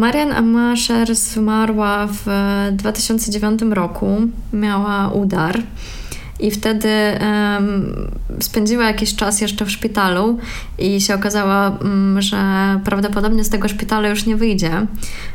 Marian 0.01 0.33
Amasher 0.33 1.15
zmarła 1.15 2.09
w 2.13 2.27
2009 2.73 3.63
roku. 3.63 4.21
Miała 4.53 5.09
udar 5.09 5.63
i 6.41 6.51
wtedy 6.51 6.89
um, 7.21 8.11
spędziła 8.41 8.85
jakiś 8.85 9.15
czas 9.15 9.41
jeszcze 9.41 9.65
w 9.65 9.71
szpitalu 9.71 10.39
i 10.79 11.01
się 11.01 11.15
okazało, 11.15 11.79
um, 11.81 12.23
że 12.23 12.37
prawdopodobnie 12.85 13.45
z 13.45 13.51
tego 13.51 13.69
szpitala 13.69 14.09
już 14.09 14.27
nie 14.27 14.37
wyjdzie. 14.37 14.87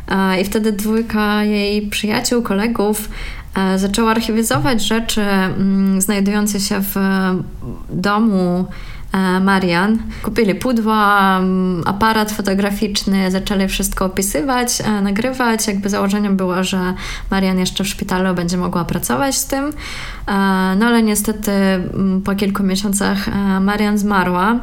E, 0.07 0.41
I 0.41 0.45
wtedy 0.45 0.71
dwójka 0.71 1.43
jej 1.43 1.87
przyjaciół, 1.87 2.41
kolegów 2.41 3.09
e, 3.55 3.79
zaczęła 3.79 4.11
archiwizować 4.11 4.81
rzeczy 4.81 5.21
um, 5.57 6.01
znajdujące 6.01 6.59
się 6.59 6.81
w 6.81 6.95
domu 7.89 8.65
E, 8.65 8.94
Marian. 9.41 9.97
Kupili 10.23 10.55
pudła, 10.55 11.39
aparat 11.85 12.31
fotograficzny, 12.31 13.31
zaczęli 13.31 13.67
wszystko 13.67 14.05
opisywać, 14.05 14.81
e, 14.81 15.01
nagrywać. 15.01 15.67
Jakby 15.67 15.89
założeniem 15.89 16.37
było, 16.37 16.63
że 16.63 16.93
Marian 17.31 17.59
jeszcze 17.59 17.83
w 17.83 17.87
szpitalu 17.87 18.35
będzie 18.35 18.57
mogła 18.57 18.85
pracować 18.85 19.35
z 19.35 19.45
tym. 19.45 19.65
E, 19.65 19.71
no 20.79 20.85
ale 20.85 21.03
niestety 21.03 21.51
po 22.25 22.35
kilku 22.35 22.63
miesiącach 22.63 23.25
Marian 23.61 23.97
zmarła. 23.97 24.59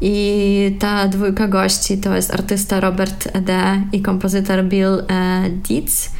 I 0.00 0.76
ta 0.78 1.08
dwójka 1.08 1.48
gości 1.48 1.98
to 1.98 2.16
jest 2.16 2.34
artysta 2.34 2.80
Robert 2.80 3.38
D. 3.40 3.82
i 3.92 4.02
kompozytor 4.02 4.64
Bill 4.64 5.02
Dietz. 5.50 6.10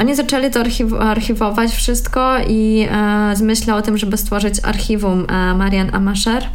Oni 0.00 0.14
zaczęli 0.14 0.50
to 0.50 0.60
archiw- 0.60 1.00
archiwować 1.00 1.70
wszystko 1.70 2.36
i 2.48 2.88
z 3.34 3.42
myślą 3.42 3.74
o 3.74 3.82
tym, 3.82 3.98
żeby 3.98 4.16
stworzyć 4.16 4.54
archiwum 4.62 5.26
Marian 5.56 5.94
Amasher. 5.94 6.48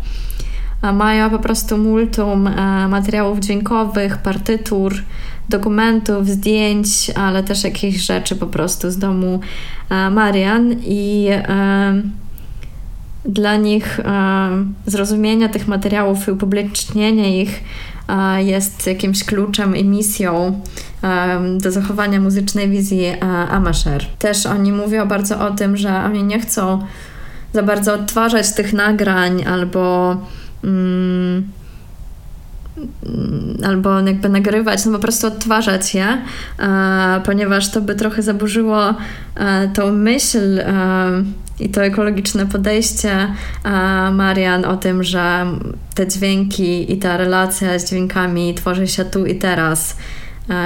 Mają 0.94 1.30
po 1.30 1.40
prostu 1.40 1.78
multum 1.78 2.48
e, 2.48 2.88
materiałów 2.88 3.40
dźwiękowych, 3.40 4.18
partytur, 4.18 4.94
dokumentów, 5.50 6.28
zdjęć, 6.28 7.12
ale 7.16 7.44
też 7.44 7.64
jakichś 7.64 8.00
rzeczy 8.00 8.36
po 8.36 8.48
prostu 8.48 8.92
z 8.92 8.98
domu 8.98 9.40
e, 9.90 10.10
Marian. 10.10 10.76
I 10.86 11.28
e, 11.32 12.02
dla 13.26 13.56
nich 13.56 14.00
zrozumienie 14.86 15.50
tych 15.50 15.68
materiałów 15.68 16.28
i 16.28 16.32
upublicznienie 16.32 17.42
ich 17.42 17.64
jest 18.38 18.88
jakimś 18.88 19.24
kluczem 19.24 19.76
i 19.76 19.86
misją 19.86 20.62
do 21.58 21.72
zachowania 21.72 22.22
muzycznej 22.22 22.70
wizji 22.70 23.06
Amasher. 23.50 24.06
Też 24.20 24.46
oni 24.46 24.72
mówią 24.72 25.08
bardzo 25.08 25.48
o 25.48 25.52
tym, 25.52 25.78
że 25.78 26.04
oni 26.04 26.24
nie 26.24 26.40
chcą 26.40 26.80
za 27.54 27.64
bardzo 27.64 27.94
odtwarzać 27.94 28.54
tych 28.54 28.74
nagrań 28.74 29.44
albo 29.46 30.18
Mm, 30.64 31.52
albo 33.66 34.00
jakby 34.00 34.30
nagrywać, 34.30 34.86
no 34.86 34.92
po 34.92 35.00
prostu 35.00 35.28
odtwarzać 35.28 35.96
je, 35.96 36.22
e, 36.60 37.22
ponieważ 37.26 37.72
to 37.72 37.82
by 37.82 37.96
trochę 37.96 38.22
zaburzyło 38.22 38.94
e, 39.36 39.68
tą 39.68 39.92
myśl 39.92 40.60
e, 40.60 41.24
i 41.62 41.70
to 41.70 41.84
ekologiczne 41.84 42.46
podejście 42.46 43.34
Marian 44.12 44.66
o 44.66 44.78
tym, 44.78 45.04
że 45.04 45.46
te 45.96 46.08
dźwięki 46.08 46.94
i 46.94 46.98
ta 46.98 47.18
relacja 47.18 47.80
z 47.80 47.90
dźwiękami 47.90 48.54
tworzy 48.54 48.88
się 48.88 49.06
tu 49.06 49.26
i 49.26 49.36
teraz, 49.36 49.98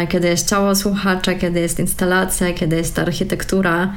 kiedy 0.10 0.28
jest 0.28 0.50
ciało 0.50 0.76
słuchacza, 0.76 1.34
kiedy 1.34 1.60
jest 1.60 1.80
instalacja, 1.80 2.54
kiedy 2.54 2.76
jest 2.76 2.96
ta 2.96 3.02
architektura. 3.02 3.94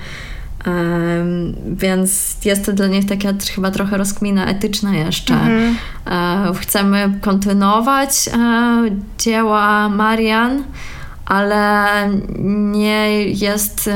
Więc 1.67 2.37
jest 2.45 2.67
to 2.67 2.73
dla 2.73 2.87
nich 2.87 3.07
taka 3.07 3.29
chyba 3.55 3.71
trochę 3.71 3.97
rozkmina 3.97 4.47
etyczna 4.47 4.97
jeszcze. 4.97 5.35
Mhm. 5.35 5.77
Chcemy 6.55 7.19
kontynuować 7.21 8.29
e, 8.29 8.91
dzieła 9.19 9.89
Marian, 9.89 10.65
ale 11.27 11.87
nie 12.39 13.23
jest 13.23 13.91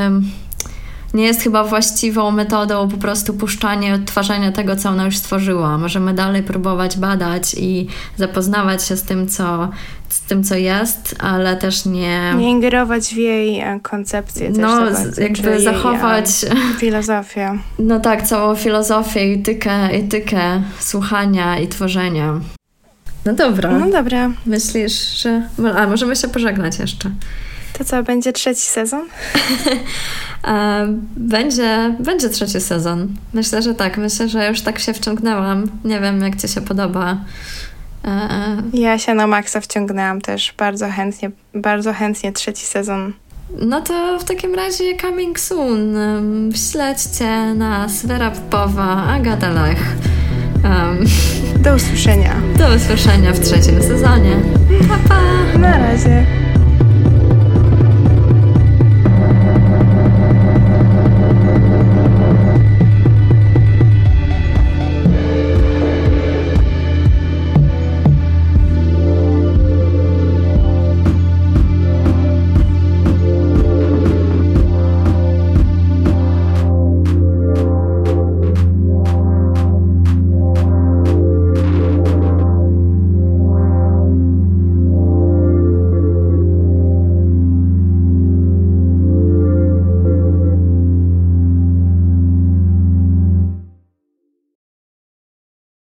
nie 1.14 1.24
jest 1.24 1.42
chyba 1.42 1.64
właściwą 1.64 2.30
metodą 2.30 2.88
po 2.88 2.96
prostu 2.96 3.34
puszczania 3.34 3.88
i 3.88 3.92
odtwarzania 3.92 4.52
tego, 4.52 4.76
co 4.76 4.88
ona 4.88 5.04
już 5.04 5.16
stworzyła. 5.16 5.78
Możemy 5.78 6.14
dalej 6.14 6.42
próbować 6.42 6.98
badać 6.98 7.54
i 7.54 7.86
zapoznawać 8.16 8.86
się 8.86 8.96
z 8.96 9.02
tym, 9.02 9.28
co, 9.28 9.68
z 10.08 10.20
tym, 10.20 10.44
co 10.44 10.54
jest, 10.54 11.14
ale 11.18 11.56
też 11.56 11.86
nie... 11.86 12.34
Nie 12.36 12.50
ingerować 12.50 13.14
w 13.14 13.16
jej 13.16 13.60
e, 13.60 13.80
koncepcję. 13.82 14.50
No, 14.50 14.78
jakby 15.18 15.60
zachować... 15.60 16.42
Jej, 16.42 16.52
filozofię. 16.78 17.58
No 17.78 18.00
tak, 18.00 18.22
całą 18.22 18.54
filozofię, 18.54 19.20
etykę, 19.20 19.74
etykę 19.74 20.62
słuchania 20.78 21.58
i 21.58 21.68
tworzenia. 21.68 22.40
No 23.24 23.32
dobra. 23.32 23.78
No 23.78 23.90
dobra. 23.90 24.30
Myślisz, 24.46 25.22
że... 25.22 25.48
A, 25.76 25.86
możemy 25.86 26.16
się 26.16 26.28
pożegnać 26.28 26.78
jeszcze. 26.78 27.10
To 27.78 27.84
co, 27.84 28.02
będzie 28.02 28.32
trzeci 28.32 28.60
sezon? 28.60 29.02
będzie, 31.16 31.96
będzie 32.00 32.28
trzeci 32.28 32.60
sezon. 32.60 33.08
Myślę, 33.32 33.62
że 33.62 33.74
tak. 33.74 33.98
Myślę, 33.98 34.28
że 34.28 34.48
już 34.48 34.60
tak 34.60 34.78
się 34.78 34.92
wciągnęłam. 34.92 35.66
Nie 35.84 36.00
wiem, 36.00 36.20
jak 36.20 36.36
Ci 36.36 36.48
się 36.48 36.60
podoba. 36.60 37.16
E, 38.04 38.08
e. 38.08 38.62
Ja 38.72 38.98
się 38.98 39.14
na 39.14 39.26
maksa 39.26 39.60
wciągnęłam 39.60 40.20
też 40.20 40.54
bardzo 40.58 40.90
chętnie, 40.90 41.30
bardzo 41.54 41.92
chętnie 41.92 42.32
trzeci 42.32 42.66
sezon. 42.66 43.12
No 43.58 43.80
to 43.80 44.18
w 44.18 44.24
takim 44.24 44.54
razie 44.54 44.96
coming 44.96 45.40
soon. 45.40 45.96
Śledźcie 46.70 47.54
nas 47.54 48.06
Wera 48.06 48.30
Popowa, 48.30 49.04
Agata 49.04 49.50
Lech. 49.50 49.96
Um, 50.64 51.04
do 51.58 51.74
usłyszenia. 51.74 52.34
Do 52.58 52.74
usłyszenia 52.76 53.32
w 53.32 53.40
trzecim 53.40 53.82
sezonie. 53.82 54.36
Pa, 54.88 55.08
pa. 55.08 55.58
Na 55.58 55.78
razie. 55.78 56.41